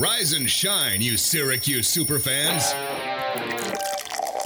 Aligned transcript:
Rise 0.00 0.32
and 0.32 0.48
shine, 0.48 1.02
you 1.02 1.18
Syracuse 1.18 1.94
superfans. 1.94 2.72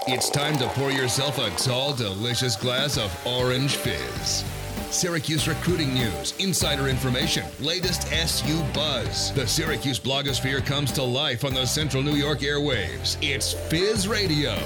It's 0.08 0.28
time 0.28 0.58
to 0.58 0.66
pour 0.70 0.90
yourself 0.90 1.38
a 1.38 1.48
tall, 1.50 1.94
delicious 1.94 2.56
glass 2.56 2.98
of 2.98 3.16
orange 3.24 3.76
fizz. 3.76 4.44
Syracuse 4.90 5.46
recruiting 5.46 5.94
news, 5.94 6.34
insider 6.40 6.88
information, 6.88 7.44
latest 7.60 8.12
SU 8.12 8.64
buzz. 8.72 9.32
The 9.34 9.46
Syracuse 9.46 10.00
blogosphere 10.00 10.66
comes 10.66 10.90
to 10.90 11.04
life 11.04 11.44
on 11.44 11.54
the 11.54 11.66
Central 11.66 12.02
New 12.02 12.16
York 12.16 12.40
airwaves. 12.40 13.16
It's 13.22 13.52
Fizz 13.52 14.08
Radio. 14.08 14.58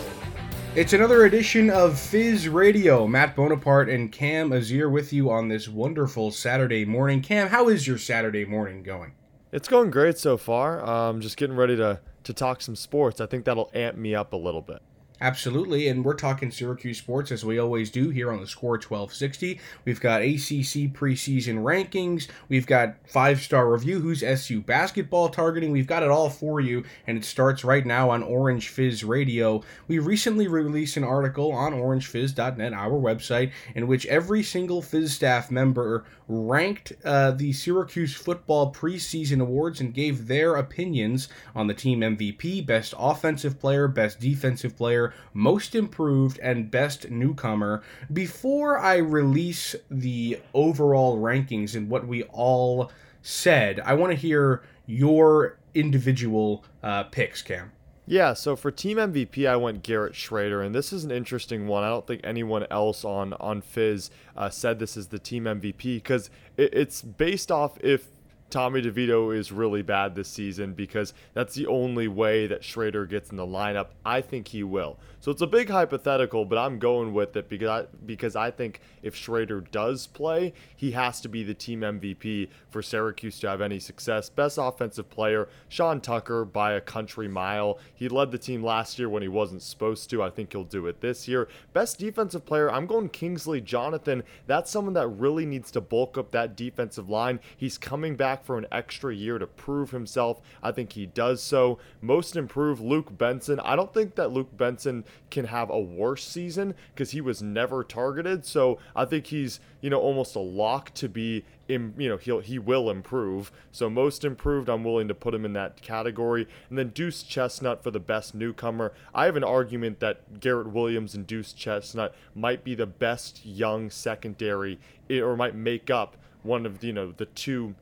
It's 0.75 0.95
another 0.95 1.27
edition 1.27 1.69
of 1.69 1.99
Fizz 1.99 2.49
Radio. 2.49 3.07
Matt 3.07 3.37
Bonaparte 3.37 3.91
and 3.91 4.11
Cam 4.11 4.53
Azir 4.53 4.91
with 4.91 5.13
you 5.13 5.31
on 5.31 5.49
this 5.49 5.69
wonderful 5.69 6.31
Saturday 6.31 6.87
morning. 6.87 7.21
Cam, 7.21 7.49
how 7.49 7.69
is 7.69 7.87
your 7.87 7.99
Saturday 7.99 8.47
morning 8.47 8.83
going? 8.83 9.13
It's 9.51 9.69
going 9.69 9.91
great 9.91 10.19
so 10.19 10.37
far. 10.37 10.85
Um, 10.85 11.21
just 11.21 11.37
getting 11.37 11.57
ready 11.57 11.77
to 11.77 12.01
to 12.25 12.33
talk 12.35 12.61
some 12.61 12.77
sports. 12.77 13.21
I 13.21 13.27
think 13.27 13.47
that'll 13.47 13.71
amp 13.73 13.97
me 13.97 14.15
up 14.15 14.35
a 14.35 14.37
little 14.37 14.61
bit. 14.61 14.83
Absolutely, 15.21 15.89
and 15.89 16.05
we're 16.05 16.15
talking 16.15 16.51
Syracuse 16.51 16.99
sports 16.99 17.33
as 17.33 17.45
we 17.45 17.59
always 17.59 17.91
do 17.91 18.11
here 18.11 18.31
on 18.31 18.41
the 18.41 18.47
Score 18.47 18.75
1260. 18.75 19.59
We've 19.85 20.01
got 20.01 20.23
ACC 20.23 20.93
preseason 20.95 21.65
rankings, 21.65 22.29
we've 22.49 22.67
got 22.67 22.95
five 23.09 23.41
star 23.41 23.69
review, 23.69 23.99
who's 23.99 24.23
SU 24.23 24.61
basketball 24.61 25.29
targeting. 25.29 25.73
We've 25.73 25.89
got 25.89 26.05
it 26.05 26.11
all 26.11 26.31
for 26.31 26.61
you, 26.61 26.85
and 27.09 27.19
it 27.19 27.25
starts 27.25 27.65
right 27.65 27.85
now 27.85 28.11
on 28.11 28.23
Orange 28.23 28.69
Fizz 28.69 29.03
Radio. 29.03 29.65
We 29.89 29.99
recently 29.99 30.47
released 30.47 30.97
an 30.97 31.05
article 31.05 31.51
on 31.51 31.73
orangefizz.net, 31.73 32.73
our 32.73 32.91
website, 32.91 33.51
in 33.75 33.89
which 33.89 34.07
every 34.07 34.45
single 34.45 34.83
Fizz 34.83 35.15
staff 35.15 35.51
member 35.51 36.05
ranked 36.29 36.93
uh, 37.05 37.31
the 37.31 37.53
Syracuse 37.53 38.15
football 38.15 38.73
preseason 38.73 39.41
awards 39.41 39.81
and 39.81 39.95
gave 39.95 40.29
their 40.29 40.57
opinions 40.57 41.29
on 41.55 41.67
the 41.67 41.75
team 41.75 42.01
MVP, 42.01 42.65
best 42.65 42.95
offensive 42.99 43.59
player, 43.59 43.89
best 43.89 44.21
defensive 44.21 44.77
player 44.77 45.15
most 45.33 45.75
improved, 45.75 46.39
and 46.41 46.71
best 46.71 47.11
newcomer 47.11 47.83
before 48.13 48.79
I 48.79 48.97
release 48.97 49.75
the 49.91 50.39
overall 50.53 51.19
rankings 51.19 51.75
and 51.75 51.89
what 51.89 52.07
we 52.07 52.25
all 52.25 52.93
said. 53.23 53.81
I 53.81 53.95
want 53.95 54.13
to 54.13 54.19
hear 54.19 54.63
your 54.87 55.59
individual 55.75 56.65
uh, 56.83 57.05
picks, 57.05 57.43
Cam. 57.43 57.73
Yeah, 58.11 58.33
so 58.33 58.57
for 58.57 58.71
team 58.71 58.97
MVP, 58.97 59.47
I 59.47 59.57
went 59.57 59.83
Garrett 59.83 60.15
Shrader, 60.15 60.65
and 60.65 60.75
this 60.75 60.95
is 60.95 61.05
an 61.05 61.11
interesting 61.11 61.67
one. 61.67 61.85
I 61.85 61.91
don't 61.91 62.07
think 62.07 62.23
anyone 62.25 62.67
else 62.71 63.05
on 63.05 63.35
on 63.35 63.61
Fizz 63.61 64.11
uh, 64.35 64.49
said 64.49 64.79
this 64.79 64.97
is 64.97 65.09
the 65.09 65.19
team 65.19 65.45
MVP 65.45 65.97
because 65.97 66.31
it, 66.57 66.73
it's 66.73 67.03
based 67.03 67.53
off 67.53 67.77
if 67.83 68.09
Tommy 68.51 68.81
DeVito 68.81 69.37
is 69.37 69.53
really 69.53 69.83
bad 69.83 70.15
this 70.15 70.29
season 70.29 70.73
because 70.73 71.13
that's 71.35 71.55
the 71.55 71.67
only 71.67 72.09
way 72.09 72.47
that 72.47 72.63
Shrader 72.63 73.09
gets 73.09 73.31
in 73.31 73.37
the 73.37 73.47
lineup. 73.47 73.89
I 74.07 74.23
think 74.23 74.49
he 74.49 74.63
will. 74.63 74.99
So 75.21 75.31
it's 75.31 75.43
a 75.43 75.47
big 75.47 75.69
hypothetical, 75.69 76.47
but 76.47 76.57
I'm 76.57 76.79
going 76.79 77.13
with 77.13 77.37
it 77.37 77.49
because 77.49 77.69
I, 77.69 77.87
because 78.07 78.37
I 78.37 78.51
think 78.51 78.81
if 79.03 79.15
Shrader 79.15 79.71
does 79.71 80.07
play, 80.07 80.55
he 80.77 80.93
has 80.93 81.21
to 81.21 81.29
be 81.29 81.43
the 81.43 81.55
team 81.55 81.81
MVP 81.81 82.49
for 82.71 82.81
Syracuse 82.81 83.39
to 83.41 83.49
have 83.49 83.61
any 83.61 83.79
success. 83.79 84.31
Best 84.31 84.59
offensive 84.59 85.11
player, 85.11 85.49
Sean 85.69 86.01
Tucker 86.01 86.45
by 86.45 86.73
a 86.73 86.81
country 86.81 87.29
mile. 87.29 87.79
He 87.95 88.09
led 88.09 88.31
the 88.31 88.39
team 88.39 88.63
last 88.63 88.99
year 88.99 89.11
when 89.11 89.23
he 89.23 89.29
wasn't 89.29 89.63
supposed 89.63 90.09
to. 90.11 90.23
I 90.23 90.31
think 90.31 90.53
he'll 90.53 90.65
do 90.65 90.87
it 90.87 91.01
this 91.01 91.29
year. 91.29 91.49
Best 91.75 91.99
defensive 91.99 92.47
player, 92.47 92.71
I'm 92.71 92.87
going 92.87 93.11
Kingsley 93.11 93.61
Jonathan. 93.61 94.23
That's 94.47 94.71
someone 94.71 94.95
that 94.95 95.09
really 95.09 95.45
needs 95.45 95.71
to 95.73 95.81
bulk 95.81 96.17
up 96.17 96.31
that 96.31 96.57
defensive 96.57 97.11
line. 97.11 97.41
He's 97.57 97.77
coming 97.77 98.17
back 98.17 98.38
for 98.45 98.59
an 98.59 98.67
extra 98.71 99.15
year 99.15 99.39
to 99.39 99.47
prove 99.47 99.91
himself. 99.91 100.41
I 100.63 100.73
think 100.73 100.93
he 100.93 101.07
does 101.07 101.43
so. 101.43 101.79
Most 102.01 102.37
improved, 102.37 102.81
Luke 102.81 103.17
Benson. 103.17 103.61
I 103.61 103.77
don't 103.77 103.93
think 103.93 104.15
that 104.17 104.33
Luke 104.33 104.57
Benson 104.57 105.05
can 105.31 105.47
have 105.47 105.71
a 105.71 105.79
worse 105.79 106.27
season 106.27 106.75
because 106.95 107.11
he 107.11 107.21
was 107.21 107.43
never 107.43 107.85
targeted. 107.85 108.45
So 108.45 108.79
I 108.95 109.05
think 109.05 109.27
he's 109.27 109.61
you 109.81 109.91
know 109.91 110.01
almost 110.01 110.35
a 110.35 110.41
lock 110.41 110.93
to 110.95 111.09
be 111.09 111.45
in, 111.69 111.95
you 111.99 112.09
know 112.09 112.17
he'll 112.17 112.41
he 112.41 112.59
will 112.59 112.91
improve. 112.91 113.53
So 113.71 113.89
most 113.91 114.25
improved, 114.25 114.69
I'm 114.69 114.85
willing 114.85 115.09
to 115.09 115.15
put 115.15 115.35
him 115.35 115.45
in 115.45 115.53
that 115.53 115.81
category. 115.83 116.49
And 116.69 116.79
then 116.79 116.89
Deuce 116.89 117.23
Chestnut 117.23 117.83
for 117.83 117.91
the 117.91 118.01
best 118.01 118.35
newcomer. 118.35 118.93
I 119.15 119.27
have 119.27 119.37
an 119.37 119.45
argument 119.45 120.01
that 120.01 120.41
Garrett 120.41 120.69
Williams 120.69 121.15
and 121.15 121.27
Deuce 121.27 121.53
Chestnut 121.53 122.15
might 122.35 122.65
be 122.65 122.75
the 122.75 122.87
best 122.87 123.45
young 123.45 123.91
secondary 123.91 124.79
or 125.11 125.37
might 125.37 125.55
make 125.55 125.91
up 125.91 126.17
one 126.43 126.67
of 126.67 126.83
you 126.83 126.93
know 126.93 127.13
the 127.13 127.27
two 127.27 127.75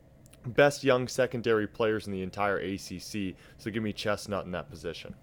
best 0.47 0.85
young 0.85 1.09
secondary 1.09 1.67
players 1.67 2.07
in 2.07 2.13
the 2.13 2.23
entire 2.23 2.59
ACC. 2.59 3.35
So 3.59 3.71
give 3.71 3.83
me 3.83 3.93
Chestnut 3.93 4.45
in 4.45 4.53
that 4.53 4.71
position. 4.71 5.15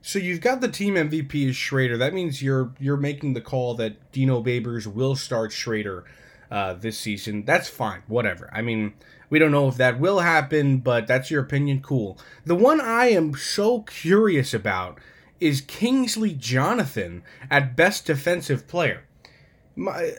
So 0.00 0.18
you've 0.18 0.40
got 0.40 0.60
the 0.60 0.68
team 0.68 0.94
MVP 0.94 1.48
is 1.48 1.56
Shrader. 1.56 1.98
That 1.98 2.14
means 2.14 2.40
you're 2.42 2.72
you're 2.78 2.96
making 2.96 3.34
the 3.34 3.40
call 3.40 3.74
that 3.74 4.12
Dino 4.12 4.42
Babers 4.42 4.86
will 4.86 5.16
start 5.16 5.50
Shrader 5.50 6.04
uh, 6.50 6.74
this 6.74 6.98
season. 6.98 7.44
That's 7.44 7.68
fine. 7.68 8.02
Whatever. 8.06 8.48
I 8.52 8.62
mean, 8.62 8.94
we 9.28 9.38
don't 9.38 9.50
know 9.50 9.68
if 9.68 9.76
that 9.76 10.00
will 10.00 10.20
happen, 10.20 10.78
but 10.78 11.06
that's 11.06 11.30
your 11.30 11.42
opinion. 11.42 11.82
Cool. 11.82 12.18
The 12.44 12.54
one 12.54 12.80
I 12.80 13.06
am 13.08 13.34
so 13.34 13.82
curious 13.82 14.54
about 14.54 14.98
is 15.40 15.60
Kingsley 15.60 16.32
Jonathan 16.32 17.22
at 17.50 17.76
best 17.76 18.06
defensive 18.06 18.66
player. 18.66 19.04
My, 19.76 20.12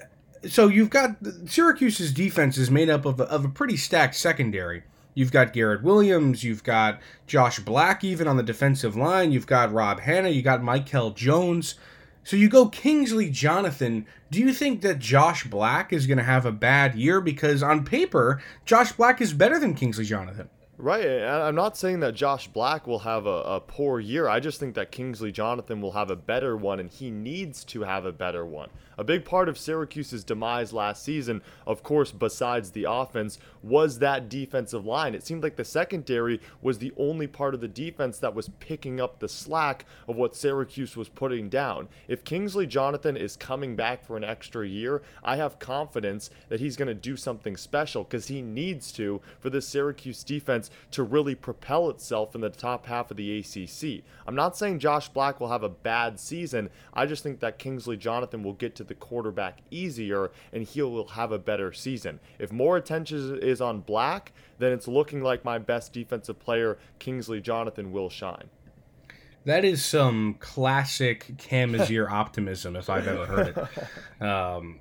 so 0.47 0.67
you've 0.67 0.89
got 0.89 1.17
Syracuse's 1.45 2.13
defense 2.13 2.57
is 2.57 2.71
made 2.71 2.89
up 2.89 3.05
of 3.05 3.19
a, 3.19 3.23
of 3.23 3.45
a 3.45 3.49
pretty 3.49 3.77
stacked 3.77 4.15
secondary. 4.15 4.83
You've 5.13 5.31
got 5.31 5.53
Garrett 5.53 5.83
Williams, 5.83 6.43
you've 6.43 6.63
got 6.63 6.99
Josh 7.27 7.59
Black 7.59 8.03
even 8.03 8.27
on 8.27 8.37
the 8.37 8.43
defensive 8.43 8.95
line, 8.95 9.31
you've 9.31 9.47
got 9.47 9.73
Rob 9.73 9.99
Hanna, 10.01 10.29
you 10.29 10.41
got 10.41 10.63
Michael 10.63 11.11
Jones. 11.11 11.75
So 12.23 12.37
you 12.37 12.47
go 12.47 12.67
Kingsley 12.67 13.29
Jonathan. 13.29 14.05
Do 14.29 14.39
you 14.39 14.53
think 14.53 14.81
that 14.81 14.99
Josh 14.99 15.45
Black 15.45 15.91
is 15.91 16.05
going 16.05 16.19
to 16.19 16.23
have 16.23 16.45
a 16.45 16.51
bad 16.51 16.95
year? 16.95 17.21
Because 17.21 17.63
on 17.63 17.83
paper, 17.83 18.41
Josh 18.65 18.91
Black 18.91 19.19
is 19.19 19.33
better 19.33 19.57
than 19.59 19.73
Kingsley 19.73 20.05
Jonathan. 20.05 20.49
Right. 20.81 21.05
I'm 21.05 21.55
not 21.55 21.75
saying 21.75 21.99
that 21.99 22.15
Josh 22.15 22.47
Black 22.47 22.87
will 22.87 22.99
have 22.99 23.25
a, 23.25 23.41
a, 23.41 23.59
poor 23.59 23.99
year. 23.99 24.29
I 24.29 24.39
just 24.39 24.61
think 24.61 24.75
that 24.75 24.93
Kingsley 24.93 25.29
Jonathan 25.29 25.81
will 25.81 25.91
have 25.91 26.09
a 26.09 26.15
better 26.15 26.55
one, 26.55 26.79
and 26.79 26.89
he 26.89 27.11
needs 27.11 27.65
to 27.65 27.81
have 27.81 28.05
a 28.05 28.13
better 28.13 28.45
one. 28.45 28.69
A 28.97 29.03
big 29.03 29.23
part 29.23 29.47
of 29.47 29.57
Syracuse's 29.57 30.25
demise 30.25 30.73
last 30.73 31.03
season, 31.03 31.41
of 31.65 31.83
course, 31.83 32.11
besides 32.11 32.71
the 32.71 32.85
offense, 32.89 33.39
was 33.63 33.99
that 33.99 34.27
defensive 34.27 34.85
line. 34.85 35.15
It 35.15 35.25
seemed 35.25 35.41
like 35.41 35.55
the 35.55 35.63
secondary 35.63 36.41
was 36.61 36.79
the 36.79 36.91
only 36.97 37.25
part 37.25 37.53
of 37.53 37.61
the 37.61 37.69
defense 37.69 38.19
that 38.19 38.35
was 38.35 38.49
picking 38.59 38.99
up 38.99 39.19
the 39.19 39.29
slack 39.29 39.85
of 40.05 40.17
what 40.17 40.35
Syracuse 40.35 40.97
was 40.97 41.07
putting 41.07 41.47
down. 41.47 41.87
If 42.09 42.25
Kingsley 42.25 42.67
Jonathan 42.67 43.15
is 43.15 43.37
coming 43.37 43.77
back 43.77 44.05
for 44.05 44.17
an 44.17 44.25
extra 44.25 44.67
year, 44.67 45.01
I 45.23 45.37
have 45.37 45.59
confidence 45.59 46.29
that 46.49 46.59
he's 46.59 46.75
going 46.75 46.89
to 46.89 46.93
do 46.93 47.15
something 47.15 47.55
special 47.55 48.03
because 48.03 48.27
he 48.27 48.41
needs 48.41 48.91
to 48.93 49.21
for 49.39 49.49
the 49.49 49.61
Syracuse 49.61 50.25
defense 50.25 50.68
to 50.91 51.03
really 51.03 51.35
propel 51.35 51.89
itself 51.89 52.35
in 52.35 52.41
the 52.41 52.49
top 52.49 52.85
half 52.85 53.11
of 53.11 53.17
the 53.17 53.39
ACC. 53.39 54.03
I'm 54.27 54.35
not 54.35 54.57
saying 54.57 54.79
Josh 54.79 55.09
Black 55.09 55.39
will 55.39 55.49
have 55.49 55.63
a 55.63 55.69
bad 55.69 56.19
season. 56.19 56.69
I 56.93 57.05
just 57.05 57.23
think 57.23 57.39
that 57.39 57.59
Kingsley 57.59 57.97
Jonathan 57.97 58.43
will 58.43 58.53
get 58.53 58.75
to 58.75 58.83
the 58.83 58.95
quarterback 58.95 59.59
easier 59.71 60.31
and 60.53 60.63
he 60.63 60.81
will 60.81 61.07
have 61.09 61.31
a 61.31 61.39
better 61.39 61.73
season. 61.73 62.19
If 62.37 62.51
more 62.51 62.77
attention 62.77 63.39
is 63.41 63.61
on 63.61 63.81
Black, 63.81 64.31
then 64.57 64.71
it's 64.71 64.87
looking 64.87 65.21
like 65.21 65.45
my 65.45 65.57
best 65.57 65.93
defensive 65.93 66.39
player, 66.39 66.77
Kingsley 66.99 67.41
Jonathan, 67.41 67.91
will 67.91 68.09
shine. 68.09 68.49
That 69.45 69.63
is 69.63 69.83
some 69.83 70.35
classic 70.39 71.37
Cam 71.37 71.73
Azir 71.73 72.07
optimism, 72.11 72.75
if 72.75 72.89
I've 72.89 73.07
ever 73.07 73.25
heard 73.25 73.47
it. 73.47 74.21
Um, 74.21 74.79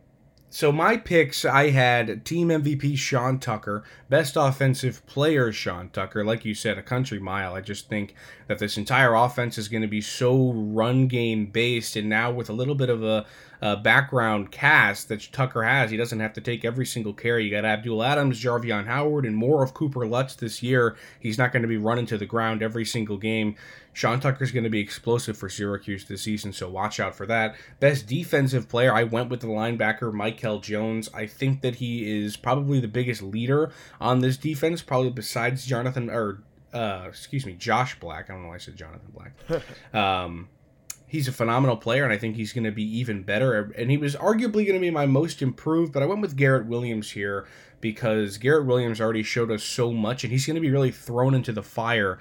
so 0.51 0.73
my 0.73 0.97
picks, 0.97 1.45
I 1.45 1.71
had 1.71 2.25
team 2.25 2.49
MVP 2.49 2.97
Sean 2.97 3.39
Tucker, 3.39 3.85
best 4.09 4.35
offensive 4.35 5.05
player 5.07 5.53
Sean 5.53 5.91
Tucker. 5.91 6.25
Like 6.25 6.45
you 6.47 6.55
said, 6.55 6.79
a 6.79 6.83
country 6.83 7.19
mile. 7.19 7.55
I 7.55 7.61
just 7.61 7.89
think 7.89 8.15
that 8.47 8.59
this 8.59 8.79
entire 8.79 9.15
offense 9.15 9.59
is 9.59 9.69
going 9.69 9.83
to 9.83 9.89
be 9.89 10.01
so 10.01 10.53
run 10.53 11.07
game 11.07 11.47
based, 11.47 11.97
and 11.97 12.09
now 12.09 12.31
with 12.31 12.49
a 12.49 12.55
little 12.55 12.75
bit 12.75 12.89
of 12.89 13.03
a, 13.03 13.27
a 13.61 13.77
background 13.77 14.51
cast 14.51 15.09
that 15.09 15.29
Tucker 15.33 15.63
has, 15.63 15.91
he 15.91 15.97
doesn't 15.97 16.21
have 16.21 16.33
to 16.35 16.41
take 16.41 16.65
every 16.65 16.87
single 16.87 17.13
carry. 17.13 17.45
You 17.45 17.51
got 17.51 17.65
Abdul 17.65 18.03
Adams, 18.03 18.43
Jarvion 18.43 18.87
Howard, 18.87 19.27
and 19.27 19.37
more 19.37 19.63
of 19.63 19.75
Cooper 19.75 20.07
Lutz 20.07 20.35
this 20.37 20.63
year. 20.63 20.97
He's 21.19 21.39
not 21.39 21.53
going 21.53 21.63
to 21.63 21.69
be 21.69 21.77
running 21.77 22.07
to 22.07 22.19
the 22.19 22.27
ground 22.27 22.63
every 22.63 22.85
single 22.85 23.17
game. 23.17 23.57
Sean 23.93 24.21
Tucker's 24.21 24.53
going 24.53 24.65
to 24.65 24.71
be 24.71 24.79
explosive 24.79 25.37
for 25.37 25.49
Syracuse 25.49 26.05
this 26.05 26.23
season, 26.23 26.53
so 26.53 26.71
watch 26.71 27.01
out 27.01 27.17
for 27.17 27.27
that. 27.27 27.57
Best 27.81 28.07
defensive 28.07 28.69
player, 28.69 28.95
I 28.95 29.03
went 29.03 29.29
with 29.29 29.41
the 29.41 29.49
linebacker 29.49 30.13
Michael 30.13 30.61
Jones. 30.61 31.11
I 31.13 31.27
think 31.27 31.63
that 31.63 31.77
he 31.77 32.25
is 32.25 32.37
probably 32.37 32.79
the 32.79 32.87
biggest 32.87 33.23
leader 33.23 33.73
on 34.01 34.21
this 34.21 34.37
defense, 34.37 34.83
probably 34.83 35.11
besides 35.11 35.67
Jonathan 35.67 36.11
or 36.11 36.43
uh, 36.73 37.07
excuse 37.09 37.47
me, 37.47 37.55
Josh 37.55 37.99
Black. 37.99 38.29
I 38.29 38.35
don't 38.35 38.43
know 38.43 38.49
why 38.51 38.57
I 38.57 38.59
said 38.59 38.77
Jonathan 38.77 39.13
Black. 39.13 39.95
um, 39.95 40.49
he's 41.09 41.27
a 41.27 41.33
phenomenal 41.33 41.77
player, 41.77 42.05
and 42.05 42.13
I 42.13 42.19
think 42.19 42.37
he's 42.37 42.53
going 42.53 42.65
to 42.65 42.71
be 42.71 42.85
even 42.99 43.23
better. 43.23 43.73
And 43.77 43.91
he 43.91 43.97
was 43.97 44.15
arguably 44.15 44.65
going 44.67 44.75
to 44.75 44.81
be 44.81 44.91
my 44.91 45.07
most 45.07 45.43
improved, 45.43 45.93
but 45.93 46.03
I 46.03 46.07
went 46.07 46.21
with 46.21 46.37
Garrett 46.37 46.67
Williams 46.67 47.13
here 47.13 47.47
because 47.81 48.39
Garrett 48.39 48.67
Williams 48.67 49.01
already 49.01 49.23
showed 49.23 49.51
us 49.51 49.65
so 49.65 49.93
much, 49.93 50.23
and 50.23 50.33
he's 50.33 50.47
going 50.47 50.57
to 50.57 50.61
be 50.61 50.71
really 50.71 50.91
thrown 50.93 51.35
into 51.35 51.53
the 51.53 51.63
fire 51.63 52.19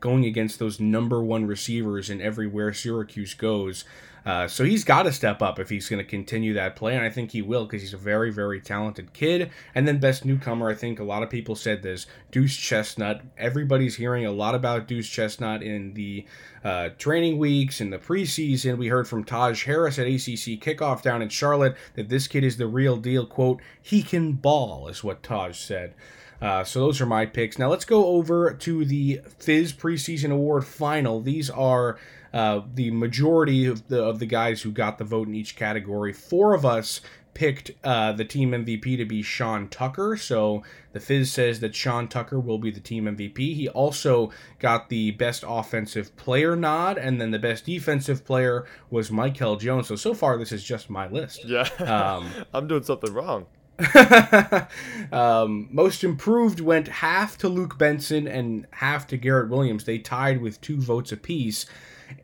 going 0.00 0.24
against 0.24 0.58
those 0.58 0.80
number 0.80 1.22
one 1.22 1.46
receivers 1.46 2.10
in 2.10 2.20
everywhere 2.20 2.72
Syracuse 2.72 3.34
goes. 3.34 3.84
Uh, 4.24 4.46
so 4.46 4.64
he's 4.64 4.84
got 4.84 5.02
to 5.02 5.12
step 5.12 5.42
up 5.42 5.58
if 5.58 5.68
he's 5.68 5.88
going 5.88 6.02
to 6.02 6.08
continue 6.08 6.54
that 6.54 6.76
play, 6.76 6.94
and 6.94 7.04
I 7.04 7.10
think 7.10 7.32
he 7.32 7.42
will 7.42 7.64
because 7.64 7.82
he's 7.82 7.94
a 7.94 7.98
very, 7.98 8.30
very 8.30 8.60
talented 8.60 9.12
kid. 9.12 9.50
And 9.74 9.86
then 9.86 9.98
best 9.98 10.24
newcomer, 10.24 10.70
I 10.70 10.74
think 10.74 11.00
a 11.00 11.04
lot 11.04 11.22
of 11.22 11.30
people 11.30 11.56
said 11.56 11.82
this, 11.82 12.06
Deuce 12.30 12.56
Chestnut. 12.56 13.22
Everybody's 13.36 13.96
hearing 13.96 14.24
a 14.24 14.30
lot 14.30 14.54
about 14.54 14.86
Deuce 14.86 15.08
Chestnut 15.08 15.62
in 15.62 15.94
the 15.94 16.24
uh, 16.62 16.90
training 16.98 17.38
weeks 17.38 17.80
in 17.80 17.90
the 17.90 17.98
preseason. 17.98 18.78
We 18.78 18.88
heard 18.88 19.08
from 19.08 19.24
Taj 19.24 19.64
Harris 19.64 19.98
at 19.98 20.06
ACC 20.06 20.60
kickoff 20.60 21.02
down 21.02 21.22
in 21.22 21.28
Charlotte 21.28 21.76
that 21.94 22.08
this 22.08 22.28
kid 22.28 22.44
is 22.44 22.56
the 22.56 22.68
real 22.68 22.96
deal. 22.96 23.26
"Quote: 23.26 23.60
He 23.80 24.02
can 24.02 24.32
ball," 24.32 24.88
is 24.88 25.02
what 25.02 25.22
Taj 25.22 25.58
said. 25.58 25.94
Uh, 26.40 26.64
so 26.64 26.80
those 26.80 27.00
are 27.00 27.06
my 27.06 27.24
picks. 27.24 27.56
Now 27.56 27.68
let's 27.70 27.84
go 27.84 28.06
over 28.06 28.52
to 28.52 28.84
the 28.84 29.20
Fizz 29.38 29.74
preseason 29.74 30.32
award 30.32 30.66
final. 30.66 31.20
These 31.20 31.48
are 31.50 31.98
uh, 32.32 32.62
the 32.74 32.90
majority 32.90 33.66
of 33.66 33.88
the 33.88 34.02
of 34.02 34.18
the 34.18 34.26
guys 34.26 34.62
who 34.62 34.70
got 34.70 34.98
the 34.98 35.04
vote 35.04 35.28
in 35.28 35.34
each 35.34 35.56
category. 35.56 36.12
Four 36.12 36.54
of 36.54 36.64
us 36.64 37.00
picked 37.34 37.70
uh, 37.82 38.12
the 38.12 38.24
team 38.24 38.50
MVP 38.50 38.96
to 38.96 39.04
be 39.04 39.22
Sean 39.22 39.68
Tucker. 39.68 40.16
So 40.16 40.62
the 40.92 41.00
Fizz 41.00 41.32
says 41.32 41.60
that 41.60 41.74
Sean 41.74 42.08
Tucker 42.08 42.38
will 42.38 42.58
be 42.58 42.70
the 42.70 42.80
team 42.80 43.04
MVP. 43.04 43.54
He 43.54 43.68
also 43.68 44.30
got 44.58 44.88
the 44.88 45.12
best 45.12 45.44
offensive 45.46 46.14
player 46.16 46.56
nod, 46.56 46.98
and 46.98 47.20
then 47.20 47.30
the 47.30 47.38
best 47.38 47.64
defensive 47.66 48.24
player 48.24 48.66
was 48.90 49.10
Michael 49.10 49.56
Jones. 49.56 49.88
So 49.88 49.96
so 49.96 50.14
far, 50.14 50.36
this 50.36 50.52
is 50.52 50.62
just 50.62 50.90
my 50.90 51.08
list. 51.08 51.44
Yeah, 51.44 51.68
um, 51.78 52.30
I'm 52.54 52.66
doing 52.66 52.82
something 52.82 53.12
wrong. 53.12 53.46
um, 55.12 55.68
most 55.70 56.04
improved 56.04 56.60
went 56.60 56.88
half 56.88 57.38
to 57.38 57.48
Luke 57.48 57.78
Benson 57.78 58.28
and 58.28 58.66
half 58.70 59.06
to 59.08 59.16
Garrett 59.16 59.48
Williams. 59.48 59.84
They 59.84 59.98
tied 59.98 60.40
with 60.40 60.60
two 60.60 60.80
votes 60.80 61.10
apiece. 61.10 61.66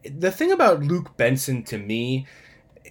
The 0.05 0.31
thing 0.31 0.53
about 0.53 0.83
Luke 0.83 1.17
Benson 1.17 1.63
to 1.65 1.79
me 1.79 2.27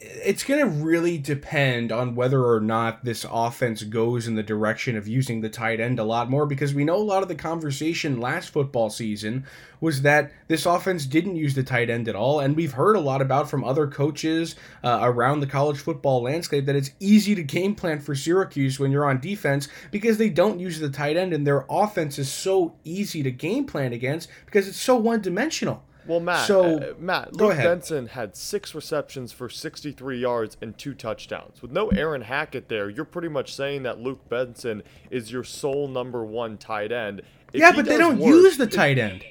it's 0.01 0.44
going 0.44 0.59
to 0.59 0.83
really 0.83 1.17
depend 1.17 1.91
on 1.91 2.15
whether 2.15 2.44
or 2.44 2.59
not 2.59 3.03
this 3.03 3.25
offense 3.29 3.83
goes 3.83 4.27
in 4.27 4.35
the 4.35 4.44
direction 4.44 4.95
of 4.95 5.07
using 5.07 5.41
the 5.41 5.49
tight 5.49 5.79
end 5.79 5.99
a 5.99 6.03
lot 6.03 6.29
more 6.29 6.45
because 6.45 6.73
we 6.73 6.83
know 6.83 6.95
a 6.95 6.97
lot 6.97 7.23
of 7.23 7.29
the 7.29 7.35
conversation 7.35 8.19
last 8.19 8.49
football 8.49 8.89
season 8.89 9.45
was 9.79 10.01
that 10.01 10.31
this 10.47 10.65
offense 10.65 11.05
didn't 11.05 11.35
use 11.35 11.53
the 11.55 11.63
tight 11.63 11.89
end 11.89 12.07
at 12.07 12.15
all 12.15 12.39
and 12.39 12.55
we've 12.55 12.73
heard 12.73 12.95
a 12.95 12.99
lot 12.99 13.21
about 13.21 13.49
from 13.49 13.63
other 13.63 13.88
coaches 13.88 14.55
uh, 14.83 14.99
around 15.01 15.39
the 15.39 15.47
college 15.47 15.77
football 15.77 16.23
landscape 16.23 16.65
that 16.65 16.75
it's 16.75 16.91
easy 16.99 17.35
to 17.35 17.44
game 17.44 17.75
plan 17.75 17.99
for 17.99 18.15
Syracuse 18.15 18.79
when 18.79 18.91
you're 18.91 19.05
on 19.05 19.19
defense 19.19 19.67
because 19.91 20.17
they 20.17 20.29
don't 20.29 20.59
use 20.59 20.79
the 20.79 20.89
tight 20.89 21.17
end 21.17 21.33
and 21.33 21.45
their 21.45 21.65
offense 21.69 22.19
is 22.19 22.31
so 22.31 22.75
easy 22.83 23.23
to 23.23 23.31
game 23.31 23.65
plan 23.65 23.94
against 23.94 24.29
because 24.45 24.67
it's 24.67 24.79
so 24.79 24.95
one-dimensional 24.95 25.83
well, 26.07 26.19
Matt, 26.19 26.48
so, 26.48 26.77
uh, 26.77 26.94
Matt, 26.98 27.36
Luke 27.36 27.57
Benson 27.57 28.07
had 28.07 28.36
six 28.36 28.74
receptions 28.74 29.31
for 29.31 29.50
63 29.50 30.19
yards 30.19 30.57
and 30.62 30.77
two 30.77 30.94
touchdowns. 30.94 31.62
With 31.62 31.71
no 31.71 31.89
Aaron 31.89 32.21
Hackett 32.21 32.69
there, 32.69 32.89
you're 32.89 33.06
pretty 33.06 33.27
much 33.27 33.54
saying 33.54 33.83
that 33.83 34.00
Luke 34.00 34.27
Benson 34.30 34.83
is 35.09 35.31
your 35.31 35.44
sole 35.44 35.88
number 35.88 36.24
one 36.25 36.57
tight 36.57 36.92
end. 36.92 37.21
If 37.54 37.62
yeah, 37.62 37.71
but 37.71 37.86
they 37.86 37.98
don't 37.98 38.19
work, 38.19 38.33
use 38.33 38.57
the 38.57 38.68
tight 38.68 38.98
end. 38.98 39.24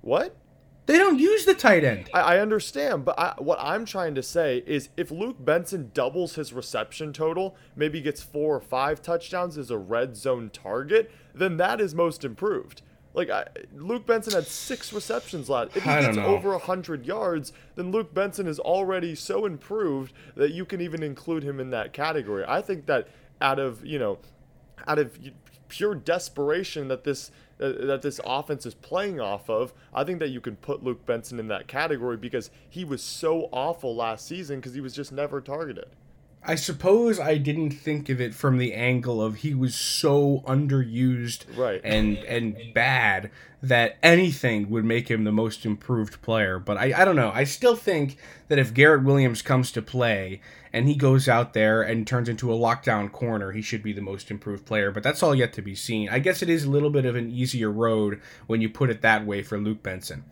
What? 0.00 0.36
They 0.86 0.98
don't 0.98 1.18
use 1.18 1.44
the 1.44 1.54
tight 1.54 1.82
end. 1.82 2.08
I, 2.14 2.20
I 2.20 2.38
understand, 2.38 3.04
but 3.04 3.18
I, 3.18 3.34
what 3.38 3.58
I'm 3.60 3.84
trying 3.84 4.14
to 4.14 4.22
say 4.22 4.62
is 4.66 4.88
if 4.96 5.10
Luke 5.10 5.36
Benson 5.44 5.90
doubles 5.92 6.36
his 6.36 6.52
reception 6.52 7.12
total, 7.12 7.56
maybe 7.74 8.00
gets 8.00 8.22
four 8.22 8.54
or 8.54 8.60
five 8.60 9.02
touchdowns 9.02 9.58
as 9.58 9.70
a 9.70 9.78
red 9.78 10.16
zone 10.16 10.48
target, 10.52 11.10
then 11.34 11.56
that 11.56 11.80
is 11.80 11.94
most 11.94 12.24
improved. 12.24 12.82
Like 13.16 13.30
I, 13.30 13.46
Luke 13.74 14.06
Benson 14.06 14.34
had 14.34 14.46
six 14.46 14.92
receptions 14.92 15.48
last. 15.48 15.74
If 15.74 15.84
he 15.84 15.88
gets 15.88 16.18
over 16.18 16.56
hundred 16.58 17.06
yards, 17.06 17.54
then 17.74 17.90
Luke 17.90 18.12
Benson 18.12 18.46
is 18.46 18.60
already 18.60 19.14
so 19.14 19.46
improved 19.46 20.12
that 20.36 20.52
you 20.52 20.66
can 20.66 20.82
even 20.82 21.02
include 21.02 21.42
him 21.42 21.58
in 21.58 21.70
that 21.70 21.94
category. 21.94 22.44
I 22.46 22.60
think 22.60 22.84
that 22.86 23.08
out 23.40 23.58
of 23.58 23.84
you 23.84 23.98
know, 23.98 24.18
out 24.86 24.98
of 24.98 25.18
pure 25.68 25.94
desperation 25.94 26.88
that 26.88 27.04
this 27.04 27.30
uh, 27.58 27.72
that 27.86 28.02
this 28.02 28.20
offense 28.22 28.66
is 28.66 28.74
playing 28.74 29.18
off 29.18 29.48
of, 29.48 29.72
I 29.94 30.04
think 30.04 30.18
that 30.18 30.28
you 30.28 30.42
can 30.42 30.56
put 30.56 30.84
Luke 30.84 31.06
Benson 31.06 31.40
in 31.40 31.48
that 31.48 31.66
category 31.66 32.18
because 32.18 32.50
he 32.68 32.84
was 32.84 33.02
so 33.02 33.48
awful 33.50 33.96
last 33.96 34.26
season 34.28 34.56
because 34.60 34.74
he 34.74 34.82
was 34.82 34.92
just 34.92 35.10
never 35.10 35.40
targeted. 35.40 35.88
I 36.46 36.54
suppose 36.54 37.18
I 37.18 37.38
didn't 37.38 37.70
think 37.70 38.08
of 38.08 38.20
it 38.20 38.34
from 38.34 38.58
the 38.58 38.72
angle 38.72 39.20
of 39.20 39.36
he 39.36 39.52
was 39.52 39.74
so 39.74 40.44
underused 40.46 41.44
right. 41.56 41.80
and 41.82 42.18
and 42.18 42.56
bad 42.72 43.30
that 43.62 43.96
anything 44.02 44.70
would 44.70 44.84
make 44.84 45.10
him 45.10 45.24
the 45.24 45.32
most 45.32 45.66
improved 45.66 46.22
player. 46.22 46.58
But 46.58 46.76
I, 46.76 46.92
I 47.02 47.04
don't 47.04 47.16
know. 47.16 47.32
I 47.34 47.44
still 47.44 47.74
think 47.74 48.16
that 48.48 48.58
if 48.58 48.72
Garrett 48.72 49.02
Williams 49.02 49.42
comes 49.42 49.72
to 49.72 49.82
play 49.82 50.40
and 50.72 50.86
he 50.86 50.94
goes 50.94 51.28
out 51.28 51.52
there 51.52 51.82
and 51.82 52.06
turns 52.06 52.28
into 52.28 52.52
a 52.52 52.56
lockdown 52.56 53.10
corner, 53.10 53.50
he 53.50 53.62
should 53.62 53.82
be 53.82 53.92
the 53.92 54.00
most 54.00 54.30
improved 54.30 54.66
player. 54.66 54.92
But 54.92 55.02
that's 55.02 55.22
all 55.22 55.34
yet 55.34 55.52
to 55.54 55.62
be 55.62 55.74
seen. 55.74 56.08
I 56.08 56.20
guess 56.20 56.42
it 56.42 56.50
is 56.50 56.64
a 56.64 56.70
little 56.70 56.90
bit 56.90 57.06
of 57.06 57.16
an 57.16 57.30
easier 57.30 57.70
road 57.70 58.20
when 58.46 58.60
you 58.60 58.68
put 58.68 58.90
it 58.90 59.02
that 59.02 59.26
way 59.26 59.42
for 59.42 59.58
Luke 59.58 59.82
Benson. 59.82 60.24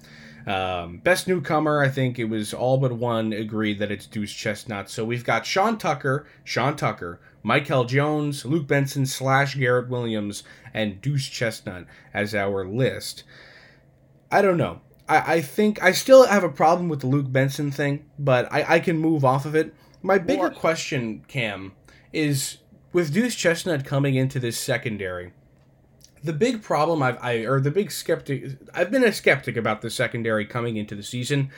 Um, 0.46 0.98
best 0.98 1.26
newcomer, 1.26 1.82
I 1.82 1.88
think 1.88 2.18
it 2.18 2.24
was 2.24 2.52
all 2.52 2.76
but 2.76 2.92
one 2.92 3.32
agreed 3.32 3.78
that 3.78 3.90
it's 3.90 4.06
Deuce 4.06 4.32
Chestnut. 4.32 4.90
So 4.90 5.04
we've 5.04 5.24
got 5.24 5.46
Sean 5.46 5.78
Tucker, 5.78 6.26
Sean 6.44 6.76
Tucker, 6.76 7.20
Michael 7.42 7.84
Jones, 7.84 8.44
Luke 8.44 8.66
Benson 8.66 9.06
slash 9.06 9.54
Garrett 9.56 9.88
Williams, 9.88 10.44
and 10.74 11.00
Deuce 11.00 11.28
Chestnut 11.28 11.86
as 12.12 12.34
our 12.34 12.66
list. 12.66 13.24
I 14.30 14.42
don't 14.42 14.58
know. 14.58 14.80
I, 15.08 15.34
I 15.34 15.40
think 15.40 15.82
I 15.82 15.92
still 15.92 16.26
have 16.26 16.44
a 16.44 16.48
problem 16.48 16.88
with 16.88 17.00
the 17.00 17.06
Luke 17.06 17.30
Benson 17.30 17.70
thing, 17.70 18.04
but 18.18 18.52
I, 18.52 18.74
I 18.76 18.80
can 18.80 18.98
move 18.98 19.24
off 19.24 19.46
of 19.46 19.54
it. 19.54 19.74
My 20.02 20.18
bigger 20.18 20.50
question, 20.50 21.24
Cam, 21.28 21.72
is 22.12 22.58
with 22.92 23.14
Deuce 23.14 23.34
Chestnut 23.34 23.86
coming 23.86 24.14
into 24.14 24.38
this 24.38 24.58
secondary 24.58 25.32
the 26.24 26.32
big 26.32 26.62
problem 26.62 27.02
I've 27.02 27.22
I 27.22 27.44
or 27.44 27.60
the 27.60 27.70
big 27.70 27.90
skeptic 27.90 28.56
I've 28.72 28.90
been 28.90 29.04
a 29.04 29.12
skeptic 29.12 29.56
about 29.56 29.82
the 29.82 29.90
secondary 29.90 30.46
coming 30.46 30.76
into 30.76 30.94
the 30.94 31.02
season 31.02 31.50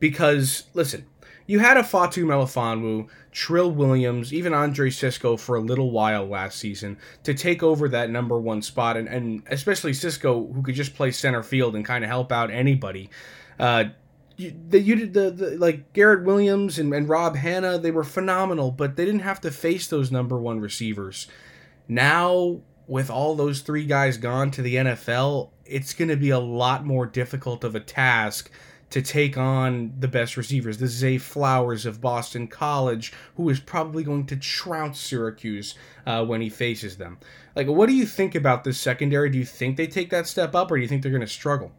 because 0.00 0.64
listen, 0.72 1.06
you 1.46 1.58
had 1.58 1.76
Ifeatu 1.76 2.24
Melifonwu, 2.24 3.08
Trill 3.30 3.70
Williams, 3.70 4.32
even 4.32 4.54
Andre 4.54 4.88
Cisco 4.88 5.36
for 5.36 5.56
a 5.56 5.60
little 5.60 5.90
while 5.90 6.26
last 6.26 6.58
season 6.58 6.96
to 7.24 7.34
take 7.34 7.62
over 7.62 7.88
that 7.90 8.10
number 8.10 8.38
one 8.40 8.62
spot, 8.62 8.96
and, 8.96 9.08
and 9.08 9.42
especially 9.50 9.92
Cisco, 9.92 10.50
who 10.52 10.62
could 10.62 10.74
just 10.74 10.94
play 10.94 11.10
center 11.10 11.42
field 11.42 11.76
and 11.76 11.84
kind 11.84 12.02
of 12.02 12.08
help 12.08 12.32
out 12.32 12.50
anybody. 12.50 13.10
Uh, 13.58 13.84
you, 14.36 14.54
the, 14.68 14.80
you 14.80 15.06
the, 15.06 15.30
the 15.30 15.50
like 15.58 15.92
Garrett 15.92 16.24
Williams 16.24 16.78
and, 16.78 16.92
and 16.94 17.08
Rob 17.08 17.36
Hanna, 17.36 17.78
they 17.78 17.90
were 17.90 18.04
phenomenal, 18.04 18.70
but 18.70 18.96
they 18.96 19.04
didn't 19.04 19.20
have 19.20 19.40
to 19.42 19.50
face 19.50 19.86
those 19.86 20.10
number 20.10 20.38
one 20.38 20.60
receivers. 20.60 21.28
Now 21.86 22.62
with 22.86 23.10
all 23.10 23.34
those 23.34 23.60
three 23.60 23.84
guys 23.84 24.16
gone 24.16 24.50
to 24.52 24.62
the 24.62 24.76
NFL, 24.76 25.50
it's 25.64 25.94
going 25.94 26.08
to 26.08 26.16
be 26.16 26.30
a 26.30 26.38
lot 26.38 26.84
more 26.84 27.06
difficult 27.06 27.64
of 27.64 27.74
a 27.74 27.80
task 27.80 28.50
to 28.90 29.02
take 29.02 29.36
on 29.36 29.92
the 29.98 30.08
best 30.08 30.36
receivers. 30.36 30.78
The 30.78 30.86
Zay 30.86 31.18
Flowers 31.18 31.86
of 31.86 32.00
Boston 32.00 32.46
College, 32.46 33.12
who 33.36 33.48
is 33.48 33.58
probably 33.58 34.04
going 34.04 34.26
to 34.26 34.36
trounce 34.36 35.00
Syracuse 35.00 35.74
uh, 36.06 36.24
when 36.24 36.40
he 36.40 36.48
faces 36.48 36.96
them. 36.96 37.18
Like, 37.56 37.66
what 37.66 37.88
do 37.88 37.94
you 37.94 38.06
think 38.06 38.34
about 38.34 38.64
this 38.64 38.78
secondary? 38.78 39.30
Do 39.30 39.38
you 39.38 39.44
think 39.44 39.76
they 39.76 39.86
take 39.86 40.10
that 40.10 40.28
step 40.28 40.54
up, 40.54 40.70
or 40.70 40.76
do 40.76 40.82
you 40.82 40.88
think 40.88 41.02
they're 41.02 41.10
going 41.10 41.22
to 41.22 41.26
struggle? 41.26 41.72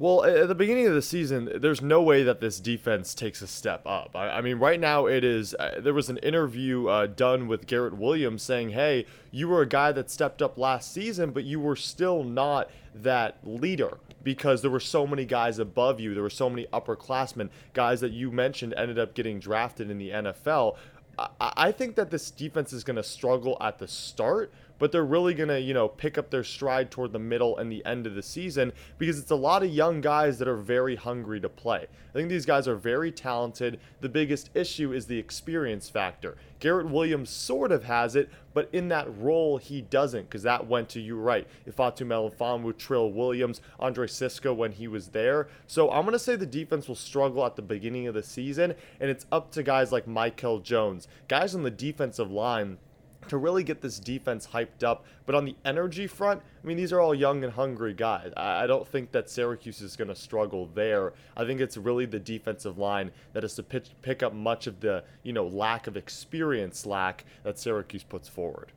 Well, 0.00 0.24
at 0.24 0.46
the 0.46 0.54
beginning 0.54 0.86
of 0.86 0.94
the 0.94 1.02
season, 1.02 1.50
there's 1.56 1.82
no 1.82 2.00
way 2.00 2.22
that 2.22 2.40
this 2.40 2.60
defense 2.60 3.14
takes 3.14 3.42
a 3.42 3.48
step 3.48 3.82
up. 3.84 4.14
I, 4.14 4.28
I 4.28 4.40
mean, 4.42 4.58
right 4.60 4.78
now 4.78 5.06
it 5.06 5.24
is. 5.24 5.56
Uh, 5.56 5.80
there 5.80 5.92
was 5.92 6.08
an 6.08 6.18
interview 6.18 6.86
uh, 6.86 7.08
done 7.08 7.48
with 7.48 7.66
Garrett 7.66 7.96
Williams 7.98 8.44
saying, 8.44 8.70
"Hey, 8.70 9.06
you 9.32 9.48
were 9.48 9.60
a 9.60 9.66
guy 9.66 9.90
that 9.90 10.08
stepped 10.08 10.40
up 10.40 10.56
last 10.56 10.92
season, 10.92 11.32
but 11.32 11.42
you 11.42 11.58
were 11.58 11.74
still 11.74 12.22
not 12.22 12.70
that 12.94 13.38
leader 13.42 13.98
because 14.22 14.62
there 14.62 14.70
were 14.70 14.78
so 14.78 15.04
many 15.04 15.24
guys 15.24 15.58
above 15.58 15.98
you. 15.98 16.14
There 16.14 16.22
were 16.22 16.30
so 16.30 16.48
many 16.48 16.66
upperclassmen, 16.66 17.50
guys 17.72 18.00
that 18.00 18.12
you 18.12 18.30
mentioned 18.30 18.74
ended 18.76 19.00
up 19.00 19.14
getting 19.14 19.40
drafted 19.40 19.90
in 19.90 19.98
the 19.98 20.10
NFL." 20.10 20.76
I, 21.18 21.28
I 21.40 21.72
think 21.72 21.96
that 21.96 22.10
this 22.10 22.30
defense 22.30 22.72
is 22.72 22.84
going 22.84 22.96
to 22.96 23.02
struggle 23.02 23.56
at 23.60 23.78
the 23.78 23.88
start, 23.88 24.52
but 24.78 24.92
they're 24.92 25.04
really 25.04 25.34
going 25.34 25.48
to, 25.48 25.60
you 25.60 25.74
know, 25.74 25.88
pick 25.88 26.18
up 26.18 26.30
their 26.30 26.44
stride 26.44 26.90
toward 26.90 27.12
the 27.12 27.18
middle 27.18 27.56
and 27.58 27.70
the 27.70 27.84
end 27.84 28.06
of 28.06 28.14
the 28.14 28.22
season 28.22 28.72
because 28.98 29.18
it's 29.18 29.30
a 29.30 29.36
lot 29.36 29.62
of 29.62 29.70
young 29.70 30.00
guys 30.00 30.38
that 30.38 30.48
are 30.48 30.56
very 30.56 30.96
hungry 30.96 31.40
to 31.40 31.48
play. 31.48 31.86
I 32.10 32.12
think 32.12 32.28
these 32.28 32.46
guys 32.46 32.66
are 32.66 32.76
very 32.76 33.12
talented. 33.12 33.80
The 34.00 34.08
biggest 34.08 34.50
issue 34.54 34.92
is 34.92 35.06
the 35.06 35.18
experience 35.18 35.90
factor. 35.90 36.36
Garrett 36.60 36.88
Williams 36.88 37.30
sort 37.30 37.70
of 37.70 37.84
has 37.84 38.16
it, 38.16 38.30
but 38.52 38.68
in 38.72 38.88
that 38.88 39.06
role, 39.18 39.58
he 39.58 39.82
doesn't 39.82 40.22
because 40.22 40.42
that 40.42 40.66
went 40.66 40.88
to 40.90 41.00
you 41.00 41.16
right. 41.16 41.46
Ifeatu 41.68 42.04
Melifonwu, 42.04 42.76
Trill 42.76 43.12
Williams, 43.12 43.60
Andre 43.78 44.06
Cisco 44.06 44.52
when 44.52 44.72
he 44.72 44.88
was 44.88 45.08
there. 45.08 45.48
So 45.66 45.90
I'm 45.90 46.02
going 46.02 46.12
to 46.12 46.18
say 46.18 46.34
the 46.34 46.46
defense 46.46 46.88
will 46.88 46.96
struggle 46.96 47.44
at 47.46 47.54
the 47.54 47.62
beginning 47.62 48.08
of 48.08 48.14
the 48.14 48.22
season, 48.22 48.74
and 49.00 49.10
it's 49.10 49.26
up 49.30 49.52
to 49.52 49.62
guys 49.62 49.92
like 49.92 50.08
Michael 50.08 50.58
Jones, 50.58 51.06
guys 51.28 51.54
on 51.54 51.62
the 51.62 51.70
defensive 51.70 52.30
line 52.30 52.78
to 53.26 53.36
really 53.36 53.62
get 53.62 53.80
this 53.80 53.98
defense 53.98 54.46
hyped 54.46 54.82
up. 54.82 55.04
But 55.26 55.34
on 55.34 55.44
the 55.44 55.56
energy 55.64 56.06
front, 56.06 56.40
I 56.62 56.66
mean, 56.66 56.76
these 56.76 56.92
are 56.92 57.00
all 57.00 57.14
young 57.14 57.44
and 57.44 57.52
hungry 57.52 57.94
guys. 57.94 58.32
I, 58.36 58.66
don't 58.66 58.86
think 58.86 59.12
that 59.12 59.28
Syracuse 59.28 59.80
is 59.80 59.96
going 59.96 60.08
to 60.08 60.14
struggle 60.14 60.70
there. 60.74 61.12
I 61.36 61.44
think 61.44 61.60
it's 61.60 61.76
really 61.76 62.06
the 62.06 62.18
defensive 62.20 62.78
line 62.78 63.10
that 63.32 63.42
has 63.42 63.54
to 63.56 63.62
pitch, 63.62 63.90
pick 64.02 64.22
up 64.22 64.32
much 64.32 64.66
of 64.66 64.80
the, 64.80 65.04
you 65.22 65.32
know, 65.32 65.46
lack 65.46 65.86
of 65.86 65.96
experience 65.96 66.86
lack 66.86 67.24
that 67.42 67.58
Syracuse 67.58 68.04
puts 68.04 68.28
forward. 68.28 68.72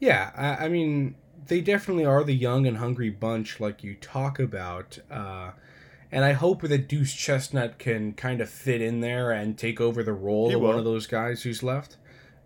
Yeah, 0.00 0.30
I, 0.36 0.66
I 0.66 0.68
mean, 0.68 1.16
they 1.46 1.60
definitely 1.60 2.04
are 2.04 2.24
the 2.24 2.34
young 2.34 2.66
and 2.66 2.78
hungry 2.78 3.10
bunch 3.10 3.60
like 3.60 3.84
you 3.84 3.94
talk 3.94 4.38
about. 4.38 4.98
Uh, 5.10 5.52
and 6.10 6.24
I 6.24 6.32
hope 6.32 6.62
that 6.62 6.88
Deuce 6.88 7.14
Chestnut 7.14 7.78
can 7.78 8.12
kind 8.12 8.40
of 8.40 8.50
fit 8.50 8.82
in 8.82 9.00
there 9.00 9.30
and 9.32 9.56
take 9.56 9.80
over 9.80 10.02
the 10.02 10.12
role 10.12 10.48
he 10.48 10.54
of 10.54 10.60
will. 10.60 10.68
one 10.68 10.78
of 10.78 10.84
those 10.84 11.06
guys 11.06 11.42
who's 11.42 11.62
left. 11.62 11.96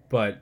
But 0.08 0.38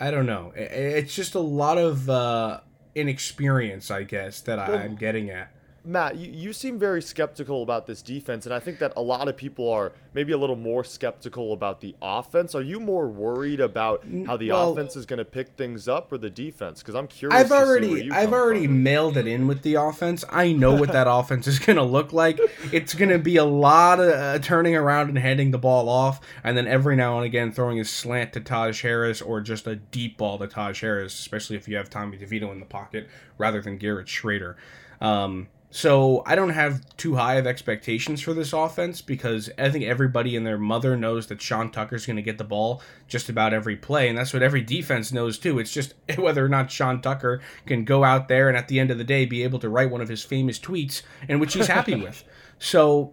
I 0.00 0.10
don't 0.10 0.26
know. 0.26 0.52
It's 0.56 1.14
just 1.14 1.34
a 1.34 1.40
lot 1.40 1.78
of 1.78 2.08
uh, 2.10 2.60
inexperience, 2.94 3.90
I 3.90 4.02
guess, 4.02 4.40
that 4.42 4.58
well, 4.58 4.78
I'm 4.78 4.96
getting 4.96 5.30
at. 5.30 5.52
Matt, 5.86 6.16
you, 6.16 6.30
you 6.32 6.52
seem 6.54 6.78
very 6.78 7.02
skeptical 7.02 7.62
about 7.62 7.86
this 7.86 8.00
defense, 8.00 8.46
and 8.46 8.54
I 8.54 8.58
think 8.58 8.78
that 8.78 8.94
a 8.96 9.02
lot 9.02 9.28
of 9.28 9.36
people 9.36 9.68
are 9.68 9.92
maybe 10.14 10.32
a 10.32 10.38
little 10.38 10.56
more 10.56 10.82
skeptical 10.82 11.52
about 11.52 11.82
the 11.82 11.94
offense. 12.00 12.54
Are 12.54 12.62
you 12.62 12.80
more 12.80 13.06
worried 13.06 13.60
about 13.60 14.02
how 14.26 14.38
the 14.38 14.50
well, 14.50 14.72
offense 14.72 14.96
is 14.96 15.04
going 15.04 15.18
to 15.18 15.26
pick 15.26 15.48
things 15.56 15.86
up 15.86 16.10
or 16.10 16.16
the 16.16 16.30
defense? 16.30 16.80
Because 16.80 16.94
I'm 16.94 17.06
curious. 17.06 17.38
I've 17.38 17.52
already, 17.52 18.10
I've 18.10 18.32
already 18.32 18.66
from. 18.66 18.82
mailed 18.82 19.18
it 19.18 19.26
in 19.26 19.46
with 19.46 19.60
the 19.60 19.74
offense. 19.74 20.24
I 20.30 20.52
know 20.52 20.74
what 20.74 20.90
that 20.92 21.06
offense 21.10 21.46
is 21.46 21.58
going 21.58 21.76
to 21.76 21.82
look 21.82 22.14
like. 22.14 22.40
It's 22.72 22.94
going 22.94 23.10
to 23.10 23.18
be 23.18 23.36
a 23.36 23.44
lot 23.44 24.00
of 24.00 24.08
uh, 24.08 24.38
turning 24.38 24.74
around 24.74 25.10
and 25.10 25.18
handing 25.18 25.50
the 25.50 25.58
ball 25.58 25.90
off, 25.90 26.20
and 26.42 26.56
then 26.56 26.66
every 26.66 26.96
now 26.96 27.18
and 27.18 27.26
again 27.26 27.52
throwing 27.52 27.78
a 27.78 27.84
slant 27.84 28.32
to 28.32 28.40
Taj 28.40 28.80
Harris 28.80 29.20
or 29.20 29.42
just 29.42 29.66
a 29.66 29.76
deep 29.76 30.16
ball 30.16 30.38
to 30.38 30.46
Taj 30.46 30.80
Harris, 30.80 31.18
especially 31.18 31.56
if 31.56 31.68
you 31.68 31.76
have 31.76 31.90
Tommy 31.90 32.16
DeVito 32.16 32.50
in 32.52 32.60
the 32.60 32.66
pocket 32.66 33.06
rather 33.36 33.60
than 33.60 33.76
Garrett 33.76 34.06
Shrader. 34.06 34.54
Um, 35.00 35.48
so 35.76 36.22
I 36.24 36.36
don't 36.36 36.50
have 36.50 36.86
too 36.96 37.16
high 37.16 37.34
of 37.34 37.48
expectations 37.48 38.20
for 38.20 38.32
this 38.32 38.52
offense 38.52 39.02
because 39.02 39.50
I 39.58 39.70
think 39.70 39.84
everybody 39.84 40.36
and 40.36 40.46
their 40.46 40.56
mother 40.56 40.96
knows 40.96 41.26
that 41.26 41.42
Sean 41.42 41.72
Tucker's 41.72 42.06
going 42.06 42.14
to 42.14 42.22
get 42.22 42.38
the 42.38 42.44
ball 42.44 42.80
just 43.08 43.28
about 43.28 43.52
every 43.52 43.74
play, 43.74 44.08
and 44.08 44.16
that's 44.16 44.32
what 44.32 44.44
every 44.44 44.60
defense 44.60 45.10
knows 45.10 45.36
too. 45.36 45.58
It's 45.58 45.72
just 45.72 45.94
whether 46.16 46.44
or 46.44 46.48
not 46.48 46.70
Sean 46.70 47.02
Tucker 47.02 47.40
can 47.66 47.84
go 47.84 48.04
out 48.04 48.28
there 48.28 48.46
and 48.48 48.56
at 48.56 48.68
the 48.68 48.78
end 48.78 48.92
of 48.92 48.98
the 48.98 49.04
day 49.04 49.26
be 49.26 49.42
able 49.42 49.58
to 49.58 49.68
write 49.68 49.90
one 49.90 50.00
of 50.00 50.08
his 50.08 50.22
famous 50.22 50.60
tweets 50.60 51.02
in 51.28 51.40
which 51.40 51.54
he's 51.54 51.66
happy 51.66 51.96
with. 51.96 52.22
So 52.60 53.12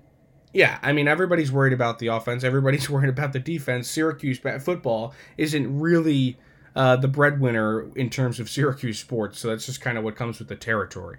yeah, 0.53 0.77
I 0.83 0.93
mean 0.93 1.07
everybody's 1.07 1.51
worried 1.51 1.73
about 1.73 1.97
the 1.97 2.07
offense, 2.07 2.43
everybody's 2.43 2.87
worried 2.91 3.09
about 3.09 3.33
the 3.33 3.39
defense. 3.39 3.89
Syracuse 3.89 4.37
football 4.37 5.15
isn't 5.35 5.79
really 5.79 6.37
uh, 6.75 6.95
the 6.95 7.07
breadwinner 7.07 7.89
in 7.95 8.11
terms 8.11 8.39
of 8.39 8.51
Syracuse 8.51 8.99
sports, 8.99 9.39
so 9.39 9.47
that's 9.47 9.65
just 9.65 9.81
kind 9.81 9.97
of 9.97 10.03
what 10.03 10.15
comes 10.15 10.37
with 10.37 10.47
the 10.47 10.55
territory. 10.55 11.17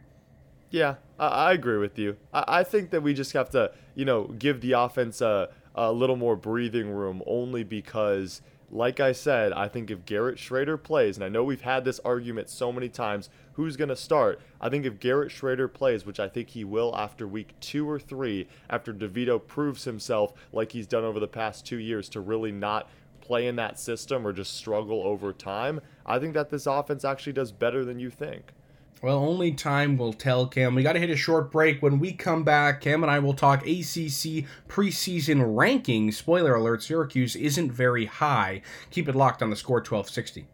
Yeah, 0.72 0.94
I, 1.18 1.26
I 1.28 1.52
agree 1.52 1.76
with 1.78 1.98
you. 1.98 2.16
I, 2.32 2.44
I 2.48 2.64
think 2.64 2.90
that 2.90 3.02
we 3.02 3.14
just 3.14 3.34
have 3.34 3.50
to, 3.50 3.70
you 3.94 4.04
know, 4.04 4.24
give 4.24 4.60
the 4.60 4.72
offense 4.72 5.20
a, 5.20 5.50
a 5.74 5.92
little 5.92 6.16
more 6.16 6.34
breathing 6.34 6.90
room 6.90 7.22
only 7.26 7.62
because, 7.62 8.40
like 8.70 8.98
I 8.98 9.12
said, 9.12 9.52
I 9.52 9.68
think 9.68 9.90
if 9.90 10.06
Garrett 10.06 10.38
Shrader 10.38 10.82
plays, 10.82 11.16
and 11.16 11.24
I 11.24 11.28
know 11.28 11.44
we've 11.44 11.60
had 11.60 11.84
this 11.84 12.00
argument 12.00 12.48
so 12.48 12.72
many 12.72 12.88
times, 12.88 13.28
who's 13.52 13.76
going 13.76 13.90
to 13.90 13.96
start? 13.96 14.40
I 14.62 14.70
think 14.70 14.86
if 14.86 14.98
Garrett 14.98 15.30
Shrader 15.30 15.70
plays, 15.70 16.06
which 16.06 16.18
I 16.18 16.28
think 16.28 16.48
he 16.48 16.64
will 16.64 16.96
after 16.96 17.28
week 17.28 17.52
two 17.60 17.88
or 17.88 17.98
three, 17.98 18.48
after 18.70 18.94
DeVito 18.94 19.46
proves 19.46 19.84
himself 19.84 20.32
like 20.52 20.72
he's 20.72 20.86
done 20.86 21.04
over 21.04 21.20
the 21.20 21.28
past 21.28 21.66
two 21.66 21.78
years 21.78 22.08
to 22.10 22.20
really 22.20 22.50
not 22.50 22.88
play 23.20 23.46
in 23.46 23.56
that 23.56 23.78
system 23.78 24.26
or 24.26 24.32
just 24.32 24.56
struggle 24.56 25.02
over 25.02 25.34
time, 25.34 25.82
I 26.06 26.18
think 26.18 26.32
that 26.32 26.48
this 26.48 26.66
offense 26.66 27.04
actually 27.04 27.34
does 27.34 27.52
better 27.52 27.84
than 27.84 27.98
you 27.98 28.08
think. 28.08 28.54
Well, 29.02 29.18
only 29.18 29.50
time 29.50 29.98
will 29.98 30.12
tell, 30.12 30.46
Cam. 30.46 30.76
We 30.76 30.84
got 30.84 30.92
to 30.92 31.00
hit 31.00 31.10
a 31.10 31.16
short 31.16 31.50
break. 31.50 31.82
When 31.82 31.98
we 31.98 32.12
come 32.12 32.44
back, 32.44 32.80
Cam 32.80 33.02
and 33.02 33.10
I 33.10 33.18
will 33.18 33.34
talk 33.34 33.62
ACC 33.62 34.46
preseason 34.68 35.56
rankings. 35.56 36.14
Spoiler 36.14 36.54
alert 36.54 36.84
Syracuse 36.84 37.34
isn't 37.34 37.72
very 37.72 38.06
high. 38.06 38.62
Keep 38.90 39.08
it 39.08 39.16
locked 39.16 39.42
on 39.42 39.50
the 39.50 39.56
score 39.56 39.78
1260. 39.78 40.46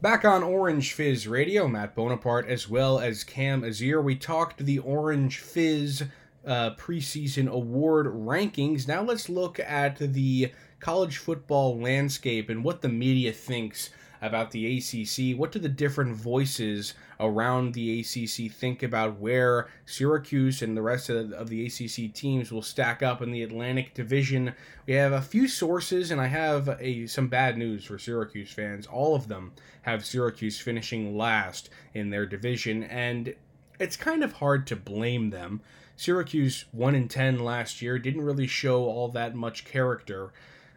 Back 0.00 0.24
on 0.24 0.42
Orange 0.42 0.94
Fizz 0.94 1.28
Radio, 1.28 1.68
Matt 1.68 1.94
Bonaparte 1.94 2.48
as 2.48 2.66
well 2.66 2.98
as 2.98 3.24
Cam 3.24 3.60
Azir. 3.60 4.02
We 4.02 4.16
talked 4.16 4.64
the 4.64 4.78
Orange 4.78 5.38
Fizz 5.38 6.04
uh, 6.46 6.74
preseason 6.76 7.48
award 7.48 8.06
rankings. 8.06 8.86
Now 8.86 9.02
let's 9.02 9.28
look 9.28 9.58
at 9.60 9.98
the 9.98 10.52
college 10.80 11.18
football 11.18 11.78
landscape 11.78 12.50
and 12.50 12.62
what 12.62 12.82
the 12.82 12.88
media 12.88 13.32
thinks 13.32 13.90
about 14.24 14.50
the 14.52 14.78
ACC. 14.78 15.38
What 15.38 15.52
do 15.52 15.58
the 15.58 15.68
different 15.68 16.16
voices 16.16 16.94
around 17.20 17.74
the 17.74 18.00
ACC 18.00 18.50
think 18.50 18.82
about 18.82 19.20
where 19.20 19.68
Syracuse 19.84 20.62
and 20.62 20.76
the 20.76 20.82
rest 20.82 21.10
of, 21.10 21.32
of 21.32 21.48
the 21.48 21.66
ACC 21.66 22.12
teams 22.12 22.50
will 22.50 22.62
stack 22.62 23.02
up 23.02 23.20
in 23.20 23.32
the 23.32 23.42
Atlantic 23.42 23.92
Division? 23.92 24.54
We 24.86 24.94
have 24.94 25.12
a 25.12 25.20
few 25.20 25.46
sources, 25.46 26.10
and 26.10 26.20
I 26.20 26.28
have 26.28 26.76
a 26.80 27.06
some 27.06 27.28
bad 27.28 27.58
news 27.58 27.84
for 27.84 27.98
Syracuse 27.98 28.50
fans. 28.50 28.86
All 28.86 29.14
of 29.14 29.28
them 29.28 29.52
have 29.82 30.06
Syracuse 30.06 30.58
finishing 30.58 31.16
last 31.16 31.68
in 31.92 32.08
their 32.10 32.24
division, 32.24 32.82
and 32.84 33.34
it's 33.78 33.96
kind 33.96 34.24
of 34.24 34.34
hard 34.34 34.66
to 34.68 34.76
blame 34.76 35.30
them 35.30 35.60
Syracuse 35.96 36.64
1 36.72 36.94
in 36.94 37.08
10 37.08 37.38
last 37.38 37.80
year 37.80 37.98
didn't 37.98 38.22
really 38.22 38.46
show 38.46 38.84
all 38.84 39.08
that 39.08 39.34
much 39.34 39.64
character. 39.64 40.32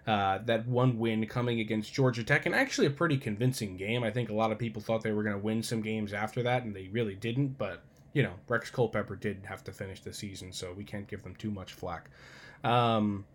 Uh, 0.05 0.39
that 0.45 0.65
one 0.67 0.97
win 0.97 1.25
coming 1.27 1.59
against 1.59 1.93
Georgia 1.93 2.23
Tech, 2.23 2.45
and 2.45 2.55
actually 2.55 2.87
a 2.87 2.91
pretty 2.91 3.17
convincing 3.17 3.75
game. 3.75 4.03
I 4.03 4.11
think 4.11 4.29
a 4.29 4.33
lot 4.33 4.53
of 4.53 4.57
people 4.57 4.81
thought 4.81 5.03
they 5.03 5.11
were 5.11 5.23
going 5.23 5.35
to 5.35 5.41
win 5.41 5.61
some 5.61 5.81
games 5.81 6.13
after 6.13 6.41
that, 6.43 6.63
and 6.63 6.73
they 6.73 6.87
really 6.87 7.15
didn't. 7.15 7.57
But 7.57 7.83
you 8.13 8.23
know, 8.23 8.31
Rex 8.47 8.71
Culpepper 8.71 9.17
did 9.17 9.43
have 9.45 9.65
to 9.65 9.73
finish 9.73 9.99
the 9.99 10.13
season, 10.13 10.53
so 10.53 10.71
we 10.71 10.85
can't 10.85 11.07
give 11.07 11.23
them 11.23 11.35
too 11.35 11.51
much 11.51 11.73
flack. 11.73 12.09
Um, 12.63 13.25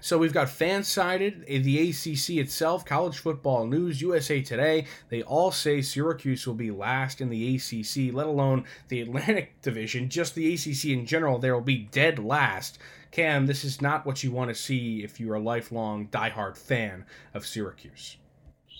so 0.00 0.18
we've 0.18 0.32
got 0.32 0.48
FanSided, 0.48 1.46
the 1.46 1.90
ACC 1.90 2.36
itself, 2.36 2.84
College 2.84 3.18
Football 3.18 3.66
News, 3.66 4.00
USA 4.00 4.40
Today. 4.42 4.86
They 5.08 5.22
all 5.22 5.50
say 5.50 5.82
Syracuse 5.82 6.46
will 6.46 6.54
be 6.54 6.70
last 6.70 7.20
in 7.20 7.30
the 7.30 7.56
ACC, 7.56 8.14
let 8.14 8.26
alone 8.26 8.64
the 8.88 9.00
Atlantic 9.00 9.58
Division, 9.62 10.08
just 10.08 10.34
the 10.34 10.54
ACC 10.54 10.86
in 10.86 11.06
general. 11.06 11.38
They 11.38 11.50
will 11.50 11.60
be 11.60 11.88
dead 11.90 12.18
last. 12.18 12.78
Cam, 13.10 13.46
this 13.46 13.64
is 13.64 13.80
not 13.80 14.04
what 14.04 14.22
you 14.22 14.30
want 14.30 14.50
to 14.50 14.54
see 14.54 15.02
if 15.02 15.18
you're 15.18 15.36
a 15.36 15.40
lifelong 15.40 16.08
diehard 16.08 16.56
fan 16.56 17.04
of 17.32 17.46
Syracuse. 17.46 18.18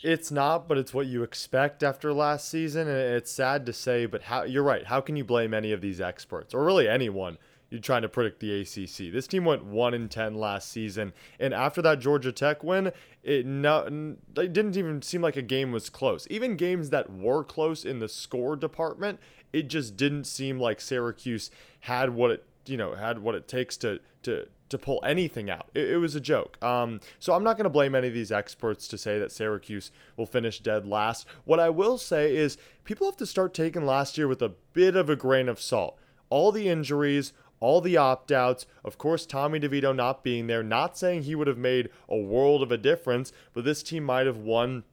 It's 0.03 0.31
not, 0.31 0.69
but 0.69 0.79
it's 0.79 0.93
what 0.93 1.07
you 1.07 1.23
expect 1.23 1.83
after 1.83 2.13
last 2.13 2.49
season, 2.49 2.87
and 2.87 3.15
it's 3.17 3.33
sad 3.33 3.65
to 3.67 3.73
say, 3.73 4.07
but 4.07 4.23
how 4.23 4.45
you're 4.45 4.63
right. 4.63 4.87
How 4.87 5.01
can 5.01 5.17
you 5.17 5.25
blame 5.25 5.55
any 5.55 5.73
of 5.73 5.81
these 5.81 6.01
experts, 6.01 6.53
or 6.53 6.65
really 6.65 6.87
anyone? 6.87 7.39
You're 7.71 7.81
trying 7.81 8.03
to 8.03 8.09
predict 8.09 8.41
the 8.41 8.61
ACC. 8.61 9.13
This 9.13 9.27
team 9.27 9.45
went 9.45 9.65
1 9.65 9.95
in 9.95 10.09
10 10.09 10.35
last 10.35 10.71
season, 10.71 11.13
and 11.41 11.53
after 11.53 11.83
that 11.83 11.99
Georgia 11.99 12.33
Tech 12.33 12.63
win, 12.63 12.93
it 13.23 13.45
no, 13.45 14.17
it 14.37 14.53
didn't 14.53 14.77
even 14.77 15.03
seem 15.03 15.23
like 15.23 15.37
a 15.37 15.43
game 15.43 15.73
was 15.73 15.91
close. 15.91 16.27
Even 16.31 16.57
games 16.57 16.91
that 16.91 17.13
were 17.13 17.43
close 17.43 17.85
in 17.85 17.99
the 17.99 18.09
score 18.09 18.57
department, 18.57 19.19
it 19.53 19.69
just 19.69 19.97
didn't 19.97 20.25
seem 20.25 20.61
like 20.61 20.81
Syracuse 20.81 21.51
had 21.81 22.11
what 22.11 22.31
it, 22.31 22.45
you 22.67 22.77
know, 22.77 22.95
had 22.95 23.19
what 23.19 23.35
it 23.35 23.49
takes 23.49 23.77
to 23.79 24.01
to 24.23 24.47
to 24.69 24.79
pull 24.79 25.01
anything 25.05 25.49
out. 25.51 25.69
It, 25.75 25.91
it 25.91 25.97
was 25.99 26.15
a 26.15 26.21
joke. 26.21 26.63
Um, 26.63 27.01
so 27.19 27.33
I'm 27.33 27.45
not 27.45 27.57
going 27.57 27.65
to 27.65 27.71
blame 27.71 27.95
any 27.95 28.09
of 28.09 28.15
these 28.15 28.33
experts 28.33 28.89
to 28.89 28.99
say 28.99 29.19
that 29.19 29.33
Syracuse 29.33 29.91
will 30.17 30.27
finish 30.27 30.61
dead 30.61 30.87
last. 30.87 31.27
What 31.45 31.61
I 31.61 31.71
will 31.71 31.99
say 31.99 32.35
is 32.35 32.59
people 32.85 33.07
have 33.07 33.17
to 33.19 33.27
start 33.27 33.55
taking 33.55 33.87
last 33.87 34.19
year 34.19 34.29
with 34.29 34.43
a 34.43 34.53
bit 34.73 34.97
of 34.97 35.09
a 35.09 35.17
grain 35.17 35.49
of 35.49 35.61
salt. 35.61 35.99
All 36.29 36.51
the 36.51 36.69
injuries, 36.69 37.33
all 37.61 37.81
the 37.81 37.97
opt 37.97 38.33
outs. 38.33 38.67
Of 38.85 38.99
course, 38.99 39.27
Tommy 39.27 39.61
DeVito 39.61 39.95
not 39.95 40.23
being 40.23 40.47
there, 40.47 40.63
not 40.63 40.97
saying 40.97 41.23
he 41.23 41.35
would 41.35 41.47
have 41.47 41.59
made 41.59 41.91
a 42.09 42.17
world 42.17 42.63
of 42.63 42.71
a 42.73 42.79
difference, 42.79 43.33
but 43.53 43.65
this 43.65 43.83
team 43.83 44.05
might 44.05 44.27
have 44.27 44.39
won 44.39 44.85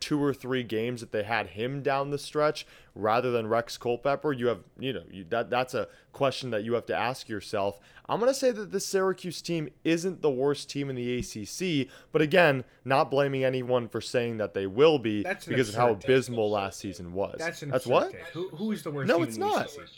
two 0.00 0.22
or 0.22 0.34
three 0.34 0.62
games 0.62 1.00
that 1.00 1.12
they 1.12 1.22
had 1.22 1.48
him 1.48 1.82
down 1.82 2.10
the 2.10 2.18
stretch 2.18 2.66
rather 2.94 3.30
than 3.30 3.46
Rex 3.46 3.76
Culpepper, 3.76 4.32
you 4.32 4.46
have, 4.46 4.60
you 4.78 4.92
know, 4.92 5.02
you, 5.10 5.24
that 5.30 5.50
that's 5.50 5.74
a 5.74 5.88
question 6.12 6.50
that 6.50 6.64
you 6.64 6.74
have 6.74 6.86
to 6.86 6.96
ask 6.96 7.28
yourself. 7.28 7.78
I'm 8.08 8.20
going 8.20 8.30
to 8.30 8.38
say 8.38 8.50
that 8.52 8.72
the 8.72 8.80
Syracuse 8.80 9.42
team 9.42 9.68
isn't 9.84 10.22
the 10.22 10.30
worst 10.30 10.70
team 10.70 10.90
in 10.90 10.96
the 10.96 11.18
ACC, 11.18 11.88
but 12.12 12.22
again, 12.22 12.64
not 12.84 13.10
blaming 13.10 13.44
anyone 13.44 13.88
for 13.88 14.00
saying 14.00 14.38
that 14.38 14.54
they 14.54 14.66
will 14.66 14.98
be 14.98 15.22
That's 15.22 15.46
because 15.46 15.70
of 15.70 15.74
how 15.74 15.94
take. 15.94 16.04
abysmal 16.04 16.50
last 16.50 16.78
season 16.78 17.12
was. 17.12 17.36
That's 17.38 17.62
an 17.62 17.70
that's 17.70 17.86
what? 17.86 18.12
Who, 18.32 18.48
who 18.50 18.72
is 18.72 18.82
the 18.82 18.90
worst? 18.90 19.08
No, 19.08 19.16
team 19.16 19.24
it's 19.24 19.36
in 19.36 19.40
the 19.40 19.46
not. 19.46 19.66
ACC? 19.66 19.88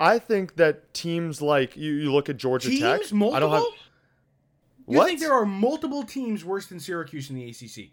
I 0.00 0.18
think 0.18 0.56
that 0.56 0.92
teams 0.94 1.40
like 1.42 1.76
you, 1.76 1.92
you 1.92 2.12
look 2.12 2.28
at 2.28 2.36
Georgia 2.38 2.68
Teams 2.70 2.80
Tech. 2.80 3.12
multiple. 3.12 3.34
I 3.36 3.40
don't 3.40 3.50
have. 3.52 3.62
You 4.88 4.98
What? 4.98 5.06
think 5.06 5.20
there 5.20 5.32
are 5.34 5.46
multiple 5.46 6.02
teams 6.02 6.44
worse 6.44 6.66
than 6.66 6.80
Syracuse 6.80 7.30
in 7.30 7.36
the 7.36 7.48
ACC? 7.48 7.90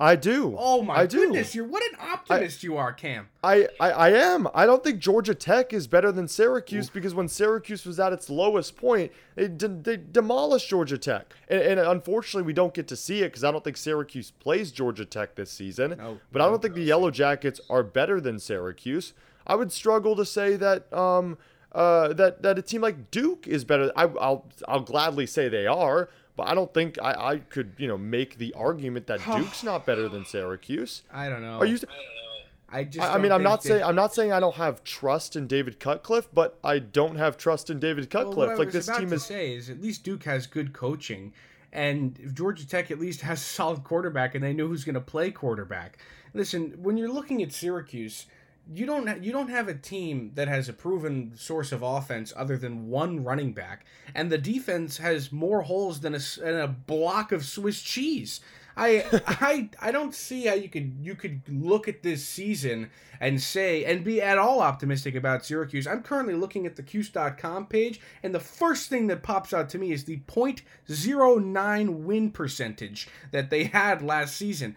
I 0.00 0.16
do. 0.16 0.56
Oh 0.58 0.82
my 0.82 0.94
I 1.00 1.06
do. 1.06 1.18
goodness! 1.18 1.54
You're 1.54 1.66
what 1.68 1.82
an 1.92 1.96
optimist 2.00 2.64
you 2.64 2.76
are, 2.76 2.92
Cam. 2.92 3.28
I, 3.44 3.68
I, 3.78 3.90
I 3.92 4.08
am. 4.10 4.48
I 4.52 4.66
don't 4.66 4.82
think 4.82 4.98
Georgia 4.98 5.36
Tech 5.36 5.72
is 5.72 5.86
better 5.86 6.10
than 6.10 6.26
Syracuse 6.26 6.90
because 6.90 7.14
when 7.14 7.28
Syracuse 7.28 7.86
was 7.86 8.00
at 8.00 8.12
its 8.12 8.28
lowest 8.28 8.76
point, 8.76 9.12
they, 9.36 9.46
de- 9.46 9.68
they 9.68 9.96
demolished 9.96 10.68
Georgia 10.68 10.98
Tech. 10.98 11.32
And, 11.48 11.60
and 11.60 11.80
unfortunately, 11.80 12.42
we 12.44 12.52
don't 12.52 12.74
get 12.74 12.88
to 12.88 12.96
see 12.96 13.20
it 13.20 13.26
because 13.28 13.44
I 13.44 13.52
don't 13.52 13.62
think 13.62 13.76
Syracuse 13.76 14.32
plays 14.32 14.72
Georgia 14.72 15.04
Tech 15.04 15.36
this 15.36 15.52
season. 15.52 15.94
No, 15.96 16.18
but 16.32 16.42
I 16.42 16.46
don't 16.46 16.60
think 16.60 16.74
the 16.74 16.82
Yellow 16.82 17.12
Jackets 17.12 17.60
are 17.70 17.84
better 17.84 18.20
than 18.20 18.40
Syracuse. 18.40 19.12
I 19.46 19.54
would 19.54 19.72
struggle 19.72 20.16
to 20.16 20.24
say 20.24 20.56
that 20.56 20.92
um, 20.92 21.38
uh, 21.72 22.12
that 22.14 22.42
that 22.42 22.58
a 22.58 22.62
team 22.62 22.80
like 22.80 23.10
Duke 23.10 23.46
is 23.46 23.64
better. 23.64 23.92
I, 23.96 24.04
I'll 24.04 24.46
I'll 24.68 24.80
gladly 24.80 25.26
say 25.26 25.48
they 25.48 25.66
are, 25.66 26.08
but 26.36 26.48
I 26.48 26.54
don't 26.54 26.72
think 26.72 26.98
I, 27.02 27.12
I 27.12 27.38
could 27.38 27.72
you 27.78 27.88
know 27.88 27.98
make 27.98 28.38
the 28.38 28.54
argument 28.54 29.06
that 29.08 29.24
Duke's 29.36 29.62
not 29.62 29.84
better 29.84 30.08
than 30.08 30.24
Syracuse. 30.24 31.02
I 31.12 31.28
don't 31.28 31.42
know. 31.42 31.58
Are 31.58 31.66
you? 31.66 31.78
I 32.70 32.84
just. 32.84 33.08
I, 33.08 33.14
I 33.14 33.18
mean, 33.18 33.32
I'm 33.32 33.42
not 33.42 33.62
saying 33.62 33.82
I'm 33.82 33.94
not 33.94 34.14
saying 34.14 34.32
I 34.32 34.40
don't 34.40 34.56
have 34.56 34.82
trust 34.84 35.36
in 35.36 35.46
David 35.46 35.78
Cutcliffe, 35.78 36.28
but 36.32 36.58
I 36.64 36.78
don't 36.78 37.16
have 37.16 37.36
trust 37.36 37.70
in 37.70 37.78
David 37.78 38.10
Cutcliffe. 38.10 38.36
what 38.36 38.50
I 38.50 38.54
like 38.54 38.72
this 38.72 38.86
team 38.86 39.10
to 39.10 39.16
is. 39.16 39.24
say 39.24 39.54
is 39.54 39.70
at 39.70 39.80
least 39.80 40.04
Duke 40.04 40.24
has 40.24 40.46
good 40.46 40.72
coaching, 40.72 41.32
and 41.72 42.18
Georgia 42.34 42.66
Tech 42.66 42.90
at 42.90 42.98
least 42.98 43.20
has 43.20 43.40
a 43.40 43.44
solid 43.44 43.84
quarterback, 43.84 44.34
and 44.34 44.42
they 44.42 44.52
know 44.52 44.66
who's 44.66 44.84
going 44.84 44.94
to 44.94 45.00
play 45.00 45.30
quarterback. 45.30 45.98
Listen, 46.32 46.74
when 46.82 46.96
you're 46.96 47.12
looking 47.12 47.42
at 47.42 47.52
Syracuse, 47.52 48.26
you 48.72 48.86
don't 48.86 49.22
you 49.22 49.32
don't 49.32 49.50
have 49.50 49.68
a 49.68 49.74
team 49.74 50.32
that 50.34 50.48
has 50.48 50.68
a 50.68 50.72
proven 50.72 51.32
source 51.36 51.72
of 51.72 51.82
offense 51.82 52.32
other 52.36 52.56
than 52.56 52.88
one 52.88 53.22
running 53.22 53.52
back, 53.52 53.84
and 54.14 54.30
the 54.30 54.38
defense 54.38 54.96
has 54.98 55.32
more 55.32 55.62
holes 55.62 56.00
than 56.00 56.14
a, 56.14 56.20
than 56.38 56.60
a 56.60 56.68
block 56.68 57.32
of 57.32 57.44
Swiss 57.44 57.82
cheese. 57.82 58.40
I 58.76 59.04
I 59.26 59.68
I 59.80 59.92
don't 59.92 60.14
see 60.14 60.46
how 60.46 60.54
you 60.54 60.68
could 60.68 60.96
you 61.00 61.14
could 61.14 61.42
look 61.48 61.88
at 61.88 62.02
this 62.02 62.24
season 62.24 62.90
and 63.20 63.40
say 63.40 63.84
and 63.84 64.02
be 64.02 64.20
at 64.20 64.38
all 64.38 64.60
optimistic 64.60 65.14
about 65.14 65.44
Syracuse. 65.44 65.86
I'm 65.86 66.02
currently 66.02 66.34
looking 66.34 66.66
at 66.66 66.76
the 66.76 66.82
Cuse.com 66.82 67.66
page, 67.66 68.00
and 68.22 68.34
the 68.34 68.40
first 68.40 68.88
thing 68.88 69.06
that 69.08 69.22
pops 69.22 69.52
out 69.52 69.68
to 69.70 69.78
me 69.78 69.92
is 69.92 70.04
the 70.04 70.20
.09 70.26 71.88
win 71.88 72.30
percentage 72.30 73.08
that 73.30 73.50
they 73.50 73.64
had 73.64 74.02
last 74.02 74.36
season. 74.36 74.74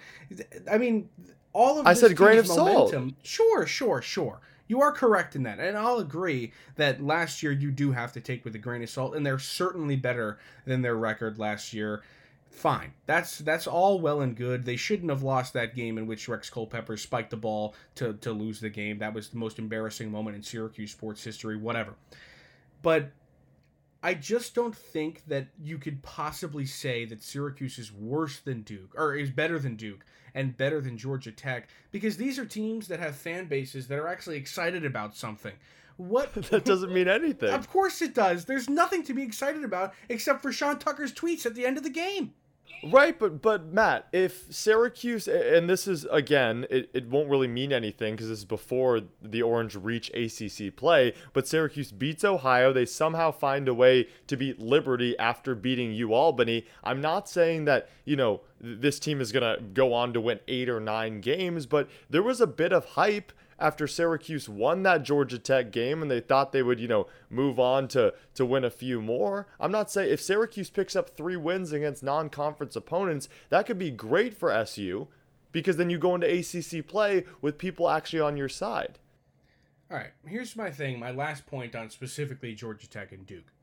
I 0.70 0.78
mean, 0.78 1.10
all 1.58 1.80
of 1.80 1.88
I 1.88 1.94
said 1.94 2.16
grain 2.16 2.38
of 2.38 2.46
salt. 2.46 2.94
Sure, 3.24 3.66
sure, 3.66 4.02
sure. 4.02 4.40
You 4.68 4.82
are 4.82 4.92
correct 4.92 5.36
in 5.36 5.44
that, 5.44 5.60
and 5.60 5.78
I'll 5.78 5.98
agree 5.98 6.52
that 6.76 7.02
last 7.02 7.42
year 7.42 7.52
you 7.52 7.72
do 7.72 7.94
have 7.94 8.14
to 8.14 8.22
take 8.22 8.46
with 8.46 8.54
a 8.54 8.60
grain 8.60 8.84
of 8.84 8.90
salt, 8.90 9.16
and 9.16 9.26
they're 9.26 9.40
certainly 9.40 9.96
better 9.96 10.38
than 10.66 10.82
their 10.82 10.96
record 10.96 11.40
last 11.40 11.74
year. 11.74 12.04
Fine, 12.52 12.94
that's 13.06 13.40
that's 13.40 13.66
all 13.66 14.00
well 14.00 14.22
and 14.22 14.36
good. 14.36 14.66
They 14.66 14.76
shouldn't 14.76 15.10
have 15.10 15.24
lost 15.24 15.54
that 15.54 15.76
game 15.76 15.98
in 15.98 16.06
which 16.06 16.28
Rex 16.28 16.50
Culpepper 16.50 16.98
spiked 16.98 17.32
the 17.32 17.38
ball 17.38 17.76
to 17.96 18.14
to 18.14 18.32
lose 18.32 18.60
the 18.60 18.70
game. 18.70 19.00
That 19.00 19.14
was 19.14 19.30
the 19.30 19.38
most 19.38 19.58
embarrassing 19.58 20.12
moment 20.12 20.36
in 20.36 20.44
Syracuse 20.44 20.92
sports 20.92 21.24
history. 21.24 21.58
Whatever, 21.58 21.94
but 22.82 23.12
I 24.04 24.14
just 24.14 24.54
don't 24.54 24.76
think 24.76 25.24
that 25.28 25.48
you 25.62 25.78
could 25.78 26.04
possibly 26.04 26.66
say 26.66 27.06
that 27.06 27.24
Syracuse 27.24 27.80
is 27.80 27.92
worse 27.92 28.40
than 28.40 28.62
Duke 28.62 28.94
or 28.96 29.16
is 29.16 29.32
better 29.32 29.58
than 29.60 29.76
Duke 29.76 30.06
and 30.36 30.56
better 30.56 30.82
than 30.82 30.98
Georgia 30.98 31.32
Tech 31.32 31.70
because 31.92 32.18
these 32.18 32.38
are 32.38 32.46
teams 32.46 32.88
that 32.88 33.00
have 33.00 33.16
fan 33.16 33.46
bases 33.46 33.88
that 33.88 33.98
are 33.98 34.08
actually 34.08 34.38
excited 34.38 34.86
about 34.86 35.16
something. 35.16 35.54
What 35.98 36.34
That 36.50 36.64
doesn't 36.64 36.94
mean 36.94 37.08
anything. 37.08 37.50
Of 37.50 37.70
course 37.70 38.02
it 38.04 38.14
does. 38.14 38.46
There's 38.46 38.70
nothing 38.70 39.04
to 39.04 39.14
be 39.14 39.24
excited 39.24 39.64
about 39.64 39.94
except 40.10 40.44
for 40.44 40.52
Sean 40.52 40.78
Tucker's 40.78 41.14
tweets 41.14 41.46
at 41.46 41.56
the 41.56 41.66
end 41.66 41.78
of 41.78 41.84
the 41.84 41.90
game. 41.90 42.34
Right, 42.84 43.18
but 43.18 43.42
but 43.42 43.74
Matt, 43.74 44.08
if 44.12 44.46
Syracuse 44.54 45.28
and 45.28 45.70
this 45.70 45.88
is 45.88 46.06
again, 46.12 46.66
it, 46.70 46.90
it 46.94 47.08
won't 47.08 47.30
really 47.30 47.48
mean 47.48 47.74
anything 47.74 48.14
because 48.14 48.30
this 48.30 48.40
is 48.40 48.46
before 48.46 49.02
the 49.22 49.42
Orange 49.42 49.76
reach 49.76 50.10
ACC 50.12 50.76
play. 50.76 51.14
But 51.34 51.48
Syracuse 51.48 51.92
beats 51.92 52.24
Ohio. 52.24 52.72
They 52.72 52.86
somehow 52.86 53.32
find 53.32 53.68
a 53.68 53.74
way 53.74 54.08
to 54.28 54.38
beat 54.38 54.60
Liberty 54.60 55.18
after 55.18 55.56
beating 55.56 55.92
U 55.94 56.14
Albany. 56.14 56.66
I'm 56.84 57.02
not 57.02 57.28
saying 57.28 57.66
that 57.66 57.90
you 58.06 58.16
know 58.16 58.42
th- 58.62 58.80
this 58.80 59.00
team 59.00 59.22
is 59.22 59.32
gonna 59.32 59.58
go 59.74 59.94
on 59.94 60.14
to 60.14 60.22
win 60.22 60.40
eight 60.48 60.70
or 60.70 60.80
nine 60.80 61.20
games, 61.20 61.66
but 61.66 61.90
there 62.10 62.24
was 62.24 62.40
a 62.42 62.48
bit 62.48 62.72
of 62.72 62.86
hype 62.86 63.32
after 63.60 63.88
Syracuse 63.88 64.48
won 64.48 64.84
that 64.84 65.04
Georgia 65.04 65.40
Tech 65.40 65.72
game 65.72 66.02
and 66.02 66.12
they 66.12 66.20
thought 66.20 66.52
they 66.52 66.64
would, 66.64 66.80
you 66.80 66.88
know, 66.88 67.08
move 67.30 67.60
on 67.60 67.88
to 67.90 68.14
to 68.36 68.46
win 68.46 68.64
a 68.64 68.70
few 68.70 69.02
more. 69.02 69.48
I'm 69.60 69.72
not 69.72 69.90
saying 69.92 70.12
if 70.12 70.22
Syracuse 70.22 70.70
picks 70.70 70.96
up 70.96 71.10
3 71.10 71.36
wins 71.38 71.72
against 71.72 72.04
non-conference 72.04 72.76
opponents, 72.76 73.30
that 73.50 73.66
could 73.66 73.80
be 73.80 73.92
great 73.92 74.36
for 74.36 74.52
SU 74.52 75.08
because 75.52 75.78
then 75.78 75.90
you 75.90 75.98
go 75.98 76.16
into 76.16 76.28
ACC 76.28 76.86
play 76.86 77.26
with 77.42 77.58
people 77.58 77.90
actually 77.90 78.22
on 78.22 78.38
your 78.38 78.50
side. 78.50 79.00
All 79.90 79.98
right, 79.98 80.12
here's 80.26 80.56
my 80.56 80.70
thing, 80.70 81.00
my 81.00 81.12
last 81.12 81.46
point 81.46 81.76
on 81.76 81.90
specifically 81.90 82.54
Georgia 82.54 82.90
Tech 82.90 83.12
and 83.12 83.26
Duke. 83.26 83.54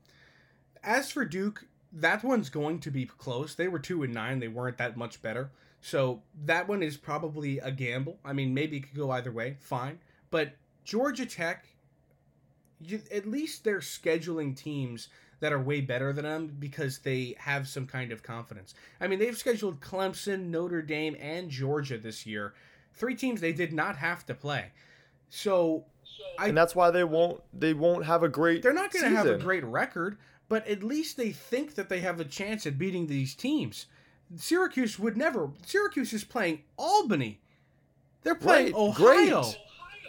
As 0.83 1.11
for 1.11 1.23
Duke, 1.23 1.67
that 1.93 2.23
one's 2.23 2.49
going 2.49 2.79
to 2.79 2.91
be 2.91 3.05
close. 3.05 3.55
They 3.55 3.67
were 3.67 3.79
2 3.79 4.03
and 4.03 4.13
9, 4.13 4.39
they 4.39 4.47
weren't 4.47 4.77
that 4.79 4.97
much 4.97 5.21
better. 5.21 5.51
So 5.85 6.23
that 6.45 6.67
one 6.67 6.81
is 6.81 6.97
probably 6.97 7.59
a 7.59 7.69
gamble. 7.69 8.17
I 8.25 8.33
mean, 8.33 8.55
maybe 8.55 8.77
it 8.77 8.87
could 8.87 8.97
go 8.97 9.11
either 9.11 9.31
way, 9.31 9.57
fine. 9.59 9.99
But 10.31 10.53
Georgia 10.83 11.27
Tech, 11.27 11.67
you, 12.81 13.01
at 13.13 13.27
least 13.27 13.63
they're 13.63 13.81
scheduling 13.81 14.57
teams 14.57 15.09
that 15.41 15.53
are 15.53 15.61
way 15.61 15.81
better 15.81 16.11
than 16.11 16.25
them 16.25 16.55
because 16.57 16.97
they 16.97 17.35
have 17.37 17.67
some 17.67 17.85
kind 17.85 18.11
of 18.11 18.23
confidence. 18.23 18.73
I 18.99 19.07
mean, 19.07 19.19
they've 19.19 19.37
scheduled 19.37 19.79
Clemson, 19.79 20.47
Notre 20.47 20.81
Dame, 20.81 21.15
and 21.21 21.51
Georgia 21.51 21.99
this 21.99 22.25
year. 22.25 22.55
Three 22.95 23.13
teams 23.13 23.39
they 23.39 23.53
did 23.53 23.71
not 23.71 23.95
have 23.97 24.25
to 24.25 24.33
play. 24.33 24.71
So 25.29 25.85
I 26.39 26.47
And 26.47 26.57
that's 26.57 26.75
why 26.75 26.89
they 26.89 27.03
won't 27.03 27.43
they 27.53 27.75
won't 27.75 28.05
have 28.05 28.23
a 28.23 28.29
great 28.29 28.63
they're 28.63 28.73
not 28.73 28.91
going 28.91 29.05
to 29.05 29.15
have 29.15 29.27
a 29.27 29.37
great 29.37 29.63
record, 29.63 30.17
but 30.49 30.67
at 30.67 30.81
least 30.81 31.15
they 31.15 31.29
think 31.29 31.75
that 31.75 31.89
they 31.89 31.99
have 31.99 32.19
a 32.19 32.25
chance 32.25 32.65
at 32.65 32.79
beating 32.79 33.05
these 33.05 33.35
teams. 33.35 33.85
Syracuse 34.35 34.97
would 34.99 35.17
never. 35.17 35.49
Syracuse 35.65 36.13
is 36.13 36.23
playing 36.23 36.63
Albany. 36.77 37.39
They're 38.23 38.35
playing 38.35 38.73
Right, 38.73 38.75
Ohio. 38.75 39.41
great. 39.43 39.57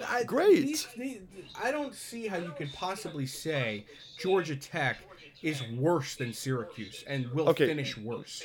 I, 0.07 0.25
Great. 0.25 0.61
these- 0.67 0.87
these- 0.97 1.21
I 1.63 1.71
don't 1.71 1.95
see 1.95 2.27
how 2.27 2.37
you 2.37 2.53
could 2.57 2.71
possibly 2.75 3.27
say 3.27 3.87
Georgia 4.19 4.55
Tech 4.57 4.99
is 5.43 5.63
worse 5.73 6.17
than 6.17 6.33
Syracuse 6.35 7.03
and 7.07 7.31
will 7.33 7.49
Okay. 7.51 7.67
finish 7.67 7.97
worse. 7.97 8.43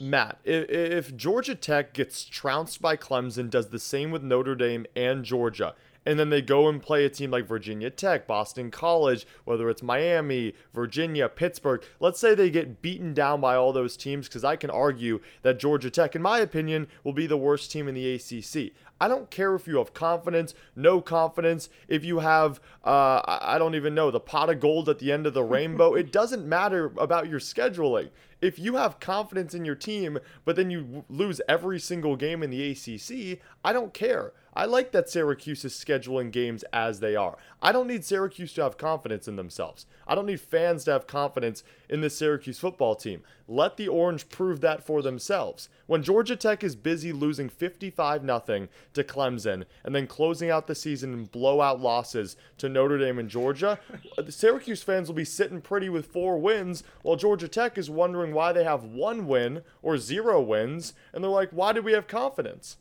Matt, 0.00 0.38
if, 0.44 0.68
if 0.70 1.16
Georgia 1.16 1.54
Tech 1.54 1.92
gets 1.92 2.24
trounced 2.24 2.80
by 2.80 2.96
Clemson, 2.96 3.50
does 3.50 3.68
the 3.68 3.78
same 3.78 4.10
with 4.10 4.22
Notre 4.22 4.54
Dame 4.54 4.86
and 4.96 5.24
Georgia, 5.24 5.74
and 6.08 6.18
then 6.18 6.30
they 6.30 6.40
go 6.40 6.70
and 6.70 6.80
play 6.80 7.04
a 7.04 7.10
team 7.10 7.30
like 7.30 7.46
Virginia 7.46 7.90
Tech, 7.90 8.26
Boston 8.26 8.70
College, 8.70 9.26
whether 9.44 9.68
it's 9.68 9.82
Miami, 9.82 10.54
Virginia, 10.72 11.28
Pittsburgh, 11.28 11.84
let's 12.00 12.18
say 12.18 12.34
they 12.34 12.48
get 12.48 12.80
beaten 12.80 13.12
down 13.12 13.42
by 13.42 13.56
all 13.56 13.74
those 13.74 13.94
teams, 13.94 14.26
because 14.26 14.42
I 14.42 14.56
can 14.56 14.70
argue 14.70 15.20
that 15.42 15.58
Georgia 15.58 15.90
Tech, 15.90 16.16
in 16.16 16.22
my 16.22 16.38
opinion, 16.38 16.88
will 17.04 17.12
be 17.12 17.26
the 17.26 17.36
worst 17.36 17.70
team 17.70 17.88
in 17.88 17.94
the 17.94 18.14
ACC. 18.14 18.72
I 18.98 19.06
don't 19.06 19.30
care 19.30 19.54
if 19.54 19.66
you 19.66 19.76
have 19.76 19.92
confidence, 19.92 20.54
no 20.74 21.02
confidence, 21.02 21.68
if 21.88 22.06
you 22.06 22.20
have, 22.20 22.58
uh, 22.86 23.20
I 23.26 23.56
I 23.56 23.58
don't 23.58 23.74
even 23.74 23.94
know, 23.94 24.10
the 24.10 24.18
pot 24.18 24.48
of 24.48 24.60
gold 24.60 24.88
at 24.88 25.00
the 25.00 25.12
end 25.12 25.26
of 25.26 25.34
the 25.34 25.44
rainbow. 25.56 25.92
it 25.92 26.10
doesn't 26.10 26.48
matter 26.48 26.90
about 26.96 27.28
your 27.28 27.38
scheduling. 27.38 28.08
If 28.40 28.58
you 28.58 28.76
have 28.76 28.98
confidence 28.98 29.52
in 29.52 29.66
your 29.66 29.74
team, 29.74 30.18
but 30.46 30.56
then 30.56 30.70
you 30.70 31.04
lose 31.10 31.42
every 31.50 31.78
single 31.78 32.16
game 32.16 32.42
in 32.42 32.48
the 32.48 32.70
ACC, 32.70 33.40
I 33.62 33.74
don't 33.74 33.92
care. 33.92 34.32
I 34.54 34.64
like 34.64 34.92
that 34.92 35.08
Syracuse 35.08 35.64
is 35.64 35.72
scheduling 35.72 36.30
games 36.30 36.64
as 36.72 37.00
they 37.00 37.14
are. 37.14 37.36
I 37.62 37.72
don't 37.72 37.86
need 37.86 38.04
Syracuse 38.04 38.52
to 38.54 38.62
have 38.62 38.78
confidence 38.78 39.28
in 39.28 39.36
themselves. 39.36 39.86
I 40.06 40.14
don't 40.14 40.26
need 40.26 40.40
fans 40.40 40.84
to 40.84 40.92
have 40.92 41.06
confidence 41.06 41.62
in 41.88 42.00
the 42.00 42.10
Syracuse 42.10 42.58
football 42.58 42.94
team. 42.94 43.22
Let 43.46 43.76
the 43.76 43.88
Orange 43.88 44.28
prove 44.28 44.60
that 44.60 44.82
for 44.82 45.02
themselves. 45.02 45.68
When 45.86 46.02
Georgia 46.02 46.36
Tech 46.36 46.64
is 46.64 46.76
busy 46.76 47.12
losing 47.12 47.48
55 47.48 48.22
0 48.22 48.68
to 48.94 49.04
Clemson 49.04 49.64
and 49.84 49.94
then 49.94 50.06
closing 50.06 50.50
out 50.50 50.66
the 50.66 50.74
season 50.74 51.12
in 51.12 51.24
blowout 51.26 51.80
losses 51.80 52.36
to 52.58 52.68
Notre 52.68 52.98
Dame 52.98 53.18
and 53.18 53.28
Georgia, 53.28 53.78
the 54.16 54.32
Syracuse 54.32 54.82
fans 54.82 55.08
will 55.08 55.14
be 55.14 55.24
sitting 55.24 55.60
pretty 55.60 55.88
with 55.88 56.06
four 56.06 56.38
wins 56.38 56.82
while 57.02 57.16
Georgia 57.16 57.48
Tech 57.48 57.78
is 57.78 57.90
wondering 57.90 58.32
why 58.32 58.52
they 58.52 58.64
have 58.64 58.84
one 58.84 59.26
win 59.26 59.62
or 59.82 59.98
zero 59.98 60.40
wins 60.40 60.94
and 61.12 61.22
they're 61.22 61.30
like, 61.30 61.50
"Why 61.50 61.72
did 61.72 61.84
we 61.84 61.92
have 61.92 62.06
confidence?" 62.06 62.76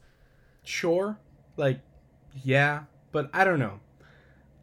sure, 0.68 1.18
like, 1.58 1.80
yeah, 2.44 2.84
but 3.12 3.30
I 3.34 3.44
don't 3.44 3.60
know. 3.60 3.80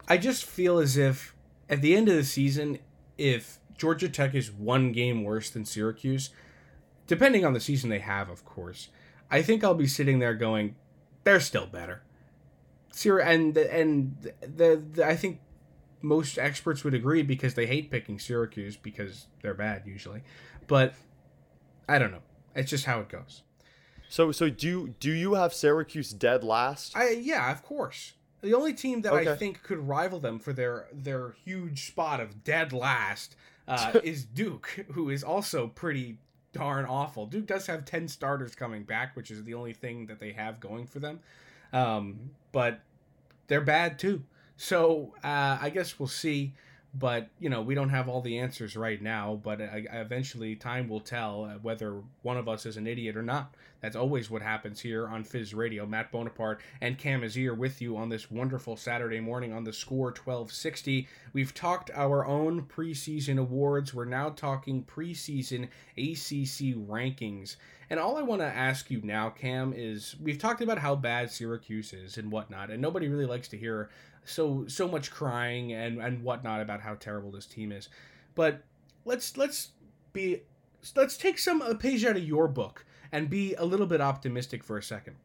I 0.08 0.16
just 0.16 0.44
feel 0.44 0.78
as 0.78 0.96
if 0.96 1.34
at 1.68 1.82
the 1.82 1.96
end 1.96 2.08
of 2.08 2.14
the 2.14 2.24
season, 2.24 2.78
if 3.18 3.58
Georgia 3.76 4.08
Tech 4.08 4.34
is 4.34 4.50
one 4.50 4.92
game 4.92 5.24
worse 5.24 5.50
than 5.50 5.64
Syracuse, 5.64 6.30
depending 7.06 7.44
on 7.44 7.52
the 7.52 7.60
season 7.60 7.90
they 7.90 7.98
have, 7.98 8.28
of 8.28 8.44
course, 8.44 8.88
I 9.30 9.42
think 9.42 9.64
I'll 9.64 9.74
be 9.74 9.86
sitting 9.86 10.18
there 10.18 10.34
going, 10.34 10.76
they're 11.24 11.40
still 11.40 11.66
better. 11.66 12.02
Syr- 12.92 13.18
and 13.18 13.56
and 13.56 14.16
the, 14.40 14.82
the 14.92 15.06
I 15.06 15.16
think 15.16 15.40
most 16.02 16.38
experts 16.38 16.84
would 16.84 16.94
agree 16.94 17.22
because 17.22 17.54
they 17.54 17.66
hate 17.66 17.90
picking 17.90 18.18
Syracuse 18.18 18.76
because 18.76 19.26
they're 19.42 19.54
bad 19.54 19.82
usually, 19.86 20.22
but 20.66 20.94
I 21.88 21.98
don't 21.98 22.12
know. 22.12 22.22
It's 22.54 22.70
just 22.70 22.84
how 22.84 23.00
it 23.00 23.08
goes. 23.08 23.42
So 24.08 24.32
so 24.32 24.48
do 24.48 24.94
do 25.00 25.10
you 25.10 25.34
have 25.34 25.52
Syracuse 25.52 26.10
dead 26.12 26.44
last? 26.44 26.96
I 26.96 27.10
yeah, 27.10 27.50
of 27.50 27.62
course. 27.62 28.14
The 28.42 28.54
only 28.54 28.74
team 28.74 29.02
that 29.02 29.12
okay. 29.12 29.30
I 29.30 29.36
think 29.36 29.62
could 29.62 29.88
rival 29.88 30.20
them 30.20 30.38
for 30.38 30.52
their 30.52 30.86
their 30.92 31.34
huge 31.44 31.86
spot 31.86 32.20
of 32.20 32.44
dead 32.44 32.72
last 32.72 33.36
uh, 33.66 33.98
is 34.04 34.24
Duke, 34.24 34.86
who 34.92 35.10
is 35.10 35.24
also 35.24 35.68
pretty 35.68 36.18
darn 36.52 36.84
awful. 36.84 37.26
Duke 37.26 37.46
does 37.46 37.66
have 37.66 37.84
ten 37.84 38.06
starters 38.06 38.54
coming 38.54 38.84
back, 38.84 39.16
which 39.16 39.30
is 39.30 39.42
the 39.44 39.54
only 39.54 39.72
thing 39.72 40.06
that 40.06 40.20
they 40.20 40.32
have 40.32 40.60
going 40.60 40.86
for 40.86 41.00
them. 41.00 41.20
Um, 41.72 42.30
but 42.52 42.80
they're 43.48 43.60
bad 43.60 43.98
too. 43.98 44.22
So 44.56 45.14
uh, 45.24 45.58
I 45.60 45.70
guess 45.70 45.98
we'll 45.98 46.06
see 46.06 46.52
but 46.96 47.28
you 47.40 47.48
know 47.48 47.60
we 47.60 47.74
don't 47.74 47.88
have 47.88 48.08
all 48.08 48.20
the 48.20 48.38
answers 48.38 48.76
right 48.76 49.02
now 49.02 49.40
but 49.42 49.60
uh, 49.60 49.66
eventually 49.92 50.54
time 50.54 50.88
will 50.88 51.00
tell 51.00 51.44
uh, 51.44 51.54
whether 51.60 52.00
one 52.22 52.36
of 52.36 52.48
us 52.48 52.66
is 52.66 52.76
an 52.76 52.86
idiot 52.86 53.16
or 53.16 53.22
not. 53.22 53.54
That's 53.80 53.96
always 53.96 54.30
what 54.30 54.40
happens 54.40 54.80
here 54.80 55.06
on 55.06 55.24
fizz 55.24 55.52
radio. 55.52 55.84
Matt 55.84 56.10
bonaparte 56.10 56.60
and 56.80 56.96
cam 56.96 57.22
Azier 57.22 57.56
with 57.56 57.82
you 57.82 57.96
on 57.96 58.08
this 58.08 58.30
wonderful 58.30 58.76
saturday 58.76 59.20
morning 59.20 59.52
on 59.52 59.64
the 59.64 59.72
score 59.72 60.06
1260 60.06 61.08
we've 61.32 61.52
talked 61.54 61.90
our 61.94 62.24
own 62.26 62.62
preseason 62.62 63.38
awards. 63.38 63.92
We're 63.92 64.04
now 64.04 64.30
talking 64.30 64.84
preseason 64.84 65.68
acc 65.98 66.88
rankings. 66.88 67.56
And 67.90 68.00
all 68.00 68.16
I 68.16 68.22
want 68.22 68.40
to 68.40 68.46
ask 68.46 68.90
you 68.90 69.00
now, 69.02 69.30
Cam, 69.30 69.74
is 69.76 70.16
we've 70.22 70.38
talked 70.38 70.62
about 70.62 70.78
how 70.78 70.96
bad 70.96 71.30
Syracuse 71.30 71.92
is 71.92 72.16
and 72.16 72.32
whatnot, 72.32 72.70
and 72.70 72.80
nobody 72.80 73.08
really 73.08 73.26
likes 73.26 73.48
to 73.48 73.58
hear 73.58 73.90
so 74.24 74.66
so 74.66 74.88
much 74.88 75.10
crying 75.10 75.72
and 75.72 76.00
and 76.00 76.22
whatnot 76.22 76.60
about 76.60 76.80
how 76.80 76.94
terrible 76.94 77.30
this 77.30 77.46
team 77.46 77.72
is. 77.72 77.88
But 78.34 78.62
let's 79.04 79.36
let's 79.36 79.70
be 80.12 80.42
let's 80.96 81.16
take 81.16 81.38
some 81.38 81.62
a 81.62 81.74
page 81.74 82.04
out 82.04 82.16
of 82.16 82.24
your 82.24 82.48
book 82.48 82.84
and 83.12 83.30
be 83.30 83.54
a 83.54 83.64
little 83.64 83.86
bit 83.86 84.00
optimistic 84.00 84.64
for 84.64 84.76
a 84.76 84.82
second. 84.82 85.16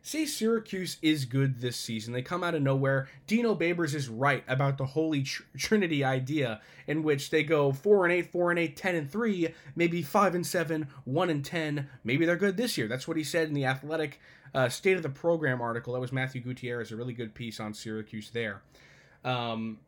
Say 0.00 0.26
Syracuse 0.26 0.96
is 1.02 1.24
good 1.24 1.60
this 1.60 1.76
season. 1.76 2.12
They 2.12 2.22
come 2.22 2.44
out 2.44 2.54
of 2.54 2.62
nowhere. 2.62 3.08
Dino 3.26 3.54
Babers 3.54 3.94
is 3.94 4.08
right 4.08 4.44
about 4.46 4.78
the 4.78 4.86
holy 4.86 5.22
tr- 5.22 5.42
trinity 5.56 6.04
idea 6.04 6.60
in 6.86 7.02
which 7.02 7.30
they 7.30 7.42
go 7.42 7.72
4 7.72 8.06
and 8.06 8.14
8, 8.14 8.32
4 8.32 8.50
and 8.50 8.58
8, 8.58 8.76
10 8.76 8.94
and 8.94 9.10
3, 9.10 9.54
maybe 9.74 10.02
5 10.02 10.34
and 10.36 10.46
7, 10.46 10.88
1 11.04 11.30
and 11.30 11.44
10. 11.44 11.88
Maybe 12.04 12.24
they're 12.24 12.36
good 12.36 12.56
this 12.56 12.78
year. 12.78 12.86
That's 12.86 13.08
what 13.08 13.16
he 13.16 13.24
said 13.24 13.48
in 13.48 13.54
the 13.54 13.66
Athletic 13.66 14.20
uh, 14.54 14.68
state 14.68 14.96
of 14.96 15.02
the 15.02 15.08
program 15.08 15.60
article. 15.60 15.94
That 15.94 16.00
was 16.00 16.12
Matthew 16.12 16.40
Gutierrez, 16.40 16.92
a 16.92 16.96
really 16.96 17.12
good 17.12 17.34
piece 17.34 17.60
on 17.60 17.74
Syracuse 17.74 18.30
there. 18.30 18.62
Um, 19.24 19.78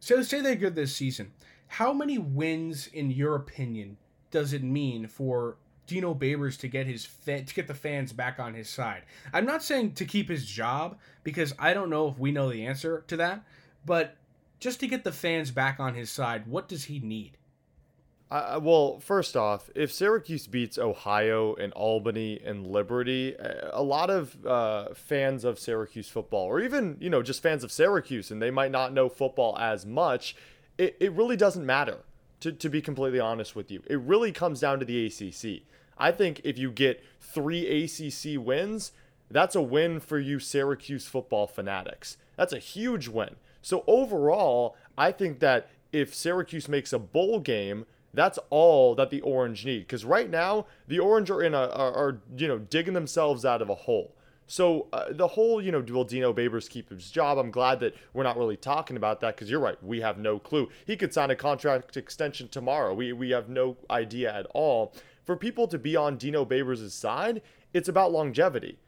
so 0.00 0.22
say 0.22 0.40
they're 0.40 0.54
good 0.54 0.74
this 0.74 0.94
season. 0.94 1.32
How 1.68 1.92
many 1.92 2.18
wins, 2.18 2.86
in 2.88 3.10
your 3.10 3.34
opinion, 3.34 3.96
does 4.30 4.52
it 4.52 4.62
mean 4.62 5.06
for 5.06 5.56
Dino 5.86 6.14
Babers 6.14 6.58
to 6.60 6.68
get 6.68 6.86
his 6.86 7.04
fa- 7.04 7.42
to 7.42 7.54
get 7.54 7.66
the 7.66 7.74
fans 7.74 8.12
back 8.12 8.38
on 8.38 8.54
his 8.54 8.68
side? 8.68 9.02
I'm 9.32 9.46
not 9.46 9.62
saying 9.62 9.92
to 9.94 10.04
keep 10.04 10.28
his 10.28 10.46
job 10.46 10.98
because 11.24 11.54
I 11.58 11.74
don't 11.74 11.90
know 11.90 12.08
if 12.08 12.18
we 12.18 12.32
know 12.32 12.50
the 12.50 12.66
answer 12.66 13.04
to 13.08 13.16
that, 13.16 13.42
but 13.84 14.16
just 14.60 14.80
to 14.80 14.86
get 14.86 15.04
the 15.04 15.12
fans 15.12 15.50
back 15.50 15.78
on 15.80 15.94
his 15.94 16.10
side, 16.10 16.46
what 16.46 16.68
does 16.68 16.84
he 16.84 16.98
need? 17.00 17.37
Uh, 18.30 18.60
well, 18.62 19.00
first 19.00 19.36
off, 19.36 19.70
if 19.74 19.90
Syracuse 19.90 20.46
beats 20.46 20.76
Ohio 20.76 21.54
and 21.54 21.72
Albany 21.72 22.38
and 22.44 22.66
Liberty, 22.66 23.34
a 23.72 23.82
lot 23.82 24.10
of 24.10 24.36
uh, 24.46 24.92
fans 24.94 25.44
of 25.44 25.58
Syracuse 25.58 26.08
football, 26.08 26.44
or 26.44 26.60
even 26.60 26.98
you 27.00 27.08
know 27.08 27.22
just 27.22 27.42
fans 27.42 27.64
of 27.64 27.72
Syracuse, 27.72 28.30
and 28.30 28.42
they 28.42 28.50
might 28.50 28.70
not 28.70 28.92
know 28.92 29.08
football 29.08 29.56
as 29.58 29.86
much, 29.86 30.36
it, 30.76 30.96
it 31.00 31.12
really 31.12 31.36
doesn't 31.36 31.64
matter. 31.64 31.98
To, 32.42 32.52
to 32.52 32.68
be 32.68 32.80
completely 32.80 33.18
honest 33.18 33.56
with 33.56 33.68
you, 33.68 33.82
it 33.88 33.98
really 33.98 34.30
comes 34.30 34.60
down 34.60 34.78
to 34.78 34.84
the 34.84 35.06
ACC. 35.06 35.62
I 35.98 36.12
think 36.12 36.40
if 36.44 36.56
you 36.56 36.70
get 36.70 37.02
three 37.20 37.66
ACC 37.82 38.38
wins, 38.38 38.92
that's 39.28 39.56
a 39.56 39.60
win 39.60 39.98
for 39.98 40.20
you 40.20 40.38
Syracuse 40.38 41.08
football 41.08 41.48
fanatics. 41.48 42.16
That's 42.36 42.52
a 42.52 42.60
huge 42.60 43.08
win. 43.08 43.34
So 43.60 43.82
overall, 43.88 44.76
I 44.96 45.10
think 45.10 45.40
that 45.40 45.68
if 45.92 46.14
Syracuse 46.14 46.68
makes 46.68 46.92
a 46.92 46.98
bowl 47.00 47.40
game 47.40 47.86
that's 48.14 48.38
all 48.50 48.94
that 48.94 49.10
the 49.10 49.20
Orange 49.20 49.64
need 49.64 49.80
because 49.80 50.04
right 50.04 50.30
now 50.30 50.66
the 50.86 50.98
Orange 50.98 51.30
are 51.30 51.42
in 51.42 51.54
a 51.54 51.68
are, 51.68 51.92
are, 51.92 52.20
you 52.36 52.48
know 52.48 52.58
digging 52.58 52.94
themselves 52.94 53.44
out 53.44 53.62
of 53.62 53.68
a 53.68 53.74
hole. 53.74 54.14
So 54.46 54.86
uh, 54.92 55.12
the 55.12 55.28
whole 55.28 55.62
you 55.62 55.70
know 55.70 55.80
will 55.80 56.04
Dino 56.04 56.32
Babers 56.32 56.68
keep 56.68 56.88
his 56.90 57.10
job? 57.10 57.38
I'm 57.38 57.50
glad 57.50 57.80
that 57.80 57.94
we're 58.14 58.22
not 58.22 58.38
really 58.38 58.56
talking 58.56 58.96
about 58.96 59.20
that 59.20 59.36
because 59.36 59.50
you're 59.50 59.60
right. 59.60 59.82
We 59.82 60.00
have 60.00 60.18
no 60.18 60.38
clue. 60.38 60.68
He 60.86 60.96
could 60.96 61.12
sign 61.12 61.30
a 61.30 61.36
contract 61.36 61.96
extension 61.96 62.48
tomorrow. 62.48 62.94
We 62.94 63.12
we 63.12 63.30
have 63.30 63.48
no 63.48 63.76
idea 63.90 64.34
at 64.34 64.46
all. 64.54 64.94
For 65.24 65.36
people 65.36 65.68
to 65.68 65.78
be 65.78 65.94
on 65.94 66.16
Dino 66.16 66.46
Babers' 66.46 66.90
side, 66.90 67.42
it's 67.74 67.88
about 67.88 68.12
longevity. 68.12 68.78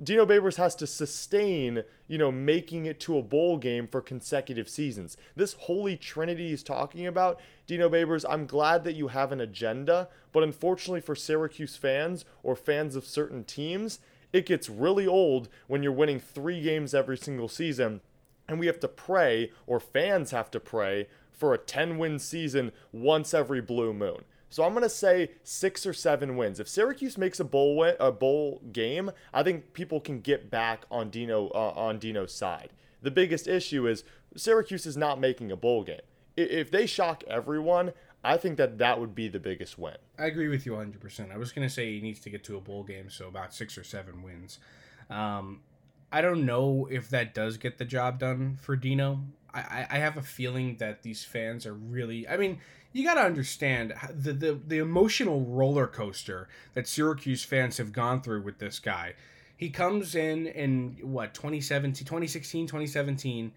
Dino 0.00 0.24
Babers 0.24 0.56
has 0.56 0.76
to 0.76 0.86
sustain, 0.86 1.82
you 2.06 2.18
know, 2.18 2.30
making 2.30 2.86
it 2.86 3.00
to 3.00 3.18
a 3.18 3.22
bowl 3.22 3.56
game 3.56 3.88
for 3.88 4.00
consecutive 4.00 4.68
seasons. 4.68 5.16
This 5.34 5.54
holy 5.54 5.96
trinity 5.96 6.50
he's 6.50 6.62
talking 6.62 7.06
about, 7.06 7.40
Dino 7.66 7.88
Babers, 7.88 8.24
I'm 8.28 8.46
glad 8.46 8.84
that 8.84 8.94
you 8.94 9.08
have 9.08 9.32
an 9.32 9.40
agenda, 9.40 10.08
but 10.32 10.44
unfortunately 10.44 11.00
for 11.00 11.16
Syracuse 11.16 11.74
fans 11.74 12.24
or 12.44 12.54
fans 12.54 12.94
of 12.94 13.04
certain 13.04 13.42
teams, 13.42 13.98
it 14.32 14.46
gets 14.46 14.68
really 14.68 15.06
old 15.06 15.48
when 15.66 15.82
you're 15.82 15.90
winning 15.90 16.20
three 16.20 16.60
games 16.60 16.94
every 16.94 17.16
single 17.16 17.48
season. 17.48 18.00
And 18.46 18.60
we 18.60 18.66
have 18.66 18.80
to 18.80 18.88
pray, 18.88 19.50
or 19.66 19.80
fans 19.80 20.30
have 20.30 20.50
to 20.52 20.60
pray, 20.60 21.08
for 21.32 21.52
a 21.52 21.58
10 21.58 21.98
win 21.98 22.20
season 22.20 22.70
once 22.92 23.34
every 23.34 23.60
blue 23.60 23.92
moon. 23.92 24.24
So 24.50 24.64
I'm 24.64 24.74
gonna 24.74 24.88
say 24.88 25.32
six 25.42 25.86
or 25.86 25.92
seven 25.92 26.36
wins. 26.36 26.60
If 26.60 26.68
Syracuse 26.68 27.18
makes 27.18 27.40
a 27.40 27.44
bowl 27.44 27.76
win, 27.76 27.94
a 28.00 28.12
bowl 28.12 28.62
game, 28.72 29.10
I 29.32 29.42
think 29.42 29.72
people 29.72 30.00
can 30.00 30.20
get 30.20 30.50
back 30.50 30.84
on 30.90 31.10
Dino 31.10 31.48
uh, 31.48 31.72
on 31.76 31.98
Dino's 31.98 32.34
side. 32.34 32.70
The 33.02 33.10
biggest 33.10 33.46
issue 33.46 33.86
is 33.86 34.04
Syracuse 34.36 34.86
is 34.86 34.96
not 34.96 35.20
making 35.20 35.52
a 35.52 35.56
bowl 35.56 35.84
game. 35.84 36.00
If 36.36 36.70
they 36.70 36.86
shock 36.86 37.24
everyone, 37.26 37.92
I 38.24 38.36
think 38.36 38.56
that 38.58 38.78
that 38.78 39.00
would 39.00 39.14
be 39.14 39.28
the 39.28 39.40
biggest 39.40 39.78
win. 39.78 39.96
I 40.18 40.26
agree 40.26 40.48
with 40.48 40.66
you 40.66 40.72
100%. 40.72 41.32
I 41.32 41.36
was 41.36 41.52
going 41.52 41.66
to 41.66 41.72
say 41.72 41.92
he 41.92 42.00
needs 42.00 42.20
to 42.20 42.30
get 42.30 42.44
to 42.44 42.56
a 42.56 42.60
bowl 42.60 42.84
game, 42.84 43.10
so 43.10 43.28
about 43.28 43.54
six 43.54 43.78
or 43.78 43.84
seven 43.84 44.22
wins. 44.22 44.58
Um, 45.10 45.60
I 46.10 46.20
don't 46.20 46.44
know 46.44 46.88
if 46.90 47.08
that 47.10 47.34
does 47.34 47.56
get 47.56 47.78
the 47.78 47.84
job 47.84 48.18
done 48.18 48.56
for 48.60 48.76
Dino. 48.76 49.20
I, 49.52 49.86
I 49.90 49.98
have 49.98 50.16
a 50.16 50.22
feeling 50.22 50.76
that 50.76 51.02
these 51.02 51.24
fans 51.24 51.64
are 51.66 51.74
really. 51.74 52.28
I 52.28 52.36
mean, 52.36 52.60
you 52.92 53.04
got 53.04 53.14
to 53.14 53.22
understand 53.22 53.94
the, 54.12 54.32
the 54.32 54.60
the 54.66 54.78
emotional 54.78 55.42
roller 55.42 55.86
coaster 55.86 56.48
that 56.74 56.86
Syracuse 56.86 57.44
fans 57.44 57.76
have 57.78 57.92
gone 57.92 58.22
through 58.22 58.42
with 58.42 58.58
this 58.58 58.78
guy. 58.78 59.14
He 59.56 59.70
comes 59.70 60.14
in 60.14 60.46
in 60.46 60.96
what 61.02 61.34
2017, 61.34 62.04
2016, 62.04 62.66
2017 62.66 63.52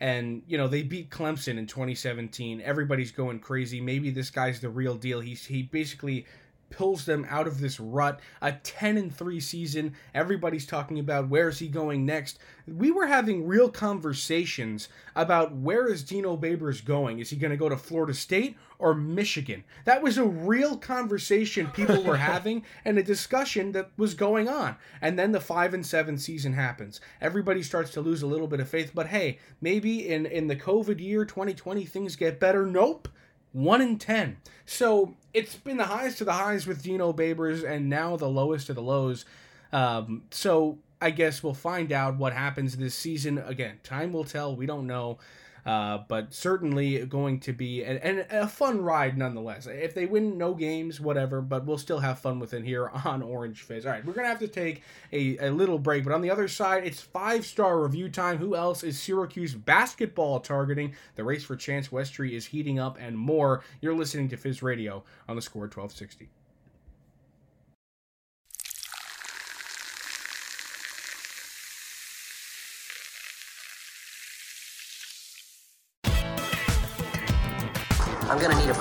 and 0.00 0.42
you 0.46 0.58
know 0.58 0.68
they 0.68 0.82
beat 0.82 1.10
Clemson 1.10 1.58
in 1.58 1.66
2017. 1.66 2.60
Everybody's 2.60 3.12
going 3.12 3.40
crazy. 3.40 3.80
Maybe 3.80 4.10
this 4.10 4.30
guy's 4.30 4.60
the 4.60 4.68
real 4.68 4.94
deal. 4.94 5.20
He's 5.20 5.46
he 5.46 5.62
basically 5.62 6.26
pulls 6.70 7.04
them 7.04 7.26
out 7.28 7.46
of 7.46 7.60
this 7.60 7.78
rut. 7.78 8.20
A 8.42 8.52
10 8.52 8.96
and 8.96 9.14
3 9.14 9.40
season. 9.40 9.94
Everybody's 10.14 10.66
talking 10.66 10.98
about 10.98 11.28
where's 11.28 11.58
he 11.58 11.68
going 11.68 12.04
next. 12.04 12.38
We 12.66 12.90
were 12.90 13.06
having 13.06 13.46
real 13.46 13.70
conversations 13.70 14.88
about 15.14 15.54
where 15.54 15.88
is 15.88 16.02
Dino 16.02 16.36
Babers 16.36 16.84
going? 16.84 17.20
Is 17.20 17.30
he 17.30 17.36
going 17.36 17.52
to 17.52 17.56
go 17.56 17.68
to 17.68 17.76
Florida 17.76 18.14
State 18.14 18.56
or 18.78 18.94
Michigan? 18.94 19.64
That 19.84 20.02
was 20.02 20.18
a 20.18 20.24
real 20.24 20.76
conversation 20.76 21.68
people 21.68 22.02
were 22.02 22.16
having 22.34 22.64
and 22.84 22.98
a 22.98 23.02
discussion 23.02 23.72
that 23.72 23.90
was 23.96 24.14
going 24.14 24.48
on. 24.48 24.76
And 25.00 25.18
then 25.18 25.32
the 25.32 25.40
5 25.40 25.74
and 25.74 25.86
7 25.86 26.18
season 26.18 26.52
happens. 26.52 27.00
Everybody 27.20 27.62
starts 27.62 27.92
to 27.92 28.00
lose 28.00 28.22
a 28.22 28.26
little 28.26 28.48
bit 28.48 28.60
of 28.60 28.68
faith, 28.68 28.90
but 28.94 29.06
hey, 29.06 29.38
maybe 29.60 30.08
in 30.08 30.26
in 30.26 30.48
the 30.48 30.56
COVID 30.56 31.00
year 31.00 31.24
2020 31.24 31.84
things 31.84 32.16
get 32.16 32.40
better. 32.40 32.66
Nope 32.66 33.08
1 33.56 33.80
in 33.80 33.98
10. 33.98 34.36
So 34.66 35.14
it's 35.36 35.54
been 35.54 35.76
the 35.76 35.84
highest 35.84 36.22
of 36.22 36.24
the 36.24 36.32
highs 36.32 36.66
with 36.66 36.82
Dino 36.82 37.12
Babers 37.12 37.62
and 37.62 37.90
now 37.90 38.16
the 38.16 38.26
lowest 38.28 38.70
of 38.70 38.74
the 38.74 38.80
lows. 38.82 39.26
Um, 39.70 40.22
so 40.30 40.78
I 40.98 41.10
guess 41.10 41.42
we'll 41.42 41.52
find 41.52 41.92
out 41.92 42.16
what 42.16 42.32
happens 42.32 42.74
this 42.74 42.94
season. 42.94 43.36
Again, 43.36 43.78
time 43.82 44.14
will 44.14 44.24
tell. 44.24 44.56
We 44.56 44.64
don't 44.64 44.86
know. 44.86 45.18
Uh, 45.66 45.98
but 46.06 46.32
certainly 46.32 47.04
going 47.06 47.40
to 47.40 47.52
be 47.52 47.82
an, 47.82 47.96
an, 47.98 48.24
a 48.30 48.46
fun 48.46 48.80
ride 48.80 49.18
nonetheless. 49.18 49.66
If 49.66 49.94
they 49.94 50.06
win 50.06 50.38
no 50.38 50.54
games, 50.54 51.00
whatever, 51.00 51.40
but 51.40 51.66
we'll 51.66 51.76
still 51.76 51.98
have 51.98 52.20
fun 52.20 52.38
with 52.38 52.54
it 52.54 52.64
here 52.64 52.88
on 53.04 53.20
Orange 53.20 53.62
Fizz. 53.62 53.84
All 53.84 53.90
right, 53.90 54.04
we're 54.04 54.12
going 54.12 54.26
to 54.26 54.30
have 54.30 54.38
to 54.38 54.48
take 54.48 54.82
a, 55.12 55.36
a 55.38 55.50
little 55.50 55.80
break, 55.80 56.04
but 56.04 56.12
on 56.12 56.22
the 56.22 56.30
other 56.30 56.46
side, 56.46 56.86
it's 56.86 57.00
five 57.00 57.44
star 57.44 57.82
review 57.82 58.08
time. 58.08 58.38
Who 58.38 58.54
else 58.54 58.84
is 58.84 59.00
Syracuse 59.00 59.54
basketball 59.54 60.38
targeting? 60.38 60.94
The 61.16 61.24
race 61.24 61.42
for 61.42 61.56
Chance 61.56 61.88
Westry 61.88 62.30
is 62.32 62.46
heating 62.46 62.78
up 62.78 62.96
and 63.00 63.18
more. 63.18 63.64
You're 63.80 63.96
listening 63.96 64.28
to 64.28 64.36
Fizz 64.36 64.62
Radio 64.62 65.02
on 65.28 65.34
the 65.34 65.42
score 65.42 65.62
1260. 65.62 66.28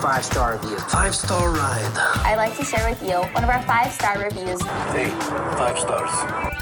Five 0.05 0.23
star 0.23 0.53
review. 0.57 0.77
Five 0.77 1.15
star 1.15 1.49
ride. 1.49 1.97
I'd 2.23 2.35
like 2.35 2.55
to 2.57 2.63
share 2.63 2.87
with 2.87 3.01
you 3.01 3.15
one 3.33 3.43
of 3.43 3.49
our 3.49 3.63
five 3.63 3.91
star 3.91 4.19
reviews. 4.21 4.61
Hey, 4.61 5.09
five 5.57 5.79
stars. 5.79 6.55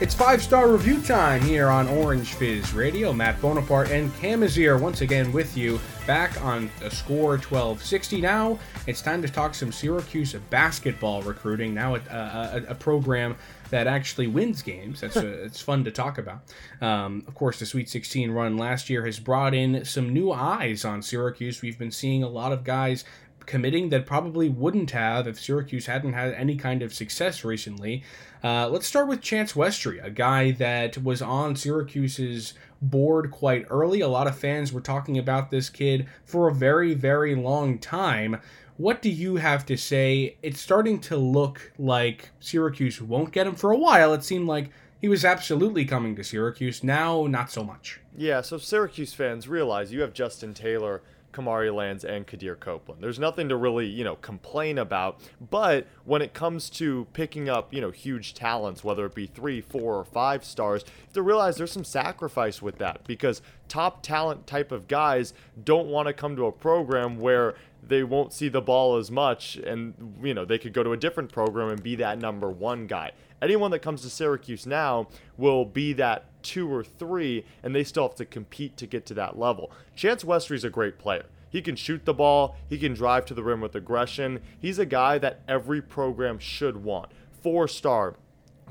It's 0.00 0.12
five 0.12 0.42
star 0.42 0.72
review 0.72 1.00
time 1.02 1.40
here 1.42 1.68
on 1.68 1.86
Orange 1.88 2.32
Fizz 2.34 2.74
Radio. 2.74 3.12
Matt 3.12 3.40
Bonaparte 3.40 3.92
and 3.92 4.12
Cam 4.16 4.40
Azier 4.40 4.80
once 4.80 5.02
again 5.02 5.30
with 5.30 5.56
you 5.56 5.78
back 6.04 6.42
on 6.42 6.68
the 6.80 6.90
score 6.90 7.36
1260. 7.36 8.20
Now 8.20 8.58
it's 8.88 9.02
time 9.02 9.22
to 9.22 9.28
talk 9.28 9.54
some 9.54 9.70
Syracuse 9.70 10.34
basketball 10.50 11.22
recruiting. 11.22 11.72
Now 11.72 11.94
a, 11.94 12.00
a, 12.10 12.62
a 12.70 12.74
program 12.74 13.36
that 13.70 13.86
actually 13.86 14.26
wins 14.26 14.62
games. 14.62 15.00
That's 15.00 15.16
a, 15.16 15.28
it's 15.44 15.60
fun 15.60 15.84
to 15.84 15.90
talk 15.90 16.18
about. 16.18 16.42
Um, 16.80 17.24
of 17.26 17.34
course, 17.34 17.58
the 17.58 17.66
Sweet 17.66 17.88
16 17.88 18.30
run 18.30 18.56
last 18.56 18.90
year 18.90 19.04
has 19.06 19.18
brought 19.18 19.54
in 19.54 19.84
some 19.84 20.12
new 20.12 20.32
eyes 20.32 20.84
on 20.84 21.02
Syracuse. 21.02 21.62
We've 21.62 21.78
been 21.78 21.90
seeing 21.90 22.22
a 22.22 22.28
lot 22.28 22.52
of 22.52 22.64
guys 22.64 23.04
committing 23.50 23.88
that 23.88 24.06
probably 24.06 24.48
wouldn't 24.48 24.92
have 24.92 25.26
if 25.26 25.40
Syracuse 25.40 25.86
hadn't 25.86 26.12
had 26.12 26.32
any 26.34 26.54
kind 26.54 26.82
of 26.82 26.94
success 26.94 27.44
recently. 27.44 28.04
Uh, 28.44 28.68
let's 28.68 28.86
start 28.86 29.08
with 29.08 29.20
Chance 29.20 29.54
Westry, 29.54 30.02
a 30.02 30.08
guy 30.08 30.52
that 30.52 31.02
was 31.02 31.20
on 31.20 31.56
Syracuse's 31.56 32.54
board 32.80 33.32
quite 33.32 33.66
early. 33.68 34.02
A 34.02 34.08
lot 34.08 34.28
of 34.28 34.38
fans 34.38 34.72
were 34.72 34.80
talking 34.80 35.18
about 35.18 35.50
this 35.50 35.68
kid 35.68 36.06
for 36.24 36.46
a 36.46 36.54
very, 36.54 36.94
very 36.94 37.34
long 37.34 37.76
time. 37.78 38.40
What 38.76 39.02
do 39.02 39.10
you 39.10 39.34
have 39.36 39.66
to 39.66 39.76
say? 39.76 40.36
It's 40.44 40.60
starting 40.60 41.00
to 41.00 41.16
look 41.16 41.72
like 41.76 42.30
Syracuse 42.38 43.02
won't 43.02 43.32
get 43.32 43.48
him 43.48 43.56
for 43.56 43.72
a 43.72 43.76
while. 43.76 44.14
It 44.14 44.22
seemed 44.22 44.46
like 44.46 44.70
he 45.00 45.08
was 45.08 45.24
absolutely 45.24 45.84
coming 45.84 46.14
to 46.14 46.22
Syracuse. 46.22 46.84
Now, 46.84 47.26
not 47.26 47.50
so 47.50 47.64
much. 47.64 47.98
Yeah, 48.16 48.42
so 48.42 48.58
Syracuse 48.58 49.12
fans 49.12 49.48
realize 49.48 49.92
you 49.92 50.02
have 50.02 50.12
Justin 50.12 50.54
Taylor 50.54 51.02
Kamari 51.32 51.74
Lands 51.74 52.04
and 52.04 52.26
Quadir 52.26 52.58
Copeland. 52.58 53.02
There's 53.02 53.18
nothing 53.18 53.48
to 53.48 53.56
really, 53.56 53.86
you 53.86 54.04
know, 54.04 54.16
complain 54.16 54.78
about. 54.78 55.20
But 55.50 55.86
when 56.04 56.22
it 56.22 56.34
comes 56.34 56.70
to 56.70 57.06
picking 57.12 57.48
up, 57.48 57.72
you 57.72 57.80
know, 57.80 57.90
huge 57.90 58.34
talents, 58.34 58.82
whether 58.84 59.06
it 59.06 59.14
be 59.14 59.26
three, 59.26 59.60
four, 59.60 59.98
or 59.98 60.04
five 60.04 60.44
stars, 60.44 60.82
you 60.86 60.92
have 61.04 61.12
to 61.14 61.22
realize 61.22 61.56
there's 61.56 61.72
some 61.72 61.84
sacrifice 61.84 62.60
with 62.60 62.78
that 62.78 63.04
because 63.06 63.42
top 63.68 64.02
talent 64.02 64.46
type 64.46 64.72
of 64.72 64.88
guys 64.88 65.32
don't 65.62 65.88
want 65.88 66.08
to 66.08 66.12
come 66.12 66.36
to 66.36 66.46
a 66.46 66.52
program 66.52 67.18
where 67.18 67.54
they 67.82 68.02
won't 68.02 68.32
see 68.32 68.48
the 68.48 68.60
ball 68.60 68.96
as 68.96 69.10
much 69.10 69.56
and 69.56 69.94
you 70.22 70.34
know 70.34 70.44
they 70.44 70.58
could 70.58 70.72
go 70.72 70.82
to 70.82 70.92
a 70.92 70.96
different 70.96 71.32
program 71.32 71.70
and 71.70 71.82
be 71.82 71.96
that 71.96 72.18
number 72.18 72.50
one 72.50 72.86
guy 72.86 73.10
anyone 73.42 73.70
that 73.70 73.80
comes 73.80 74.02
to 74.02 74.10
syracuse 74.10 74.66
now 74.66 75.08
will 75.36 75.64
be 75.64 75.92
that 75.94 76.24
two 76.42 76.72
or 76.72 76.84
three, 76.84 77.44
and 77.62 77.74
they 77.74 77.84
still 77.84 78.04
have 78.08 78.16
to 78.16 78.24
compete 78.24 78.76
to 78.78 78.86
get 78.86 79.06
to 79.06 79.14
that 79.14 79.38
level. 79.38 79.70
Chance 79.94 80.24
Westry's 80.24 80.64
a 80.64 80.70
great 80.70 80.98
player. 80.98 81.24
He 81.50 81.62
can 81.62 81.76
shoot 81.76 82.04
the 82.04 82.14
ball, 82.14 82.56
he 82.68 82.78
can 82.78 82.94
drive 82.94 83.26
to 83.26 83.34
the 83.34 83.42
rim 83.42 83.60
with 83.60 83.74
aggression. 83.74 84.40
He's 84.60 84.78
a 84.78 84.86
guy 84.86 85.18
that 85.18 85.40
every 85.48 85.82
program 85.82 86.38
should 86.38 86.84
want. 86.84 87.10
Four 87.42 87.66
star, 87.66 88.14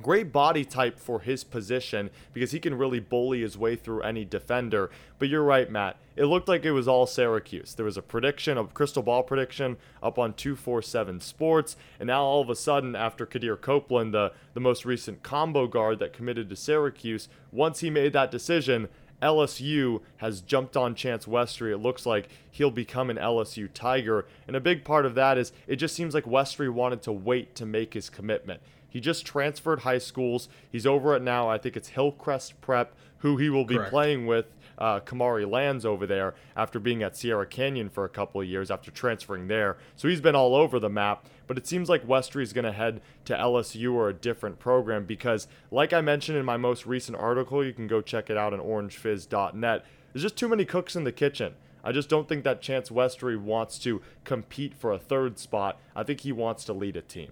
Great 0.01 0.31
body 0.31 0.63
type 0.63 0.99
for 0.99 1.19
his 1.19 1.43
position 1.43 2.09
because 2.33 2.51
he 2.51 2.59
can 2.59 2.77
really 2.77 2.99
bully 2.99 3.41
his 3.41 3.57
way 3.57 3.75
through 3.75 4.01
any 4.01 4.23
defender. 4.23 4.89
But 5.17 5.29
you're 5.29 5.43
right, 5.43 5.69
Matt. 5.69 5.97
It 6.15 6.25
looked 6.25 6.47
like 6.47 6.65
it 6.65 6.71
was 6.71 6.87
all 6.87 7.05
Syracuse. 7.05 7.73
There 7.73 7.85
was 7.85 7.97
a 7.97 8.01
prediction, 8.01 8.57
a 8.57 8.65
crystal 8.65 9.03
ball 9.03 9.23
prediction 9.23 9.77
up 10.01 10.17
on 10.17 10.33
247 10.33 11.19
Sports. 11.19 11.75
And 11.99 12.07
now 12.07 12.23
all 12.23 12.41
of 12.41 12.49
a 12.49 12.55
sudden, 12.55 12.95
after 12.95 13.25
Quadir 13.25 13.59
Copeland, 13.59 14.13
the, 14.13 14.33
the 14.53 14.59
most 14.59 14.85
recent 14.85 15.23
combo 15.23 15.67
guard 15.67 15.99
that 15.99 16.13
committed 16.13 16.49
to 16.49 16.55
Syracuse, 16.55 17.27
once 17.51 17.79
he 17.79 17.89
made 17.89 18.13
that 18.13 18.31
decision, 18.31 18.87
LSU 19.21 20.01
has 20.17 20.41
jumped 20.41 20.77
on 20.77 20.95
Chance 20.95 21.25
Westry. 21.25 21.71
It 21.71 21.79
looks 21.79 22.05
like 22.05 22.29
he'll 22.51 22.71
become 22.71 23.09
an 23.09 23.17
LSU 23.17 23.69
Tiger. 23.73 24.25
And 24.47 24.55
a 24.55 24.61
big 24.61 24.85
part 24.85 25.05
of 25.05 25.15
that 25.15 25.37
is 25.37 25.51
it 25.67 25.75
just 25.75 25.95
seems 25.95 26.13
like 26.13 26.25
Westry 26.25 26.69
wanted 26.69 27.01
to 27.03 27.11
wait 27.11 27.55
to 27.55 27.65
make 27.65 27.93
his 27.93 28.09
commitment. 28.09 28.61
He 28.89 28.99
just 28.99 29.25
transferred 29.25 29.81
high 29.81 29.97
schools. 29.99 30.49
He's 30.71 30.85
over 30.85 31.13
at 31.15 31.21
now, 31.21 31.47
I 31.49 31.57
think 31.57 31.77
it's 31.77 31.89
Hillcrest 31.89 32.59
Prep, 32.61 32.95
who 33.19 33.37
he 33.37 33.49
will 33.49 33.65
be 33.65 33.75
Correct. 33.75 33.91
playing 33.91 34.25
with. 34.25 34.45
Uh, 34.77 35.01
Kamari 35.01 35.45
Lands 35.45 35.85
over 35.85 36.07
there 36.07 36.35
after 36.55 36.79
being 36.79 37.03
at 37.03 37.17
Sierra 37.17 37.45
Canyon 37.45 37.89
for 37.89 38.05
a 38.05 38.09
couple 38.09 38.39
of 38.39 38.47
years 38.47 38.71
after 38.71 38.91
transferring 38.91 39.49
there. 39.49 39.75
So 39.97 40.07
he's 40.07 40.21
been 40.21 40.35
all 40.35 40.55
over 40.55 40.79
the 40.79 40.87
map. 40.87 41.25
But 41.47 41.57
it 41.57 41.67
seems 41.67 41.89
like 41.89 42.07
Westry 42.07 42.43
is 42.43 42.53
going 42.53 42.63
to 42.63 42.71
head 42.71 43.01
to 43.25 43.33
LSU 43.33 43.91
or 43.93 44.07
a 44.07 44.13
different 44.13 44.59
program 44.59 45.03
because, 45.03 45.47
like 45.69 45.91
I 45.91 45.99
mentioned 45.99 46.37
in 46.37 46.45
my 46.45 46.57
most 46.57 46.85
recent 46.85 47.17
article, 47.17 47.65
you 47.65 47.73
can 47.73 47.87
go 47.87 48.01
check 48.01 48.29
it 48.29 48.37
out 48.37 48.53
on 48.53 48.59
orangefizz.net. 48.59 49.83
There's 50.13 50.23
just 50.23 50.37
too 50.37 50.47
many 50.47 50.63
cooks 50.63 50.95
in 50.95 51.05
the 51.05 51.11
kitchen. 51.11 51.55
I 51.83 51.91
just 51.91 52.07
don't 52.07 52.29
think 52.29 52.43
that 52.43 52.61
Chance 52.61 52.89
Westry 52.89 53.35
wants 53.35 53.79
to 53.79 54.01
compete 54.23 54.75
for 54.75 54.91
a 54.91 54.99
third 54.99 55.39
spot. 55.39 55.79
I 55.95 56.03
think 56.03 56.21
he 56.21 56.31
wants 56.31 56.63
to 56.65 56.73
lead 56.73 56.95
a 56.95 57.01
team. 57.01 57.31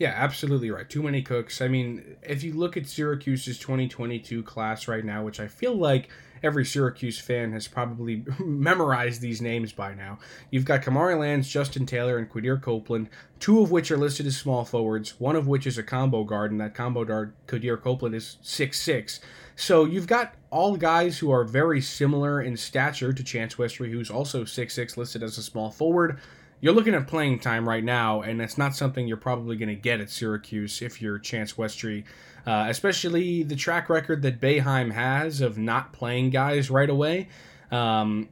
Yeah, 0.00 0.14
absolutely 0.16 0.70
right. 0.70 0.88
Too 0.88 1.02
many 1.02 1.20
cooks. 1.20 1.60
I 1.60 1.68
mean, 1.68 2.16
if 2.22 2.42
you 2.42 2.54
look 2.54 2.78
at 2.78 2.86
Syracuse's 2.86 3.58
2022 3.58 4.42
class 4.42 4.88
right 4.88 5.04
now, 5.04 5.22
which 5.22 5.38
I 5.38 5.46
feel 5.46 5.74
like 5.74 6.08
every 6.42 6.64
Syracuse 6.64 7.18
fan 7.18 7.52
has 7.52 7.68
probably 7.68 8.24
memorized 8.40 9.20
these 9.20 9.42
names 9.42 9.74
by 9.74 9.92
now. 9.92 10.18
You've 10.50 10.64
got 10.64 10.80
Kamari 10.80 11.18
Lands, 11.18 11.50
Justin 11.50 11.84
Taylor, 11.84 12.16
and 12.16 12.30
Quadir 12.30 12.62
Copeland, 12.62 13.10
two 13.40 13.60
of 13.60 13.70
which 13.70 13.90
are 13.90 13.98
listed 13.98 14.26
as 14.26 14.38
small 14.38 14.64
forwards, 14.64 15.20
one 15.20 15.36
of 15.36 15.46
which 15.46 15.66
is 15.66 15.76
a 15.76 15.82
combo 15.82 16.24
guard, 16.24 16.50
and 16.50 16.62
that 16.62 16.74
combo 16.74 17.04
guard, 17.04 17.34
Quadir 17.46 17.78
Copeland, 17.78 18.14
is 18.14 18.38
six 18.40 18.80
six. 18.80 19.20
So 19.54 19.84
you've 19.84 20.06
got 20.06 20.34
all 20.48 20.78
guys 20.78 21.18
who 21.18 21.30
are 21.30 21.44
very 21.44 21.82
similar 21.82 22.40
in 22.40 22.56
stature 22.56 23.12
to 23.12 23.22
Chance 23.22 23.56
Westry, 23.56 23.90
who's 23.90 24.10
also 24.10 24.46
six 24.46 24.72
six, 24.72 24.96
listed 24.96 25.22
as 25.22 25.36
a 25.36 25.42
small 25.42 25.70
forward 25.70 26.18
you're 26.60 26.74
looking 26.74 26.94
at 26.94 27.06
playing 27.06 27.38
time 27.40 27.68
right 27.68 27.82
now, 27.84 28.22
and 28.22 28.40
it's 28.42 28.58
not 28.58 28.74
something 28.76 29.06
you're 29.08 29.16
probably 29.16 29.56
going 29.56 29.68
to 29.68 29.74
get 29.74 30.00
at 30.00 30.10
Syracuse 30.10 30.82
if 30.82 31.00
you're 31.00 31.18
Chance 31.18 31.54
Westry, 31.54 32.04
uh, 32.46 32.66
especially 32.68 33.42
the 33.42 33.56
track 33.56 33.88
record 33.88 34.22
that 34.22 34.40
Boeheim 34.40 34.92
has 34.92 35.40
of 35.40 35.56
not 35.58 35.92
playing 35.92 36.30
guys 36.30 36.70
right 36.70 36.90
away. 36.90 37.28
Um, 37.70 38.28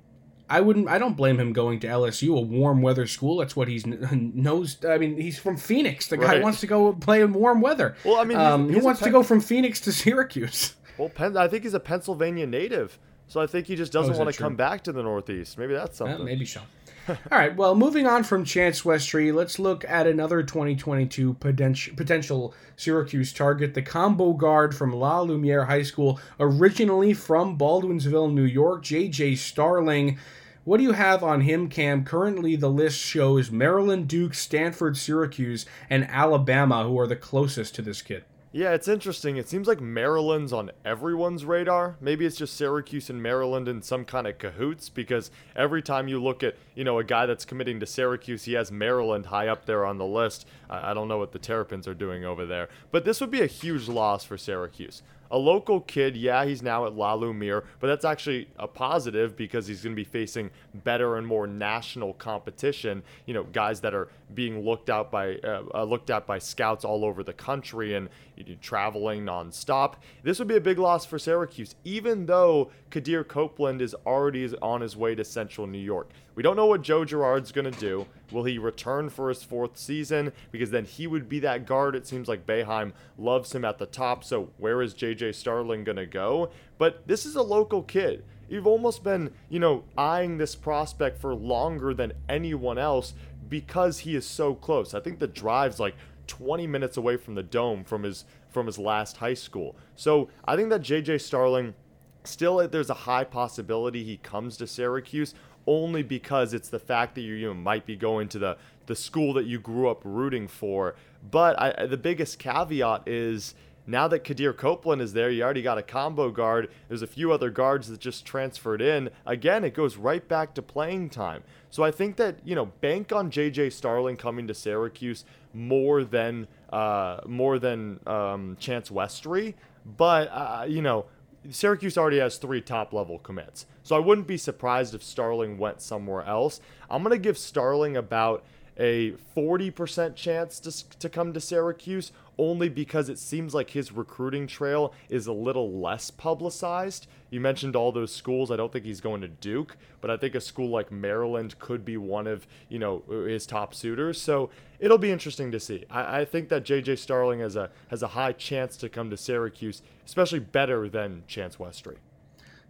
I 0.50 0.60
wouldn't. 0.62 0.88
I 0.88 0.98
don't 0.98 1.14
blame 1.16 1.38
him 1.38 1.52
going 1.52 1.78
to 1.80 1.86
LSU, 1.86 2.36
a 2.36 2.40
warm 2.40 2.80
weather 2.80 3.06
school. 3.06 3.36
That's 3.36 3.54
what 3.54 3.68
he's 3.68 3.84
knows. 4.12 4.82
I 4.84 4.96
mean, 4.98 5.20
he's 5.20 5.38
from 5.38 5.56
Phoenix. 5.58 6.08
The 6.08 6.16
guy 6.16 6.26
Right. 6.34 6.42
wants 6.42 6.60
to 6.60 6.66
go 6.66 6.94
play 6.94 7.20
in 7.20 7.32
warm 7.34 7.60
weather. 7.60 7.96
Well, 8.04 8.16
I 8.16 8.24
mean, 8.24 8.38
um, 8.38 8.68
he's 8.72 8.82
a 8.82 8.84
wants 8.86 9.02
to 9.02 9.10
go 9.10 9.22
from 9.22 9.40
Phoenix 9.40 9.78
to 9.82 9.92
Syracuse? 9.92 10.74
Well, 10.96 11.10
Penn, 11.10 11.36
I 11.36 11.48
think 11.48 11.64
he's 11.64 11.74
a 11.74 11.80
Pennsylvania 11.80 12.46
native. 12.46 12.98
So 13.28 13.42
I 13.42 13.46
think 13.46 13.66
he 13.66 13.76
just 13.76 13.92
doesn't 13.92 14.14
Oh, 14.14 14.18
want 14.18 14.30
to 14.30 14.36
true? 14.36 14.46
come 14.46 14.56
back 14.56 14.82
to 14.84 14.92
the 14.92 15.02
Northeast. 15.02 15.58
Maybe 15.58 15.74
that's 15.74 15.98
something. 15.98 16.24
maybe 16.24 16.46
so. 16.46 16.62
All 17.32 17.38
right. 17.38 17.56
Well, 17.56 17.74
moving 17.74 18.06
on 18.06 18.22
from 18.22 18.44
Chance 18.44 18.82
Westry, 18.82 19.32
let's 19.32 19.58
look 19.58 19.82
at 19.84 20.06
another 20.06 20.42
2022 20.42 21.34
potential 21.34 22.54
Syracuse 22.76 23.32
target, 23.32 23.72
the 23.72 23.80
combo 23.80 24.34
guard 24.34 24.74
from 24.74 24.92
La 24.92 25.20
Lumiere 25.20 25.64
High 25.64 25.82
School, 25.82 26.20
originally 26.38 27.14
from 27.14 27.56
Baldwinsville, 27.56 28.32
New 28.32 28.44
York, 28.44 28.84
JJ 28.84 29.38
Starling. 29.38 30.18
What 30.64 30.76
do 30.76 30.82
you 30.82 30.92
have 30.92 31.24
on 31.24 31.40
him, 31.40 31.68
Cam? 31.68 32.04
Currently, 32.04 32.56
the 32.56 32.68
list 32.68 32.98
shows 32.98 33.50
Maryland, 33.50 34.06
Duke, 34.06 34.34
Stanford, 34.34 34.98
Syracuse, 34.98 35.64
and 35.88 36.06
Alabama, 36.10 36.84
who 36.84 36.98
are 36.98 37.06
the 37.06 37.16
closest 37.16 37.74
to 37.76 37.82
this 37.82 38.02
kid. 38.02 38.24
Yeah, 38.50 38.72
it's 38.72 38.88
interesting. 38.88 39.36
It 39.36 39.46
seems 39.46 39.68
like 39.68 39.78
Maryland's 39.78 40.54
on 40.54 40.70
everyone's 40.82 41.44
radar. 41.44 41.96
Maybe 42.00 42.24
it's 42.24 42.36
just 42.36 42.56
Syracuse 42.56 43.10
and 43.10 43.22
Maryland 43.22 43.68
in 43.68 43.82
some 43.82 44.06
kind 44.06 44.26
of 44.26 44.38
cahoots 44.38 44.88
because 44.88 45.30
every 45.54 45.82
time 45.82 46.08
you 46.08 46.22
look 46.22 46.42
at, 46.42 46.56
you 46.74 46.82
know, 46.82 46.98
a 46.98 47.04
guy 47.04 47.26
that's 47.26 47.44
committing 47.44 47.78
to 47.80 47.86
Syracuse, 47.86 48.44
he 48.44 48.54
has 48.54 48.72
Maryland 48.72 49.26
high 49.26 49.48
up 49.48 49.66
there 49.66 49.84
on 49.84 49.98
the 49.98 50.06
list. 50.06 50.46
I, 50.70 50.94
don't 50.94 51.08
know 51.08 51.18
what 51.18 51.32
the 51.32 51.38
Terrapins 51.38 51.86
are 51.86 51.94
doing 51.94 52.24
over 52.24 52.46
there. 52.46 52.70
But 52.90 53.04
this 53.04 53.20
would 53.20 53.30
be 53.30 53.42
a 53.42 53.46
huge 53.46 53.86
loss 53.86 54.24
for 54.24 54.38
Syracuse. 54.38 55.02
A 55.30 55.38
local 55.38 55.80
kid. 55.80 56.16
Yeah, 56.16 56.44
he's 56.44 56.62
now 56.62 56.86
at 56.86 56.94
La 56.94 57.14
Lumiere, 57.14 57.64
but 57.80 57.88
that's 57.88 58.04
actually 58.04 58.48
a 58.58 58.66
positive 58.66 59.36
because 59.36 59.66
he's 59.66 59.82
going 59.82 59.94
to 59.94 59.96
be 59.96 60.04
facing 60.04 60.50
better 60.74 61.16
and 61.16 61.26
more 61.26 61.46
national 61.46 62.14
competition. 62.14 63.02
You 63.26 63.34
know, 63.34 63.44
guys 63.44 63.80
that 63.82 63.94
are 63.94 64.08
being 64.34 64.64
looked 64.64 64.90
out 64.90 65.10
by 65.10 65.36
uh, 65.36 65.64
uh, 65.74 65.84
looked 65.84 66.10
at 66.10 66.26
by 66.26 66.38
scouts 66.38 66.84
all 66.84 67.04
over 67.04 67.22
the 67.22 67.32
country 67.32 67.94
and 67.94 68.08
you 68.36 68.44
know, 68.44 68.56
traveling 68.60 69.24
nonstop. 69.24 69.94
This 70.22 70.38
would 70.38 70.48
be 70.48 70.56
a 70.56 70.60
big 70.60 70.78
loss 70.78 71.04
for 71.04 71.18
Syracuse, 71.18 71.74
even 71.84 72.26
though 72.26 72.70
Quadir 72.90 73.26
Copeland 73.26 73.82
is 73.82 73.94
already 74.06 74.54
on 74.62 74.80
his 74.80 74.96
way 74.96 75.14
to 75.14 75.24
Central 75.24 75.66
New 75.66 75.78
York. 75.78 76.10
We 76.38 76.44
don't 76.44 76.54
know 76.54 76.66
what 76.66 76.82
Joe 76.82 77.04
Girard's 77.04 77.50
going 77.50 77.68
to 77.68 77.80
do. 77.80 78.06
Will 78.30 78.44
he 78.44 78.58
return 78.58 79.10
for 79.10 79.28
his 79.28 79.42
fourth 79.42 79.76
season? 79.76 80.32
Because 80.52 80.70
then 80.70 80.84
he 80.84 81.08
would 81.08 81.28
be 81.28 81.40
that 81.40 81.66
guard. 81.66 81.96
It 81.96 82.06
seems 82.06 82.28
like 82.28 82.46
Boeheim 82.46 82.92
loves 83.18 83.52
him 83.52 83.64
at 83.64 83.78
the 83.78 83.86
top. 83.86 84.22
So 84.22 84.50
where 84.56 84.80
is 84.80 84.94
JJ 84.94 85.34
Starling 85.34 85.82
going 85.82 85.96
to 85.96 86.06
go? 86.06 86.50
But 86.78 87.08
this 87.08 87.26
is 87.26 87.34
a 87.34 87.42
local 87.42 87.82
kid. 87.82 88.24
You've 88.48 88.68
almost 88.68 89.02
been, 89.02 89.32
you 89.48 89.58
know, 89.58 89.82
eyeing 89.96 90.38
this 90.38 90.54
prospect 90.54 91.20
for 91.20 91.34
longer 91.34 91.92
than 91.92 92.12
anyone 92.28 92.78
else 92.78 93.14
because 93.48 93.98
he 93.98 94.14
is 94.14 94.24
so 94.24 94.54
close. 94.54 94.94
I 94.94 95.00
think 95.00 95.18
the 95.18 95.26
drive's 95.26 95.80
like 95.80 95.96
20 96.28 96.68
minutes 96.68 96.96
away 96.96 97.16
from 97.16 97.34
the 97.34 97.42
dome 97.42 97.82
from 97.82 98.04
his 98.04 98.24
from 98.48 98.66
his 98.66 98.78
last 98.78 99.16
high 99.16 99.34
school. 99.34 99.74
So 99.96 100.28
I 100.44 100.54
think 100.54 100.70
that 100.70 100.82
JJ 100.82 101.20
Starling 101.20 101.74
still 102.22 102.66
there's 102.68 102.90
a 102.90 102.94
high 102.94 103.24
possibility 103.24 104.04
he 104.04 104.18
comes 104.18 104.56
to 104.58 104.66
Syracuse 104.66 105.34
only 105.68 106.02
because 106.02 106.54
it's 106.54 106.70
the 106.70 106.78
fact 106.78 107.14
that 107.14 107.20
you, 107.20 107.34
you 107.34 107.46
know, 107.46 107.54
might 107.54 107.86
be 107.86 107.94
going 107.94 108.26
to 108.30 108.38
the 108.38 108.56
the 108.86 108.96
school 108.96 109.34
that 109.34 109.44
you 109.44 109.60
grew 109.60 109.88
up 109.88 110.00
rooting 110.02 110.48
for. 110.48 110.96
But 111.30 111.60
I, 111.60 111.84
the 111.86 111.98
biggest 111.98 112.38
caveat 112.38 113.06
is 113.06 113.54
now 113.86 114.08
that 114.08 114.24
Quadir 114.24 114.56
Copeland 114.56 115.02
is 115.02 115.12
there, 115.12 115.30
you 115.30 115.42
already 115.42 115.60
got 115.60 115.76
a 115.76 115.82
combo 115.82 116.30
guard. 116.30 116.70
There's 116.88 117.02
a 117.02 117.06
few 117.06 117.30
other 117.32 117.50
guards 117.50 117.88
that 117.88 118.00
just 118.00 118.24
transferred 118.24 118.80
in. 118.80 119.10
Again, 119.26 119.62
it 119.62 119.74
goes 119.74 119.96
right 119.96 120.26
back 120.26 120.54
to 120.54 120.62
playing 120.62 121.10
time. 121.10 121.42
So 121.70 121.82
I 121.82 121.90
think 121.90 122.16
that 122.16 122.36
you 122.44 122.54
know, 122.54 122.66
bank 122.66 123.12
on 123.12 123.30
JJ 123.30 123.72
Starling 123.72 124.16
coming 124.16 124.46
to 124.48 124.54
Syracuse 124.54 125.26
more 125.52 126.02
than 126.02 126.48
uh, 126.72 127.20
more 127.26 127.58
than 127.58 128.00
um, 128.06 128.56
Chance 128.58 128.88
Westry. 128.88 129.54
But 129.84 130.28
uh, 130.32 130.64
you 130.66 130.80
know, 130.80 131.04
Syracuse 131.50 131.96
already 131.96 132.18
has 132.18 132.36
three 132.36 132.60
top 132.60 132.92
level 132.92 133.18
commits. 133.18 133.66
So 133.82 133.96
I 133.96 134.00
wouldn't 134.00 134.26
be 134.26 134.36
surprised 134.36 134.94
if 134.94 135.02
Starling 135.02 135.58
went 135.58 135.80
somewhere 135.80 136.22
else. 136.22 136.60
I'm 136.90 137.02
going 137.02 137.14
to 137.14 137.18
give 137.18 137.38
Starling 137.38 137.96
about 137.96 138.44
a 138.78 139.12
40% 139.36 140.14
chance 140.14 140.60
to, 140.60 140.98
to 140.98 141.08
come 141.08 141.32
to 141.32 141.40
Syracuse 141.40 142.12
only 142.38 142.68
because 142.68 143.08
it 143.08 143.18
seems 143.18 143.52
like 143.52 143.70
his 143.70 143.90
recruiting 143.90 144.46
trail 144.46 144.92
is 145.08 145.26
a 145.26 145.32
little 145.32 145.80
less 145.80 146.10
publicized. 146.10 147.08
You 147.30 147.40
mentioned 147.40 147.74
all 147.74 147.90
those 147.90 148.14
schools. 148.14 148.50
I 148.50 148.56
don't 148.56 148.72
think 148.72 148.84
he's 148.84 149.00
going 149.00 149.20
to 149.22 149.28
Duke, 149.28 149.76
but 150.00 150.10
I 150.10 150.16
think 150.16 150.36
a 150.36 150.40
school 150.40 150.70
like 150.70 150.92
Maryland 150.92 151.58
could 151.58 151.84
be 151.84 151.96
one 151.96 152.28
of, 152.28 152.46
you 152.68 152.78
know, 152.78 153.02
uh, 153.10 153.22
his 153.22 153.44
top 153.44 153.74
suitors. 153.74 154.20
So 154.20 154.50
it'll 154.78 154.98
be 154.98 155.10
interesting 155.10 155.50
to 155.50 155.58
see. 155.58 155.84
I, 155.90 156.20
I 156.20 156.24
think 156.24 156.48
that 156.50 156.64
JJ 156.64 156.98
Starling 156.98 157.40
has 157.40 157.56
a 157.56 157.70
has 157.88 158.02
a 158.02 158.08
high 158.08 158.32
chance 158.32 158.76
to 158.78 158.88
come 158.88 159.10
to 159.10 159.16
Syracuse, 159.16 159.82
especially 160.06 160.38
better 160.38 160.88
than 160.88 161.24
Chance 161.26 161.56
Westry. 161.56 161.96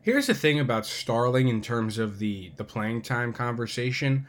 Here's 0.00 0.26
the 0.26 0.34
thing 0.34 0.58
about 0.58 0.86
Starling 0.86 1.48
in 1.48 1.60
terms 1.60 1.98
of 1.98 2.18
the 2.18 2.52
the 2.56 2.64
playing 2.64 3.02
time 3.02 3.34
conversation. 3.34 4.26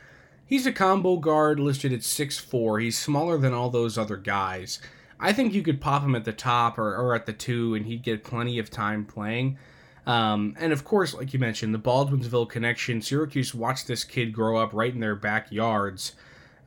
He's 0.49 0.65
a 0.65 0.71
combo 0.71 1.17
guard 1.17 1.59
listed 1.59 1.93
at 1.93 1.99
6'4. 1.99 2.81
He's 2.81 2.97
smaller 2.97 3.38
than 3.38 3.53
all 3.53 3.69
those 3.69 3.99
other 3.99 4.17
guys. 4.17 4.79
I 5.19 5.31
think 5.31 5.53
you 5.53 5.62
could 5.62 5.79
pop 5.79 6.01
him 6.01 6.15
at 6.15 6.25
the 6.25 6.33
top 6.33 6.79
or, 6.79 6.95
or 6.95 7.13
at 7.13 7.27
the 7.27 7.33
two, 7.33 7.75
and 7.75 7.85
he'd 7.85 8.01
get 8.01 8.23
plenty 8.23 8.57
of 8.57 8.71
time 8.71 9.05
playing. 9.05 9.59
Um, 10.07 10.55
and 10.59 10.73
of 10.73 10.83
course, 10.83 11.13
like 11.13 11.33
you 11.33 11.39
mentioned, 11.39 11.75
the 11.75 11.77
Baldwinsville 11.77 12.49
connection. 12.49 12.99
Syracuse 12.99 13.53
watched 13.53 13.85
this 13.85 14.03
kid 14.03 14.33
grow 14.33 14.57
up 14.57 14.73
right 14.73 14.91
in 14.91 15.01
their 15.01 15.15
backyards. 15.15 16.13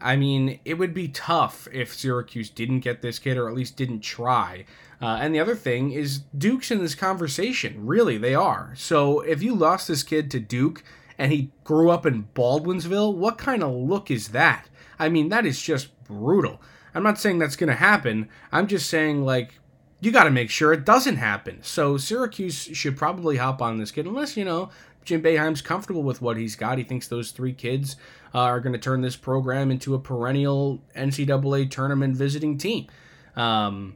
I 0.00 0.14
mean, 0.14 0.60
it 0.64 0.74
would 0.74 0.94
be 0.94 1.08
tough 1.08 1.66
if 1.72 1.92
Syracuse 1.92 2.50
didn't 2.50 2.80
get 2.80 3.02
this 3.02 3.18
kid, 3.18 3.36
or 3.36 3.48
at 3.48 3.56
least 3.56 3.76
didn't 3.76 4.02
try. 4.02 4.64
Uh, 5.00 5.18
and 5.20 5.34
the 5.34 5.40
other 5.40 5.56
thing 5.56 5.90
is, 5.90 6.20
Duke's 6.38 6.70
in 6.70 6.78
this 6.78 6.94
conversation. 6.94 7.84
Really, 7.84 8.16
they 8.16 8.36
are. 8.36 8.74
So 8.76 9.22
if 9.22 9.42
you 9.42 9.56
lost 9.56 9.88
this 9.88 10.04
kid 10.04 10.30
to 10.30 10.38
Duke 10.38 10.84
and 11.22 11.30
he 11.30 11.52
grew 11.62 11.88
up 11.88 12.04
in 12.04 12.26
Baldwinsville, 12.34 13.14
what 13.14 13.38
kind 13.38 13.62
of 13.62 13.72
look 13.72 14.10
is 14.10 14.30
that? 14.30 14.68
I 14.98 15.08
mean, 15.08 15.28
that 15.28 15.46
is 15.46 15.62
just 15.62 15.96
brutal. 16.02 16.60
I'm 16.96 17.04
not 17.04 17.20
saying 17.20 17.38
that's 17.38 17.54
going 17.54 17.68
to 17.68 17.76
happen. 17.76 18.28
I'm 18.50 18.66
just 18.66 18.90
saying, 18.90 19.24
like, 19.24 19.60
you 20.00 20.10
got 20.10 20.24
to 20.24 20.30
make 20.30 20.50
sure 20.50 20.72
it 20.72 20.84
doesn't 20.84 21.18
happen. 21.18 21.62
So 21.62 21.96
Syracuse 21.96 22.70
should 22.72 22.96
probably 22.96 23.36
hop 23.36 23.62
on 23.62 23.78
this 23.78 23.92
kid, 23.92 24.06
unless, 24.06 24.36
you 24.36 24.44
know, 24.44 24.70
Jim 25.04 25.22
Boeheim's 25.22 25.62
comfortable 25.62 26.02
with 26.02 26.20
what 26.20 26.36
he's 26.36 26.56
got. 26.56 26.78
He 26.78 26.82
thinks 26.82 27.06
those 27.06 27.30
three 27.30 27.52
kids 27.52 27.94
uh, 28.34 28.38
are 28.40 28.58
going 28.58 28.72
to 28.72 28.78
turn 28.80 29.00
this 29.00 29.14
program 29.14 29.70
into 29.70 29.94
a 29.94 30.00
perennial 30.00 30.82
NCAA 30.96 31.70
tournament 31.70 32.16
visiting 32.16 32.58
team. 32.58 32.88
Um, 33.36 33.94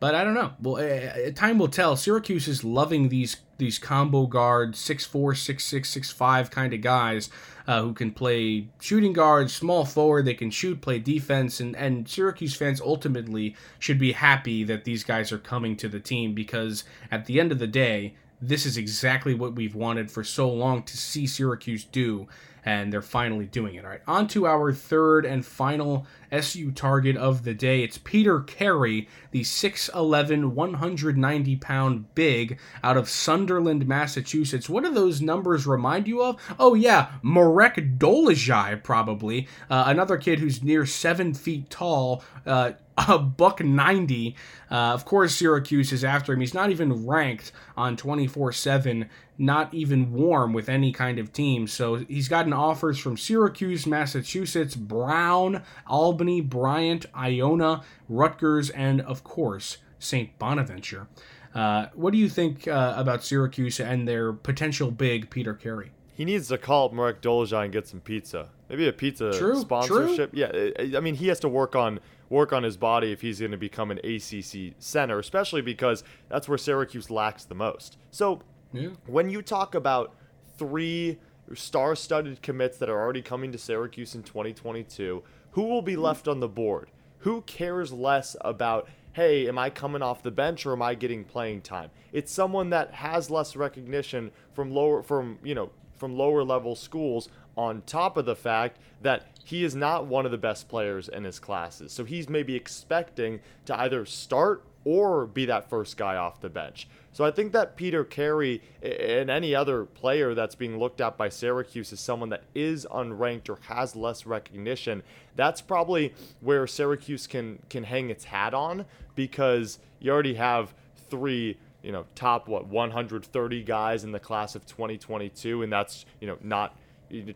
but 0.00 0.14
I 0.14 0.24
don't 0.24 0.34
know. 0.34 0.52
Well, 0.60 0.76
uh, 0.76 1.30
time 1.32 1.58
will 1.58 1.68
tell. 1.68 1.96
Syracuse 1.96 2.48
is 2.48 2.64
loving 2.64 3.08
these 3.08 3.36
these 3.58 3.78
combo 3.78 4.26
guard, 4.26 4.76
six 4.76 5.04
four, 5.04 5.34
six 5.34 5.64
six, 5.64 5.90
six 5.90 6.10
five 6.10 6.50
kind 6.50 6.72
of 6.72 6.80
guys 6.80 7.30
uh, 7.66 7.82
who 7.82 7.92
can 7.92 8.12
play 8.12 8.68
shooting 8.80 9.12
guard, 9.12 9.50
small 9.50 9.84
forward. 9.84 10.24
They 10.24 10.34
can 10.34 10.50
shoot, 10.50 10.80
play 10.80 10.98
defense, 10.98 11.60
and 11.60 11.74
and 11.76 12.08
Syracuse 12.08 12.54
fans 12.54 12.80
ultimately 12.80 13.56
should 13.78 13.98
be 13.98 14.12
happy 14.12 14.64
that 14.64 14.84
these 14.84 15.02
guys 15.04 15.32
are 15.32 15.38
coming 15.38 15.76
to 15.76 15.88
the 15.88 16.00
team 16.00 16.34
because 16.34 16.84
at 17.10 17.26
the 17.26 17.40
end 17.40 17.50
of 17.50 17.58
the 17.58 17.66
day, 17.66 18.14
this 18.40 18.64
is 18.64 18.76
exactly 18.76 19.34
what 19.34 19.54
we've 19.54 19.74
wanted 19.74 20.10
for 20.10 20.22
so 20.22 20.48
long 20.48 20.82
to 20.84 20.96
see 20.96 21.26
Syracuse 21.26 21.84
do 21.84 22.28
and 22.68 22.92
they're 22.92 23.00
finally 23.00 23.46
doing 23.46 23.76
it. 23.76 23.84
All 23.84 23.90
right, 23.90 24.02
on 24.06 24.28
to 24.28 24.46
our 24.46 24.74
third 24.74 25.24
and 25.24 25.44
final 25.44 26.06
SU 26.30 26.70
target 26.72 27.16
of 27.16 27.42
the 27.42 27.54
day. 27.54 27.82
It's 27.82 27.96
Peter 27.96 28.40
Carey, 28.40 29.08
the 29.30 29.40
6'11, 29.40 30.50
190 30.50 31.56
pound 31.56 32.14
big 32.14 32.58
out 32.84 32.98
of 32.98 33.08
Sunderland, 33.08 33.88
Massachusetts. 33.88 34.68
What 34.68 34.84
do 34.84 34.92
those 34.92 35.22
numbers 35.22 35.66
remind 35.66 36.06
you 36.06 36.22
of? 36.22 36.38
Oh, 36.58 36.74
yeah, 36.74 37.12
Marek 37.22 37.98
Dolezaj, 37.98 38.82
probably. 38.82 39.48
Uh, 39.70 39.84
another 39.86 40.18
kid 40.18 40.38
who's 40.38 40.62
near 40.62 40.84
seven 40.84 41.32
feet 41.32 41.70
tall. 41.70 42.22
Uh, 42.44 42.72
a 43.06 43.18
buck 43.18 43.62
90. 43.62 44.34
Uh, 44.70 44.74
of 44.74 45.04
course, 45.04 45.34
Syracuse 45.36 45.92
is 45.92 46.04
after 46.04 46.32
him. 46.32 46.40
He's 46.40 46.54
not 46.54 46.70
even 46.70 47.06
ranked 47.06 47.52
on 47.76 47.96
24 47.96 48.52
7, 48.52 49.08
not 49.38 49.72
even 49.72 50.12
warm 50.12 50.52
with 50.52 50.68
any 50.68 50.92
kind 50.92 51.18
of 51.18 51.32
team. 51.32 51.66
So 51.66 51.96
he's 51.96 52.28
gotten 52.28 52.52
offers 52.52 52.98
from 52.98 53.16
Syracuse, 53.16 53.86
Massachusetts, 53.86 54.74
Brown, 54.74 55.62
Albany, 55.86 56.40
Bryant, 56.40 57.06
Iona, 57.14 57.82
Rutgers, 58.08 58.70
and 58.70 59.00
of 59.02 59.22
course, 59.22 59.78
St. 59.98 60.36
Bonaventure. 60.38 61.06
Uh, 61.54 61.86
what 61.94 62.12
do 62.12 62.18
you 62.18 62.28
think 62.28 62.68
uh, 62.68 62.94
about 62.96 63.24
Syracuse 63.24 63.80
and 63.80 64.06
their 64.06 64.32
potential 64.32 64.90
big 64.90 65.30
Peter 65.30 65.54
Carey? 65.54 65.90
He 66.14 66.24
needs 66.24 66.48
to 66.48 66.58
call 66.58 66.86
up 66.86 66.92
Marek 66.92 67.22
Dolezaj 67.22 67.64
and 67.64 67.72
get 67.72 67.86
some 67.86 68.00
pizza. 68.00 68.48
Maybe 68.68 68.86
a 68.86 68.92
pizza 68.92 69.32
true, 69.32 69.58
sponsorship. 69.60 70.32
True. 70.32 70.72
Yeah, 70.78 70.96
I 70.96 71.00
mean 71.00 71.14
he 71.14 71.28
has 71.28 71.40
to 71.40 71.48
work 71.48 71.74
on 71.74 72.00
work 72.28 72.52
on 72.52 72.62
his 72.62 72.76
body 72.76 73.12
if 73.12 73.20
he's 73.22 73.40
going 73.40 73.52
to 73.52 73.56
become 73.56 73.90
an 73.90 73.98
ACC 73.98 74.74
center, 74.78 75.18
especially 75.18 75.62
because 75.62 76.04
that's 76.28 76.48
where 76.48 76.58
Syracuse 76.58 77.10
lacks 77.10 77.44
the 77.44 77.54
most. 77.54 77.96
So 78.10 78.42
yeah. 78.72 78.90
when 79.06 79.30
you 79.30 79.40
talk 79.40 79.74
about 79.74 80.14
three 80.58 81.18
star-studded 81.54 82.42
commits 82.42 82.76
that 82.78 82.90
are 82.90 83.00
already 83.00 83.22
coming 83.22 83.52
to 83.52 83.58
Syracuse 83.58 84.14
in 84.14 84.22
2022, 84.22 85.22
who 85.52 85.62
will 85.62 85.80
be 85.80 85.96
left 85.96 86.28
on 86.28 86.40
the 86.40 86.48
board? 86.48 86.90
Who 87.20 87.40
cares 87.42 87.92
less 87.92 88.36
about 88.42 88.88
hey, 89.14 89.48
am 89.48 89.58
I 89.58 89.68
coming 89.68 90.00
off 90.00 90.22
the 90.22 90.30
bench 90.30 90.64
or 90.64 90.72
am 90.72 90.82
I 90.82 90.94
getting 90.94 91.24
playing 91.24 91.62
time? 91.62 91.90
It's 92.12 92.30
someone 92.30 92.70
that 92.70 92.92
has 92.92 93.30
less 93.30 93.56
recognition 93.56 94.30
from 94.52 94.70
lower 94.70 95.02
from, 95.02 95.38
you 95.42 95.56
know, 95.56 95.70
from 95.96 96.16
lower 96.16 96.44
level 96.44 96.76
schools 96.76 97.28
on 97.58 97.82
top 97.86 98.16
of 98.16 98.24
the 98.24 98.36
fact 98.36 98.78
that 99.02 99.26
he 99.44 99.64
is 99.64 99.74
not 99.74 100.06
one 100.06 100.24
of 100.24 100.30
the 100.30 100.38
best 100.38 100.68
players 100.68 101.08
in 101.08 101.24
his 101.24 101.40
classes. 101.40 101.92
So 101.92 102.04
he's 102.04 102.28
maybe 102.28 102.54
expecting 102.54 103.40
to 103.66 103.78
either 103.80 104.06
start 104.06 104.64
or 104.84 105.26
be 105.26 105.44
that 105.46 105.68
first 105.68 105.96
guy 105.96 106.14
off 106.16 106.40
the 106.40 106.48
bench. 106.48 106.86
So 107.12 107.24
I 107.24 107.32
think 107.32 107.52
that 107.52 107.76
Peter 107.76 108.04
Carey 108.04 108.62
and 108.80 109.28
any 109.28 109.56
other 109.56 109.84
player 109.84 110.34
that's 110.34 110.54
being 110.54 110.78
looked 110.78 111.00
at 111.00 111.18
by 111.18 111.28
Syracuse 111.28 111.92
is 111.92 111.98
someone 111.98 112.28
that 112.28 112.44
is 112.54 112.86
unranked 112.92 113.48
or 113.48 113.58
has 113.62 113.96
less 113.96 114.24
recognition. 114.24 115.02
That's 115.34 115.60
probably 115.60 116.14
where 116.40 116.66
Syracuse 116.68 117.26
can 117.26 117.58
can 117.68 117.82
hang 117.82 118.10
its 118.10 118.24
hat 118.24 118.54
on 118.54 118.86
because 119.16 119.80
you 119.98 120.12
already 120.12 120.34
have 120.34 120.74
three 121.10 121.58
you 121.82 121.90
know 121.90 122.06
top 122.14 122.48
what 122.48 122.66
130 122.66 123.62
guys 123.64 124.04
in 124.04 124.12
the 124.12 124.20
class 124.20 124.54
of 124.54 124.64
2022 124.66 125.62
and 125.62 125.72
that's 125.72 126.06
you 126.20 126.26
know 126.26 126.36
not 126.40 126.76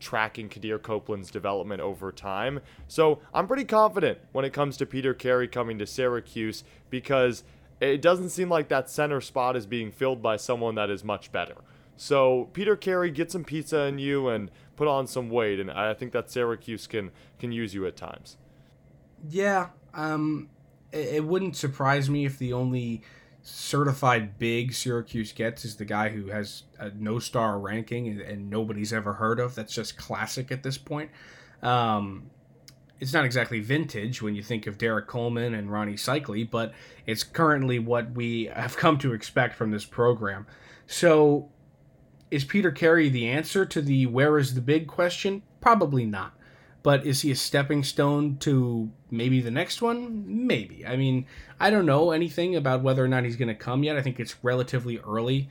tracking 0.01 0.49
Quadir 0.49 0.79
Copeland's 0.79 1.31
development 1.31 1.81
over 1.81 2.13
time. 2.13 2.61
So 2.89 3.21
I'm 3.33 3.47
pretty 3.47 3.65
confident 3.65 4.19
when 4.33 4.45
it 4.45 4.53
comes 4.53 4.77
to 4.79 4.87
Peter 4.87 5.15
Carey 5.15 5.49
coming 5.49 5.79
to 5.79 5.87
Syracuse 5.87 6.65
because 6.91 7.45
it 7.81 8.01
doesn't 8.01 8.31
seem 8.31 8.49
like 8.49 8.69
that 8.69 8.89
center 8.89 9.21
spot 9.21 9.57
is 9.57 9.67
being 9.67 9.91
filled 9.91 10.23
by 10.23 10.37
someone 10.37 10.75
that 10.77 10.91
is 10.91 11.03
much 11.03 11.33
better. 11.33 11.57
So 11.97 12.49
Peter 12.53 12.77
Carey, 12.77 13.11
get 13.11 13.31
some 13.31 13.45
pizza 13.45 13.83
in 13.83 13.99
you 13.99 14.29
and 14.29 14.51
put 14.77 14.89
on 14.89 15.07
some 15.07 15.31
weight, 15.31 15.61
and 15.61 15.71
I 15.71 15.95
think 15.95 16.13
that 16.13 16.31
Syracuse 16.31 16.87
can 16.87 17.11
can 17.39 17.53
use 17.53 17.75
you 17.75 17.87
at 17.87 17.97
times. 17.97 18.37
Yeah, 19.29 19.69
um, 19.95 20.49
it, 20.91 21.15
it 21.15 21.25
wouldn't 21.25 21.57
surprise 21.57 22.09
me 22.09 22.25
if 22.25 22.39
the 22.39 22.53
only 22.53 23.03
certified 23.43 24.39
big 24.39 24.73
Syracuse 24.73 25.33
gets 25.33 25.65
is 25.65 25.77
the 25.77 25.85
guy 25.85 26.09
who 26.11 26.29
has 26.29 26.63
a 26.79 26.91
no 26.91 27.19
star 27.19 27.59
ranking 27.59 28.09
and, 28.09 28.21
and 28.21 28.51
nobody's 28.51 28.93
ever 28.93 29.15
heard 29.15 29.41
of. 29.41 29.55
That's 29.55 29.75
just 29.75 29.97
classic 29.97 30.53
at 30.53 30.63
this 30.63 30.79
point. 30.79 31.11
Um, 31.63 32.31
it's 33.01 33.13
not 33.13 33.25
exactly 33.25 33.59
vintage 33.59 34.23
when 34.23 34.37
you 34.37 34.45
think 34.45 34.69
of 34.69 34.79
Derrick 34.79 35.09
Coleman 35.09 35.55
and 35.55 35.69
Rony 35.69 35.95
Seikaly, 35.95 36.49
but 36.49 36.73
it's 37.05 37.25
currently 37.25 37.81
what 37.81 38.13
we 38.13 38.45
have 38.55 38.77
come 38.77 38.97
to 38.99 39.13
expect 39.13 39.57
from 39.57 39.73
this 39.73 39.85
program. 39.85 40.47
So, 40.87 41.51
is 42.31 42.45
Peter 42.45 42.71
Carey 42.71 43.09
the 43.09 43.29
answer 43.29 43.67
to 43.67 43.83
the 43.83 44.07
where 44.07 44.39
is 44.39 44.55
the 44.55 44.61
big 44.61 44.87
question? 44.87 45.43
Probably 45.61 46.07
not. 46.07 46.35
But 46.85 47.05
is 47.05 47.23
he 47.23 47.33
a 47.33 47.37
stepping 47.37 47.83
stone 47.83 48.37
to 48.39 48.93
maybe 49.13 49.41
the 49.41 49.51
next 49.51 49.81
one? 49.83 50.25
Maybe. 50.47 50.85
I 50.85 50.97
mean, 50.97 51.27
I 51.61 51.71
don't 51.71 51.87
know 51.87 52.11
anything 52.11 52.57
about 52.57 52.83
whether 52.83 53.05
or 53.05 53.09
not 53.09 53.25
he's 53.25 53.37
going 53.37 53.49
to 53.49 53.55
come 53.55 53.85
yet. 53.85 53.97
I 53.97 54.03
think 54.03 54.19
it's 54.19 54.35
relatively 54.43 54.99
early 54.99 55.49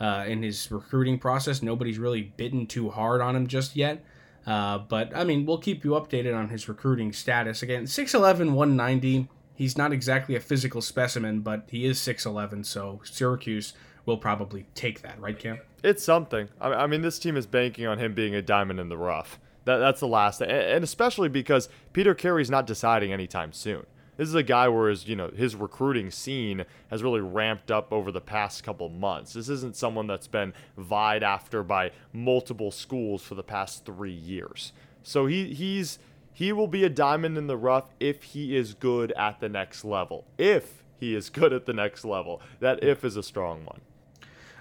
uh, 0.00 0.24
in 0.26 0.42
his 0.42 0.70
recruiting 0.70 1.18
process. 1.18 1.62
Nobody's 1.62 1.98
really 1.98 2.22
bitten 2.36 2.66
too 2.66 2.90
hard 2.90 3.20
on 3.20 3.36
him 3.36 3.46
just 3.46 3.76
yet. 3.76 4.04
Uh, 4.46 4.78
but 4.78 5.16
I 5.16 5.24
mean, 5.24 5.46
we'll 5.46 5.58
keep 5.58 5.84
you 5.84 5.92
updated 5.92 6.36
on 6.36 6.48
his 6.50 6.68
recruiting 6.68 7.12
status. 7.12 7.62
Again, 7.62 7.84
6'11, 7.84 8.52
190. 8.52 9.28
He's 9.54 9.78
not 9.78 9.92
exactly 9.92 10.34
a 10.34 10.40
physical 10.40 10.82
specimen, 10.82 11.40
but 11.40 11.64
he 11.68 11.86
is 11.86 11.98
6'11, 12.00 12.66
so 12.66 13.00
Syracuse 13.04 13.72
will 14.04 14.18
probably 14.18 14.66
take 14.74 15.00
that, 15.02 15.18
right, 15.20 15.38
Cam? 15.38 15.60
It's 15.82 16.02
something. 16.02 16.48
I 16.60 16.72
I 16.72 16.86
mean, 16.86 17.02
this 17.02 17.18
team 17.18 17.36
is 17.36 17.46
banking 17.46 17.86
on 17.86 17.98
him 17.98 18.14
being 18.14 18.34
a 18.34 18.42
diamond 18.42 18.80
in 18.80 18.88
the 18.88 18.98
rough. 18.98 19.38
That, 19.64 19.78
that's 19.78 20.00
the 20.00 20.08
last. 20.08 20.42
And 20.42 20.84
especially 20.84 21.28
because 21.28 21.68
Peter 21.92 22.14
Carey's 22.14 22.50
not 22.50 22.66
deciding 22.66 23.12
anytime 23.12 23.52
soon. 23.52 23.86
This 24.16 24.28
is 24.28 24.34
a 24.34 24.44
guy 24.44 24.68
where 24.68 24.90
his, 24.90 25.08
you 25.08 25.16
know, 25.16 25.28
his 25.28 25.56
recruiting 25.56 26.10
scene 26.10 26.64
has 26.88 27.02
really 27.02 27.20
ramped 27.20 27.70
up 27.70 27.92
over 27.92 28.12
the 28.12 28.20
past 28.20 28.62
couple 28.62 28.88
months. 28.88 29.32
This 29.32 29.48
isn't 29.48 29.74
someone 29.74 30.06
that's 30.06 30.28
been 30.28 30.52
vied 30.76 31.24
after 31.24 31.64
by 31.64 31.90
multiple 32.12 32.70
schools 32.70 33.22
for 33.22 33.34
the 33.34 33.42
past 33.42 33.84
three 33.84 34.12
years. 34.12 34.72
So 35.02 35.26
he 35.26 35.52
he's 35.52 35.98
he 36.32 36.52
will 36.52 36.68
be 36.68 36.84
a 36.84 36.88
diamond 36.88 37.36
in 37.36 37.48
the 37.48 37.56
rough 37.56 37.86
if 37.98 38.22
he 38.22 38.56
is 38.56 38.74
good 38.74 39.12
at 39.12 39.40
the 39.40 39.48
next 39.48 39.84
level. 39.84 40.24
If 40.38 40.84
he 40.98 41.14
is 41.14 41.28
good 41.30 41.52
at 41.52 41.66
the 41.66 41.72
next 41.72 42.04
level. 42.04 42.40
That 42.60 42.84
if 42.84 43.04
is 43.04 43.16
a 43.16 43.22
strong 43.22 43.64
one. 43.64 43.80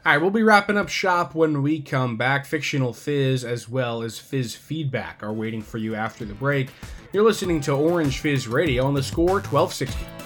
All 0.05 0.11
right, 0.11 0.21
we'll 0.21 0.31
be 0.31 0.43
wrapping 0.43 0.77
up 0.77 0.89
shop 0.89 1.33
when 1.33 1.61
we 1.61 1.79
come 1.79 2.17
back. 2.17 2.45
Fictional 2.45 2.91
Fizz 2.91 3.45
as 3.45 3.69
well 3.69 4.03
as 4.03 4.19
Fizz 4.19 4.53
Feedback 4.53 5.23
are 5.23 5.31
waiting 5.31 5.61
for 5.61 5.77
you 5.77 5.95
after 5.95 6.25
the 6.25 6.33
break. 6.33 6.71
You're 7.13 7.23
listening 7.23 7.61
to 7.61 7.71
Orange 7.71 8.19
Fizz 8.19 8.49
Radio 8.49 8.85
on 8.85 8.95
the 8.95 9.01
score 9.01 9.39
1260. 9.39 10.22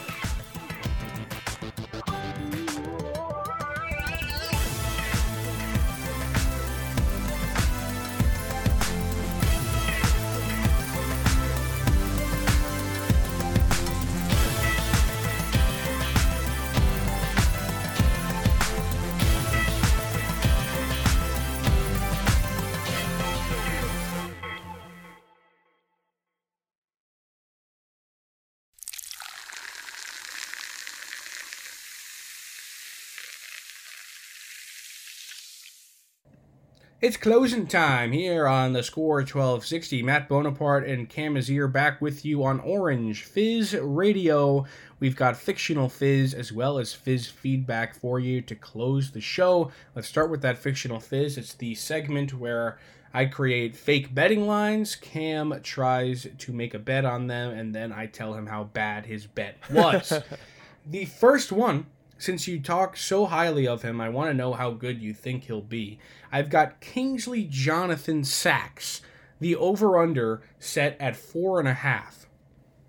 It's 37.07 37.15
closing 37.15 37.67
time 37.67 38.11
here 38.11 38.49
on 38.49 38.73
the 38.73 38.83
score 38.83 39.19
1260. 39.19 40.03
Matt 40.03 40.27
Bonaparte 40.27 40.85
and 40.85 41.07
Cam 41.07 41.35
Azier 41.35 41.71
back 41.71 42.01
with 42.01 42.25
you 42.25 42.43
on 42.43 42.59
Orange 42.59 43.23
Fizz 43.23 43.77
Radio. 43.81 44.65
We've 44.99 45.15
got 45.15 45.37
fictional 45.37 45.87
fizz 45.87 46.33
as 46.33 46.51
well 46.51 46.77
as 46.77 46.91
fizz 46.91 47.27
feedback 47.27 47.95
for 47.95 48.19
you 48.19 48.41
to 48.41 48.55
close 48.55 49.11
the 49.11 49.21
show. 49.21 49.71
Let's 49.95 50.09
start 50.09 50.29
with 50.29 50.41
that 50.41 50.57
fictional 50.57 50.99
fizz. 50.99 51.37
It's 51.37 51.53
the 51.53 51.75
segment 51.75 52.33
where 52.33 52.77
I 53.13 53.23
create 53.23 53.77
fake 53.77 54.13
betting 54.13 54.45
lines. 54.45 54.97
Cam 54.97 55.57
tries 55.63 56.27
to 56.37 56.51
make 56.51 56.73
a 56.73 56.79
bet 56.79 57.05
on 57.05 57.27
them, 57.27 57.51
and 57.51 57.73
then 57.73 57.93
I 57.93 58.07
tell 58.07 58.33
him 58.33 58.47
how 58.47 58.65
bad 58.65 59.05
his 59.05 59.25
bet 59.25 59.55
was. 59.71 60.11
the 60.85 61.05
first 61.05 61.53
one 61.53 61.85
since 62.17 62.47
you 62.47 62.59
talk 62.59 62.97
so 62.97 63.25
highly 63.25 63.67
of 63.67 63.83
him, 63.83 64.01
I 64.01 64.09
want 64.09 64.29
to 64.29 64.33
know 64.33 64.53
how 64.53 64.71
good 64.71 65.01
you 65.01 65.13
think 65.13 65.45
he'll 65.45 65.61
be. 65.61 65.99
I've 66.31 66.49
got 66.49 66.81
Kingsley 66.81 67.45
Jonathan 67.49 68.23
Sacks, 68.23 69.01
the 69.39 69.55
over 69.55 69.97
under 69.97 70.41
set 70.59 70.97
at 70.99 71.15
four 71.15 71.59
and 71.59 71.67
a 71.67 71.73
half. 71.73 72.27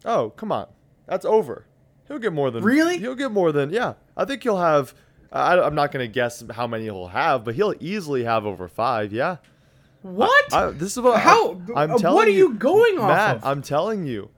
Oh, 0.04 0.30
come 0.30 0.50
on. 0.52 0.68
That's 1.06 1.24
over. 1.24 1.66
He'll 2.06 2.18
get 2.18 2.32
more 2.32 2.50
than. 2.50 2.64
Really? 2.64 2.98
He'll 2.98 3.14
get 3.14 3.30
more 3.30 3.52
than. 3.52 3.70
Yeah. 3.70 3.94
I 4.16 4.24
think 4.24 4.42
he'll 4.42 4.58
have. 4.58 4.94
I, 5.30 5.58
I'm 5.60 5.74
not 5.74 5.92
going 5.92 6.06
to 6.06 6.12
guess 6.12 6.42
how 6.52 6.66
many 6.66 6.84
he'll 6.84 7.08
have, 7.08 7.44
but 7.44 7.54
he'll 7.54 7.74
easily 7.80 8.24
have 8.24 8.46
over 8.46 8.66
five. 8.66 9.12
Yeah. 9.12 9.36
What? 10.02 10.54
I, 10.54 10.70
this 10.70 10.96
is 10.96 11.00
what. 11.00 11.20
How? 11.20 11.60
I, 11.76 11.84
am 11.84 11.92
uh, 11.92 11.98
telling 11.98 12.16
what 12.16 12.28
are 12.28 12.32
you 12.32 12.54
going 12.54 12.96
Matt, 12.96 13.36
off 13.36 13.42
of? 13.42 13.44
I'm 13.44 13.62
telling 13.62 14.06
you. 14.06 14.30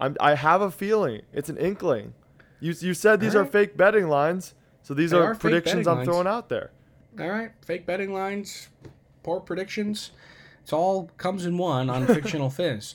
I'm, 0.00 0.16
I 0.18 0.34
have 0.34 0.62
a 0.62 0.70
feeling. 0.70 1.22
It's 1.32 1.48
an 1.48 1.56
inkling. 1.58 2.14
You, 2.62 2.72
you 2.78 2.94
said 2.94 3.18
these 3.18 3.34
are 3.34 3.44
fake 3.44 3.76
betting 3.76 4.08
lines, 4.08 4.54
so 4.82 4.94
these 4.94 5.12
are, 5.12 5.32
are 5.32 5.34
predictions 5.34 5.88
I'm 5.88 5.96
lines. 5.96 6.08
throwing 6.08 6.28
out 6.28 6.48
there. 6.48 6.70
All 7.18 7.28
right, 7.28 7.50
fake 7.66 7.86
betting 7.86 8.14
lines, 8.14 8.68
poor 9.24 9.40
predictions. 9.40 10.12
It's 10.62 10.72
all 10.72 11.10
comes 11.16 11.44
in 11.44 11.58
one 11.58 11.90
on 11.90 12.06
fictional 12.14 12.50
fizz. 12.50 12.94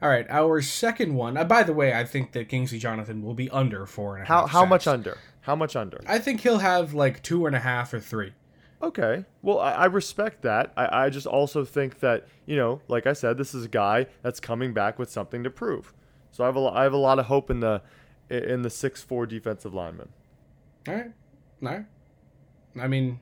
All 0.00 0.08
right, 0.08 0.24
our 0.30 0.62
second 0.62 1.16
one. 1.16 1.36
Uh, 1.36 1.42
by 1.42 1.64
the 1.64 1.72
way, 1.72 1.92
I 1.92 2.04
think 2.04 2.30
that 2.30 2.48
Kingsley 2.48 2.78
Jonathan 2.78 3.24
will 3.24 3.34
be 3.34 3.50
under 3.50 3.86
four 3.86 4.14
and 4.14 4.24
a 4.24 4.28
half. 4.28 4.50
How 4.50 4.60
how 4.60 4.64
much 4.64 4.86
under? 4.86 5.18
How 5.40 5.56
much 5.56 5.74
under? 5.74 6.00
I 6.06 6.20
think 6.20 6.42
he'll 6.42 6.58
have 6.58 6.94
like 6.94 7.20
two 7.24 7.46
and 7.46 7.56
a 7.56 7.60
half 7.60 7.92
or 7.92 7.98
three. 7.98 8.34
Okay. 8.80 9.24
Well, 9.42 9.58
I, 9.58 9.72
I 9.72 9.84
respect 9.86 10.42
that. 10.42 10.72
I, 10.76 11.06
I 11.06 11.10
just 11.10 11.26
also 11.26 11.64
think 11.64 11.98
that, 11.98 12.28
you 12.46 12.54
know, 12.54 12.80
like 12.86 13.08
I 13.08 13.12
said, 13.12 13.36
this 13.36 13.52
is 13.52 13.64
a 13.64 13.68
guy 13.68 14.06
that's 14.22 14.38
coming 14.38 14.72
back 14.72 14.96
with 14.96 15.10
something 15.10 15.42
to 15.42 15.50
prove. 15.50 15.92
So 16.30 16.44
I 16.44 16.46
have 16.46 16.56
a, 16.56 16.66
I 16.66 16.82
have 16.84 16.92
a 16.92 16.98
lot 16.98 17.18
of 17.18 17.26
hope 17.26 17.50
in 17.50 17.58
the 17.58 17.82
in 18.30 18.62
the 18.62 18.70
six 18.70 19.02
four 19.02 19.26
defensive 19.26 19.74
lineman. 19.74 20.08
All 20.86 20.94
right, 20.94 21.12
all 21.62 21.68
right. 21.68 21.84
I 22.80 22.86
mean, 22.86 23.20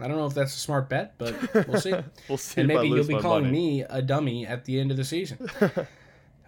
I 0.00 0.08
don't 0.08 0.16
know 0.16 0.26
if 0.26 0.34
that's 0.34 0.54
a 0.54 0.58
smart 0.58 0.88
bet, 0.88 1.14
but 1.18 1.34
we'll 1.66 1.80
see. 1.80 1.94
We'll 2.28 2.38
see 2.38 2.60
and 2.60 2.68
maybe 2.68 2.88
you'll 2.88 3.06
be 3.06 3.18
calling 3.18 3.44
money. 3.44 3.80
me 3.80 3.84
a 3.88 4.02
dummy 4.02 4.46
at 4.46 4.64
the 4.64 4.78
end 4.78 4.90
of 4.90 4.96
the 4.96 5.04
season. 5.04 5.48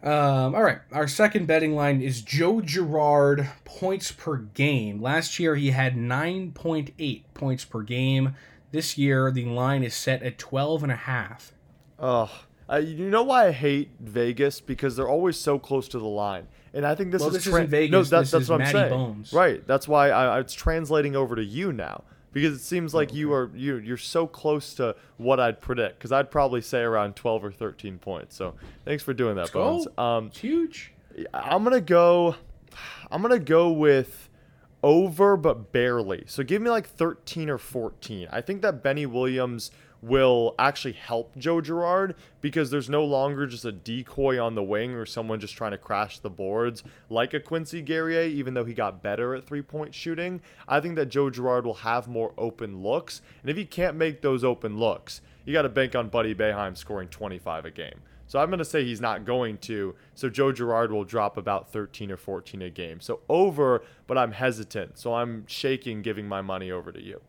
um, 0.03 0.55
all 0.55 0.63
right, 0.63 0.81
our 0.93 1.09
second 1.09 1.47
betting 1.47 1.75
line 1.75 2.03
is 2.03 2.21
Joe 2.23 2.61
Girard 2.61 3.49
points 3.65 4.13
per 4.13 4.37
game. 4.37 5.01
Last 5.01 5.39
year 5.39 5.57
he 5.57 5.71
had 5.71 5.97
9.8 5.97 7.23
points 7.35 7.65
per 7.65 7.83
game. 7.83 8.35
This 8.73 8.99
year 8.99 9.31
the 9.31 9.47
line 9.47 9.83
is 9.83 9.95
set 9.95 10.23
at 10.23 10.39
12 10.39 10.83
and 10.83 10.93
a 10.93 10.97
half. 10.97 11.53
Oh, 11.99 12.31
I, 12.71 12.79
you 12.79 13.11
know 13.11 13.25
why 13.25 13.49
I 13.49 13.51
hate 13.53 13.91
Vegas 14.01 14.61
because 14.61 14.95
they're 14.97 15.09
always 15.09 15.37
so 15.37 15.59
close 15.59 15.89
to 15.89 15.99
the 15.99 16.07
line, 16.07 16.47
and 16.73 16.87
I 16.87 16.95
think 16.95 17.11
this 17.11 17.21
Well, 17.21 17.29
is 17.31 17.35
this 17.35 17.47
isn't 17.49 17.69
Vegas, 17.69 17.91
No, 17.93 18.03
that, 18.05 18.31
that's 18.31 18.49
what 18.49 18.61
I'm 18.63 18.73
saying. 18.73 18.91
Bones. 18.91 19.33
Right. 19.33 19.67
That's 19.67 19.89
why 19.89 20.11
I, 20.11 20.37
I- 20.37 20.41
it's 20.41 20.55
translating 20.55 21.17
over 21.17 21.35
to 21.35 21.45
you 21.45 21.73
now 21.73 22.05
because 22.33 22.55
it 22.55 22.61
seems 22.63 22.95
like 22.95 23.13
you 23.13 23.33
are 23.33 23.51
you 23.57 23.77
you're 23.79 23.97
so 23.97 24.25
close 24.27 24.75
to 24.75 24.95
what 25.17 25.41
I'd 25.41 25.61
predict 25.61 25.99
because 25.99 26.13
I'd 26.13 26.31
probably 26.31 26.61
say 26.61 26.81
around 26.83 27.17
12 27.17 27.45
or 27.47 27.51
13 27.53 27.99
points. 27.99 28.37
So 28.37 28.55
thanks 28.85 29.03
for 29.03 29.13
doing 29.13 29.35
that. 29.35 29.53
Bones. 29.53 29.89
Um, 29.99 30.27
It's 30.29 30.39
huge. 30.39 30.93
I'm 31.35 31.65
gonna 31.65 31.81
go. 31.81 32.37
I'm 33.11 33.21
gonna 33.21 33.41
go 33.41 33.73
with 33.73 34.29
over, 34.83 35.37
but 35.37 35.73
barely. 35.73 36.23
So 36.27 36.43
give 36.45 36.63
me 36.63 36.71
like 36.71 36.87
13 36.89 37.51
or 37.51 37.59
14. 37.59 38.29
I 38.31 38.41
think 38.41 38.63
that 38.63 38.83
Benny 38.83 39.07
Williams 39.07 39.71
will 40.03 40.55
actually 40.59 40.93
help 40.93 41.37
Joe 41.37 41.61
Girard 41.61 42.15
because 42.41 42.71
there's 42.71 42.89
no 42.89 43.05
longer 43.05 43.47
just 43.47 43.65
a 43.65 43.73
decoy 43.73 44.43
on 44.43 44.55
the 44.55 44.63
wing 44.63 44.93
or 44.95 45.05
someone 45.05 45.41
just 45.41 45.55
trying 45.55 45.73
to 45.73 45.79
crash 45.79 46.19
the 46.19 46.31
boards 46.31 46.83
like 47.09 47.35
a 47.35 47.41
Quincy 47.41 47.83
Guerrier, 47.83 48.23
even 48.23 48.55
though 48.55 48.65
he 48.65 48.75
got 48.75 49.03
better 49.03 49.35
at 49.35 49.47
three 49.47 49.63
point 49.63 49.95
shooting. 49.95 50.41
I 50.67 50.81
think 50.81 50.97
that 50.97 51.07
Joe 51.07 51.31
Girard 51.31 51.67
will 51.67 51.75
have 51.75 52.09
more 52.09 52.33
open 52.39 52.83
looks. 52.83 53.21
And 53.43 53.51
if 53.51 53.57
he 53.57 53.65
can't 53.65 53.97
make 53.97 54.23
those 54.23 54.45
open 54.45 54.79
looks, 54.79 55.21
you 55.45 55.53
got 55.53 55.63
to 55.63 55.69
bank 55.69 55.95
on 55.95 56.09
Buddy 56.09 56.35
Boeheim 56.35 56.77
scoring 56.77 57.09
25 57.09 57.65
a 57.65 57.71
game. 57.71 58.01
So 58.27 58.39
I'm 58.39 58.49
going 58.49 58.61
to 58.61 58.65
say 58.65 58.85
he's 58.85 59.01
not 59.01 59.25
going 59.25 59.59
to. 59.59 59.97
So 60.15 60.31
Joe 60.31 60.53
Girard 60.53 60.93
will 60.93 61.05
drop 61.05 61.37
about 61.37 61.73
13 61.73 62.13
or 62.13 62.17
14 62.17 62.63
a 62.63 62.71
game. 62.71 63.01
So 63.01 63.21
over, 63.29 63.83
but 64.07 64.17
I'm 64.17 64.31
hesitant. 64.31 64.99
So 64.99 65.15
I'm 65.15 65.45
shaking 65.49 66.01
giving 66.03 66.29
my 66.29 66.41
money 66.41 66.71
over 66.71 66.93
to 66.93 67.03
you. 67.03 67.21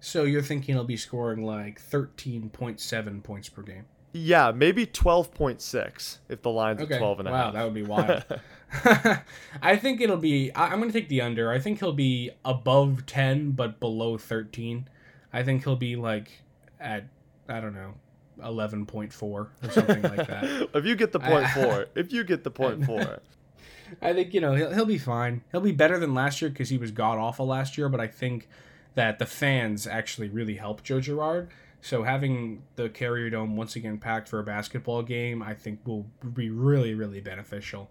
So 0.00 0.24
you're 0.24 0.42
thinking 0.42 0.74
he'll 0.74 0.84
be 0.84 0.96
scoring 0.96 1.44
like 1.44 1.80
13.7 1.80 3.22
points 3.22 3.48
per 3.48 3.62
game. 3.62 3.84
Yeah, 4.12 4.50
maybe 4.50 4.86
12.6 4.86 6.18
if 6.28 6.42
the 6.42 6.50
line's 6.50 6.80
Okay. 6.82 6.94
at 6.94 6.98
12 6.98 7.20
and 7.20 7.28
a 7.28 7.30
wow, 7.30 7.44
half. 7.44 7.52
that 7.54 7.64
would 7.64 7.74
be 7.74 7.82
wild. 7.84 8.24
I 9.62 9.76
think 9.76 10.00
it'll 10.00 10.16
be. 10.16 10.50
I, 10.52 10.68
I'm 10.68 10.80
going 10.80 10.90
to 10.90 10.98
take 10.98 11.08
the 11.08 11.20
under. 11.20 11.52
I 11.52 11.58
think 11.60 11.78
he'll 11.78 11.92
be 11.92 12.30
above 12.44 13.06
10, 13.06 13.52
but 13.52 13.78
below 13.78 14.16
13. 14.18 14.88
I 15.32 15.42
think 15.44 15.62
he'll 15.64 15.76
be 15.76 15.94
like 15.96 16.30
at 16.80 17.04
I 17.48 17.60
don't 17.60 17.74
know, 17.74 17.94
11.4 18.42 19.22
or 19.22 19.50
something 19.70 20.02
like 20.02 20.26
that. 20.26 20.68
if 20.74 20.84
you 20.84 20.96
get 20.96 21.12
the 21.12 21.20
point 21.20 21.44
I- 21.44 21.50
four, 21.54 21.86
if 21.94 22.12
you 22.12 22.24
get 22.24 22.42
the 22.44 22.50
point 22.50 22.84
four. 22.84 23.20
I 24.00 24.12
think 24.12 24.32
you 24.34 24.40
know 24.40 24.54
he'll, 24.54 24.72
he'll 24.72 24.86
be 24.86 24.98
fine. 24.98 25.42
He'll 25.50 25.60
be 25.60 25.72
better 25.72 25.98
than 25.98 26.14
last 26.14 26.40
year 26.40 26.48
because 26.50 26.68
he 26.68 26.78
was 26.78 26.90
god 26.92 27.18
awful 27.18 27.46
last 27.46 27.76
year. 27.76 27.88
But 27.88 28.00
I 28.00 28.06
think 28.06 28.48
that 28.94 29.18
the 29.18 29.26
fans 29.26 29.86
actually 29.86 30.28
really 30.28 30.56
helped 30.56 30.84
Joe 30.84 31.00
Girard. 31.00 31.50
So 31.82 32.02
having 32.02 32.62
the 32.76 32.88
Carrier 32.88 33.30
Dome 33.30 33.56
once 33.56 33.76
again 33.76 33.98
packed 33.98 34.28
for 34.28 34.38
a 34.38 34.44
basketball 34.44 35.02
game, 35.02 35.42
I 35.42 35.54
think 35.54 35.80
will 35.86 36.06
be 36.34 36.50
really 36.50 36.94
really 36.94 37.20
beneficial 37.20 37.90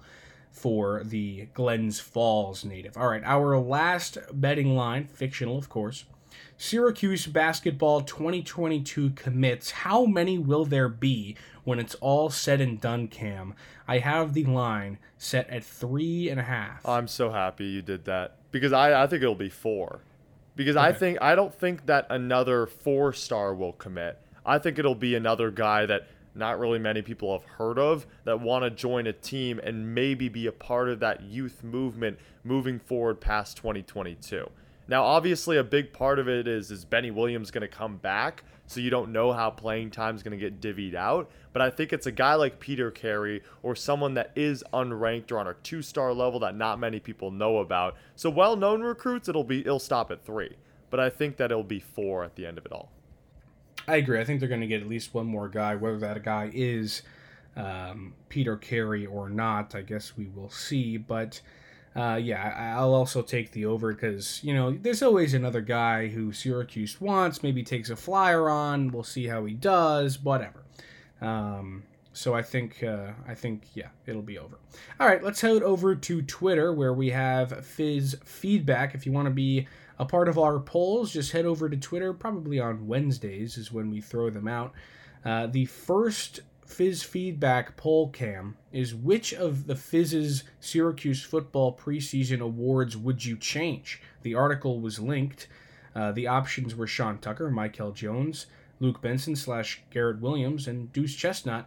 for 0.52 1.04
the 1.04 1.48
Glens 1.54 2.00
Falls 2.00 2.66
native. 2.66 2.98
All 2.98 3.08
right, 3.08 3.24
our 3.24 3.58
last 3.58 4.18
betting 4.34 4.76
line, 4.76 5.08
fictional 5.08 5.58
of 5.58 5.70
course. 5.70 6.06
Syracuse 6.58 7.26
basketball 7.26 8.02
2022 8.02 9.12
commits. 9.12 9.72
How 9.72 10.06
many 10.06 10.38
will 10.38 10.66
there 10.66 10.90
be 10.90 11.36
when 11.64 11.80
it's 11.80 11.96
all 11.96 12.30
said 12.30 12.62
and 12.62 12.80
done, 12.80 13.08
Cam? 13.08 13.56
I 13.88 14.00
have 14.00 14.34
the 14.34 14.46
line 14.46 15.00
set 15.18 15.50
at 15.50 15.64
three 15.64 16.30
and 16.30 16.40
a 16.40 16.44
half. 16.44 16.86
I'm 16.86 17.08
so 17.08 17.32
happy 17.32 17.66
you 17.66 17.82
did 17.82 18.06
that 18.06 18.38
because 18.52 18.74
I, 18.74 19.04
I 19.04 19.08
think 19.08 19.24
it'll 19.24 19.36
be 19.36 19.50
four. 19.50 20.02
Because 20.60 20.76
I 20.76 20.92
think 20.92 21.20
I 21.22 21.36
don't 21.36 21.54
think 21.54 21.86
that 21.86 22.08
another 22.10 22.66
four 22.66 23.14
star 23.14 23.56
will 23.56 23.72
commit. 23.72 24.20
I 24.46 24.58
think 24.58 24.78
it'll 24.78 24.94
be 24.94 25.16
another 25.16 25.52
guy 25.52 25.86
that 25.86 26.10
not 26.36 26.60
really 26.60 26.80
many 26.80 27.02
people 27.02 27.32
have 27.32 27.50
heard 27.50 27.80
of 27.80 28.06
that 28.26 28.42
want 28.42 28.66
to 28.66 28.70
join 28.70 29.08
a 29.08 29.14
team 29.14 29.62
and 29.64 29.96
maybe 29.96 30.28
be 30.28 30.48
a 30.48 30.52
part 30.52 30.90
of 30.90 31.00
that 31.00 31.22
youth 31.22 31.64
movement 31.64 32.20
moving 32.44 32.78
forward 32.78 33.22
past 33.22 33.56
2022. 33.56 34.50
Now, 34.90 35.04
obviously, 35.04 35.58
a 35.58 35.64
big 35.64 35.94
part 35.94 36.18
of 36.18 36.28
it 36.28 36.48
is 36.48 36.72
is 36.72 36.84
Benny 36.84 37.12
Williams 37.12 37.52
going 37.52 37.62
to 37.62 37.68
come 37.68 37.98
back, 37.98 38.44
so 38.66 38.80
you 38.80 38.90
don't 38.90 39.12
know 39.12 39.32
how 39.32 39.52
playing 39.52 39.92
time 39.92 40.16
is 40.16 40.24
going 40.24 40.38
to 40.38 40.50
get 40.50 40.60
divvied 40.60 40.96
out. 40.96 41.30
But 41.54 41.62
I 41.62 41.70
think 41.70 41.94
it's 41.94 42.08
a 42.08 42.12
guy 42.12 42.34
like 42.34 42.60
Peter 42.60 42.90
Carey 42.90 43.44
or 43.62 43.76
someone 43.76 44.16
that 44.16 44.32
is 44.36 44.64
unranked 44.74 45.32
or 45.32 45.38
on 45.38 45.48
a 45.48 45.54
two-star 45.62 46.12
level 46.12 46.40
that 46.40 46.56
not 46.56 46.80
many 46.80 47.00
people 47.00 47.30
know 47.30 47.60
about. 47.60 47.98
So 48.16 48.32
well-known 48.32 48.82
recruits, 48.82 49.30
it'll 49.30 49.44
be 49.44 49.60
it'll 49.60 49.78
stop 49.78 50.10
at 50.10 50.26
three, 50.26 50.56
but 50.90 51.00
I 51.00 51.12
think 51.12 51.38
that 51.38 51.52
it'll 51.52 51.64
be 51.64 51.80
four 51.80 52.24
at 52.24 52.36
the 52.36 52.48
end 52.48 52.58
of 52.58 52.66
it 52.66 52.72
all. 52.72 52.92
I 53.88 53.98
agree. 53.98 54.20
I 54.20 54.26
think 54.26 54.40
they're 54.40 54.50
going 54.50 54.62
to 54.62 54.68
get 54.68 54.82
at 54.82 54.90
least 54.90 55.14
one 55.14 55.28
more 55.28 55.50
guy. 55.50 55.76
Whether 55.76 56.00
that 56.00 56.24
guy 56.24 56.50
is 56.52 57.04
um, 57.56 58.16
Peter 58.28 58.58
Carey 58.58 59.06
or 59.06 59.30
not, 59.30 59.76
I 59.76 59.82
guess 59.82 60.18
we 60.18 60.30
will 60.30 60.50
see. 60.50 60.98
But 60.98 61.42
uh, 61.96 62.20
yeah, 62.22 62.76
I'll 62.78 62.94
also 62.94 63.22
take 63.22 63.52
the 63.52 63.66
over 63.66 63.94
because 63.94 64.44
you 64.44 64.54
know 64.54 64.72
there's 64.72 65.02
always 65.02 65.34
another 65.34 65.62
guy 65.62 66.08
who 66.08 66.32
Syracuse 66.32 67.02
wants. 67.02 67.42
Maybe 67.42 67.64
takes 67.64 67.90
a 67.90 67.96
flyer 67.96 68.50
on. 68.50 68.92
We'll 68.92 69.04
see 69.04 69.28
how 69.28 69.46
he 69.46 69.54
does. 69.54 70.22
Whatever. 70.22 70.64
Um, 71.22 71.84
so 72.14 72.34
I 72.34 72.42
think 72.42 72.84
uh, 72.84 73.12
I 73.28 73.34
think 73.34 73.64
yeah, 73.74 73.88
it'll 74.06 74.22
be 74.22 74.38
over. 74.38 74.58
All 75.00 75.08
right, 75.08 75.24
let's 75.24 75.42
head 75.42 75.64
over 75.64 75.96
to 75.96 76.22
Twitter 76.22 76.74
where 76.74 76.94
we 76.94 77.10
have 77.10 77.66
Fizz 77.66 78.18
feedback. 78.24 78.94
If 78.94 79.06
you 79.06 79.12
want 79.12 79.28
to 79.28 79.34
be 79.34 79.68
a 79.98 80.06
part 80.06 80.30
of 80.30 80.38
our 80.38 80.60
polls, 80.60 81.12
just 81.12 81.32
head 81.32 81.46
over 81.46 81.70
to 81.70 81.78
Twitter. 81.78 82.14
Probably 82.14 82.60
on 82.60 82.88
Wednesdays 82.88 83.58
is 83.58 83.72
when 83.72 83.90
we 83.90 84.00
throw 84.00 84.30
them 84.30 84.48
out. 84.48 84.74
Uh, 85.26 85.48
the 85.48 85.66
first 85.66 86.42
Fizz 86.70 87.02
feedback 87.02 87.76
poll 87.78 88.10
cam 88.10 88.56
is 88.72 88.94
which 88.94 89.34
of 89.34 89.66
the 89.66 89.76
Fizz's 89.76 90.44
Syracuse 90.60 91.24
football 91.24 91.76
preseason 91.76 92.42
awards 92.42 92.96
would 92.96 93.26
you 93.26 93.36
change? 93.38 94.02
The 94.22 94.36
article 94.36 94.80
was 94.80 95.00
linked. 95.00 95.48
Uh, 95.96 96.12
the 96.12 96.28
options 96.28 96.76
were 96.76 96.86
Sean 96.86 97.18
Tucker, 97.18 97.50
Michael 97.50 97.92
Jones, 97.92 98.46
Luke 98.80 99.02
Benson 99.02 99.36
slash 99.36 99.82
Garrett 99.90 100.22
Williams, 100.22 100.68
and 100.68 100.94
Duce 100.94 101.16
Chestnut. 101.16 101.66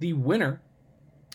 The 0.00 0.14
winner 0.14 0.60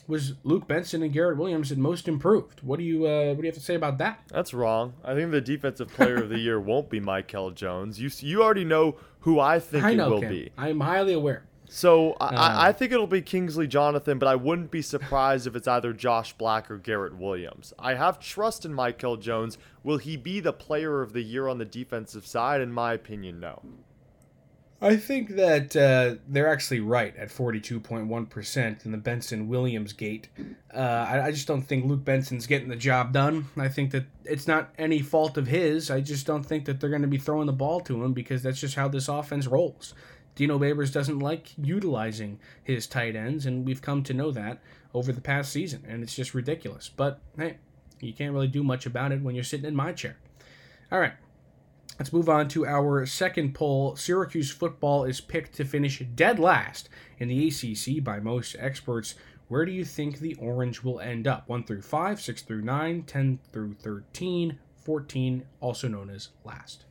was 0.07 0.33
Luke 0.43 0.67
Benson 0.67 1.01
and 1.01 1.13
Garrett 1.13 1.37
Williams 1.37 1.71
and 1.71 1.81
most 1.81 2.09
improved. 2.09 2.61
What 2.63 2.79
do 2.79 2.85
you 2.85 3.07
uh, 3.07 3.29
what 3.29 3.37
do 3.37 3.43
you 3.43 3.47
have 3.47 3.55
to 3.55 3.61
say 3.61 3.75
about 3.75 3.97
that? 3.99 4.19
That's 4.27 4.53
wrong. 4.53 4.93
I 5.05 5.15
think 5.15 5.31
the 5.31 5.39
defensive 5.41 5.87
player 5.87 6.17
of 6.17 6.29
the 6.29 6.37
year 6.37 6.59
won't 6.59 6.89
be 6.89 6.99
Michael 6.99 7.51
Jones. 7.51 7.97
You 7.97 8.09
you 8.19 8.43
already 8.43 8.65
know 8.65 8.97
who 9.21 9.39
I 9.39 9.59
think 9.59 9.85
I 9.85 9.91
it 9.91 9.95
know, 9.95 10.09
will 10.09 10.21
Ken. 10.21 10.29
be. 10.29 10.51
I'm 10.57 10.81
highly 10.81 11.13
aware. 11.13 11.45
So 11.69 12.15
I, 12.19 12.27
Um, 12.27 12.35
I 12.35 12.67
I 12.67 12.71
think 12.71 12.91
it'll 12.91 13.07
be 13.07 13.21
Kingsley 13.21 13.67
Jonathan, 13.67 14.19
but 14.19 14.27
I 14.27 14.35
wouldn't 14.35 14.71
be 14.71 14.81
surprised 14.81 15.47
if 15.47 15.55
it's 15.55 15.67
either 15.67 15.93
Josh 15.93 16.33
Black 16.33 16.69
or 16.69 16.77
Garrett 16.77 17.17
Williams. 17.17 17.73
I 17.79 17.95
have 17.95 18.19
trust 18.19 18.65
in 18.65 18.73
Michael 18.73 19.17
Jones. 19.17 19.57
Will 19.83 19.97
he 19.97 20.17
be 20.17 20.39
the 20.39 20.53
player 20.53 21.01
of 21.01 21.13
the 21.13 21.21
year 21.21 21.47
on 21.47 21.57
the 21.57 21.65
defensive 21.65 22.25
side? 22.25 22.61
In 22.61 22.71
my 22.71 22.93
opinion, 22.93 23.39
no. 23.39 23.61
I 24.81 24.97
think 24.97 25.29
that 25.37 25.75
uh, 25.75 26.21
they're 26.27 26.51
actually 26.51 26.81
right 26.81 27.15
at 27.15 27.29
42.1% 27.29 28.85
in 28.85 28.91
the 28.91 28.97
Benson 28.97 29.47
Williams 29.47 29.93
gate. 29.93 30.27
Uh, 30.73 30.77
I, 30.77 31.27
I 31.27 31.31
just 31.31 31.47
don't 31.47 31.61
think 31.61 31.85
Luke 31.85 32.03
Benson's 32.03 32.45
getting 32.45 32.67
the 32.67 32.75
job 32.75 33.13
done. 33.13 33.47
I 33.57 33.69
think 33.69 33.91
that 33.91 34.03
it's 34.25 34.47
not 34.47 34.73
any 34.77 34.99
fault 35.01 35.37
of 35.37 35.47
his. 35.47 35.89
I 35.89 36.01
just 36.01 36.27
don't 36.27 36.43
think 36.45 36.65
that 36.65 36.79
they're 36.79 36.89
going 36.89 37.01
to 37.03 37.07
be 37.07 37.17
throwing 37.17 37.47
the 37.47 37.53
ball 37.53 37.79
to 37.81 38.03
him 38.03 38.13
because 38.13 38.43
that's 38.43 38.59
just 38.59 38.75
how 38.75 38.87
this 38.89 39.07
offense 39.07 39.47
rolls. 39.47 39.93
Dino 40.35 40.59
Babers 40.59 40.91
doesn't 40.91 41.19
like 41.19 41.53
utilizing 41.57 42.39
his 42.63 42.87
tight 42.87 43.15
ends, 43.15 43.45
and 43.45 43.65
we've 43.65 43.81
come 43.81 44.03
to 44.03 44.13
know 44.13 44.31
that 44.31 44.61
over 44.93 45.11
the 45.11 45.21
past 45.21 45.51
season, 45.51 45.83
and 45.87 46.03
it's 46.03 46.15
just 46.15 46.33
ridiculous. 46.33 46.89
But 46.89 47.19
hey, 47.37 47.57
you 48.01 48.13
can't 48.13 48.33
really 48.33 48.47
do 48.47 48.63
much 48.63 48.85
about 48.85 49.11
it 49.11 49.21
when 49.21 49.35
you're 49.35 49.43
sitting 49.43 49.65
in 49.65 49.75
my 49.75 49.93
chair. 49.93 50.17
All 50.91 50.99
right. 50.99 51.13
Let's 51.97 52.11
move 52.11 52.27
on 52.27 52.49
to 52.49 52.65
our 52.65 53.05
second 53.05 53.55
poll. 53.55 53.95
Syracuse 53.95 54.51
football 54.51 55.05
is 55.05 55.21
picked 55.21 55.55
to 55.55 55.63
finish 55.63 56.03
dead 56.15 56.39
last 56.39 56.89
in 57.19 57.29
the 57.29 57.47
ACC 57.47 58.03
by 58.03 58.19
most 58.19 58.57
experts. 58.59 59.15
Where 59.47 59.65
do 59.65 59.71
you 59.71 59.85
think 59.85 60.19
the 60.19 60.35
Orange 60.35 60.83
will 60.83 60.99
end 60.99 61.25
up? 61.25 61.47
1 61.47 61.63
through 61.63 61.83
5, 61.83 62.19
6 62.19 62.41
through 62.41 62.63
9, 62.63 63.03
10 63.03 63.39
through 63.53 63.75
13, 63.75 64.59
14, 64.75 65.45
also 65.61 65.87
known 65.87 66.09
as 66.09 66.29
last. 66.43 66.83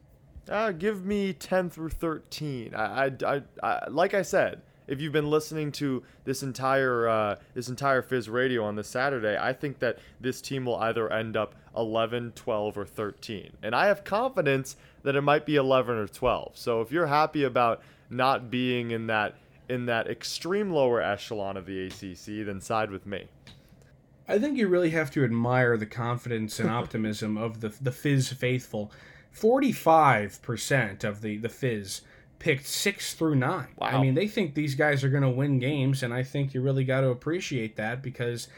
Uh, 0.49 0.73
give 0.73 1.05
me 1.05 1.33
10 1.33 1.71
through 1.71 1.91
13. 1.91 2.75
I, 2.75 3.07
I, 3.07 3.11
I, 3.27 3.43
I, 3.63 3.89
like 3.89 4.15
I 4.15 4.23
said, 4.23 4.61
if 4.87 5.01
you've 5.01 5.13
been 5.13 5.31
listening 5.31 5.73
to 5.73 6.03
this 6.25 6.43
entire 6.43 7.09
uh, 7.09 7.37
this 7.55 7.69
entire 7.69 8.03
Fizz 8.03 8.29
Radio 8.29 8.65
on 8.65 8.77
this 8.77 8.89
Saturday, 8.89 9.37
I 9.41 9.53
think 9.53 9.79
that 9.79 9.99
this 10.21 10.41
team 10.41 10.67
will 10.67 10.77
either 10.77 11.11
end 11.11 11.37
up 11.37 11.55
11, 11.77 12.33
12, 12.35 12.79
or 12.79 12.85
13. 12.85 13.51
And 13.63 13.75
I 13.75 13.87
have 13.87 14.05
confidence 14.05 14.77
that 15.03 15.17
it 15.17 15.23
might 15.23 15.47
be 15.47 15.57
11 15.57 15.97
or 15.97 16.07
12. 16.07 16.53
So 16.55 16.81
if 16.81 16.93
you're 16.93 17.07
happy 17.07 17.45
about 17.45 17.83
not 18.11 18.51
being 18.51 18.91
in 18.91 19.07
that 19.07 19.37
in 19.69 19.87
that 19.87 20.07
extreme 20.09 20.71
lower 20.71 21.01
echelon 21.01 21.57
of 21.57 21.65
the 21.65 21.87
ACC, 21.87 22.45
then 22.47 22.61
side 22.61 22.91
with 22.91 23.07
me. 23.07 23.25
I 24.29 24.39
think 24.39 24.59
you 24.59 24.69
really 24.69 24.91
have 24.91 25.11
to 25.13 25.25
admire 25.25 25.77
the 25.79 25.87
confidence 25.87 26.61
and 26.61 26.71
optimism 26.71 27.39
of 27.39 27.61
the 27.61 27.71
the 27.81 27.93
Fizz 27.93 28.33
faithful. 28.33 28.93
Forty-five 29.35 30.41
percent 30.43 31.05
of 31.05 31.21
the 31.21 31.37
the 31.37 31.49
Fizz 31.51 32.01
picked 32.39 32.67
six 32.67 33.15
through 33.15 33.35
nine. 33.35 33.69
I 33.81 34.01
mean, 34.01 34.15
they 34.15 34.27
think 34.29 34.55
these 34.55 34.75
guys 34.75 35.05
are 35.05 35.09
going 35.11 35.23
to 35.23 35.29
win 35.29 35.59
games, 35.59 36.03
and 36.03 36.15
I 36.15 36.23
think 36.23 36.55
you 36.55 36.63
really 36.63 36.85
got 36.85 37.01
to 37.03 37.09
appreciate 37.09 37.77
that 37.77 38.01
because 38.01 38.49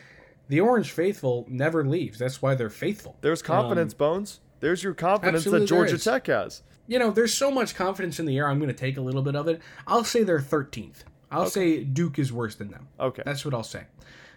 the 0.48 0.60
Orange 0.60 0.92
faithful 0.92 1.44
never 1.48 1.84
leaves. 1.84 2.18
That's 2.18 2.40
why 2.40 2.54
they're 2.54 2.70
faithful. 2.70 3.16
There's 3.22 3.42
confidence, 3.42 3.94
Bones. 3.94 4.40
There's 4.60 4.82
your 4.82 4.94
confidence 4.94 5.46
Um, 5.46 5.52
that 5.52 5.66
Georgia. 5.66 5.98
Tech 5.98 6.26
has. 6.28 6.62
You 6.86 6.98
know, 6.98 7.10
there's 7.10 7.34
so 7.34 7.50
much 7.50 7.74
confidence 7.74 8.20
in 8.20 8.26
the 8.26 8.36
air. 8.38 8.48
I'm 8.48 8.58
going 8.58 8.68
to 8.68 8.74
take 8.74 8.96
a 8.96 9.00
little 9.00 9.22
bit 9.22 9.34
of 9.34 9.48
it. 9.48 9.60
I'll 9.86 10.04
say 10.04 10.22
they're 10.22 10.38
13th. 10.40 11.04
I'll 11.30 11.50
say 11.50 11.82
Duke 11.82 12.18
is 12.18 12.32
worse 12.32 12.54
than 12.54 12.70
them. 12.70 12.86
Okay. 13.00 13.22
That's 13.24 13.44
what 13.44 13.54
I'll 13.54 13.64
say. 13.64 13.84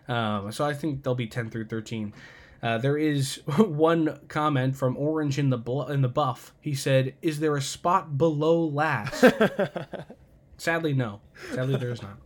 Um, 0.07 0.51
so 0.51 0.65
I 0.65 0.73
think 0.73 1.03
they'll 1.03 1.13
be 1.13 1.27
10 1.27 1.51
through 1.51 1.65
13. 1.65 2.13
Uh, 2.61 2.77
there 2.77 2.97
is 2.97 3.41
one 3.57 4.19
comment 4.27 4.75
from 4.75 4.97
Orange 4.97 5.39
in 5.39 5.49
the 5.49 5.57
bl- 5.57 5.83
in 5.83 6.01
the 6.01 6.09
buff. 6.09 6.53
He 6.59 6.73
said, 6.73 7.15
"Is 7.21 7.39
there 7.39 7.55
a 7.55 7.61
spot 7.61 8.17
below 8.17 8.63
last?" 8.63 9.23
Sadly, 10.57 10.93
no. 10.93 11.21
Sadly, 11.53 11.77
there 11.77 11.91
is 11.91 12.01
not. 12.01 12.17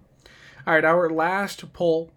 All 0.66 0.74
right, 0.74 0.86
our 0.86 1.10
last 1.10 1.72
poll 1.74 2.12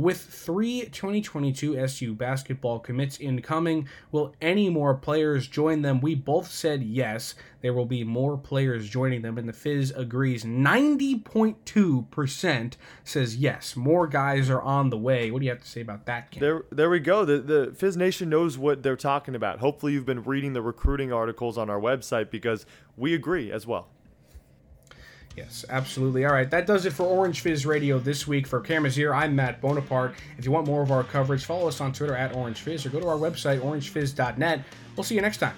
With 0.00 0.20
three 0.22 0.86
2022 0.86 1.76
SU 1.76 2.14
basketball 2.14 2.78
commits 2.78 3.20
incoming, 3.20 3.86
will 4.10 4.34
any 4.40 4.70
more 4.70 4.94
players 4.94 5.46
join 5.46 5.82
them? 5.82 6.00
We 6.00 6.14
both 6.14 6.50
said 6.50 6.82
yes. 6.82 7.34
There 7.60 7.74
will 7.74 7.84
be 7.84 8.02
more 8.02 8.38
players 8.38 8.88
joining 8.88 9.20
them, 9.20 9.36
and 9.36 9.46
the 9.46 9.52
Fizz 9.52 9.92
agrees. 9.94 10.44
90.2% 10.44 12.72
says 13.04 13.36
yes. 13.36 13.76
More 13.76 14.06
guys 14.06 14.48
are 14.48 14.62
on 14.62 14.88
the 14.88 14.96
way. 14.96 15.30
What 15.30 15.40
do 15.40 15.44
you 15.44 15.50
have 15.50 15.60
to 15.60 15.68
say 15.68 15.82
about 15.82 16.06
that, 16.06 16.30
Ken? 16.30 16.40
There, 16.40 16.64
there 16.72 16.88
we 16.88 17.00
go. 17.00 17.26
The 17.26 17.40
the 17.40 17.74
Fizz 17.76 17.98
Nation 17.98 18.30
knows 18.30 18.56
what 18.56 18.82
they're 18.82 18.96
talking 18.96 19.34
about. 19.34 19.58
Hopefully, 19.58 19.92
you've 19.92 20.06
been 20.06 20.22
reading 20.22 20.54
the 20.54 20.62
recruiting 20.62 21.12
articles 21.12 21.58
on 21.58 21.68
our 21.68 21.78
website 21.78 22.30
because 22.30 22.64
we 22.96 23.12
agree 23.12 23.52
as 23.52 23.66
well. 23.66 23.88
Yes, 25.36 25.64
absolutely. 25.68 26.24
All 26.24 26.32
right, 26.32 26.50
that 26.50 26.66
does 26.66 26.86
it 26.86 26.92
for 26.92 27.04
Orange 27.04 27.40
Fizz 27.40 27.64
Radio 27.64 27.98
this 27.98 28.26
week. 28.26 28.46
For 28.46 28.60
Cameras 28.60 28.96
here, 28.96 29.14
I'm 29.14 29.34
Matt 29.34 29.60
Bonaparte. 29.60 30.14
If 30.38 30.44
you 30.44 30.50
want 30.50 30.66
more 30.66 30.82
of 30.82 30.90
our 30.90 31.04
coverage, 31.04 31.44
follow 31.44 31.68
us 31.68 31.80
on 31.80 31.92
Twitter 31.92 32.16
at 32.16 32.34
Orange 32.34 32.60
Fizz 32.60 32.84
or 32.86 32.90
go 32.90 33.00
to 33.00 33.08
our 33.08 33.16
website, 33.16 33.60
orangefizz.net. 33.60 34.64
We'll 34.96 35.04
see 35.04 35.14
you 35.14 35.22
next 35.22 35.38
time. 35.38 35.54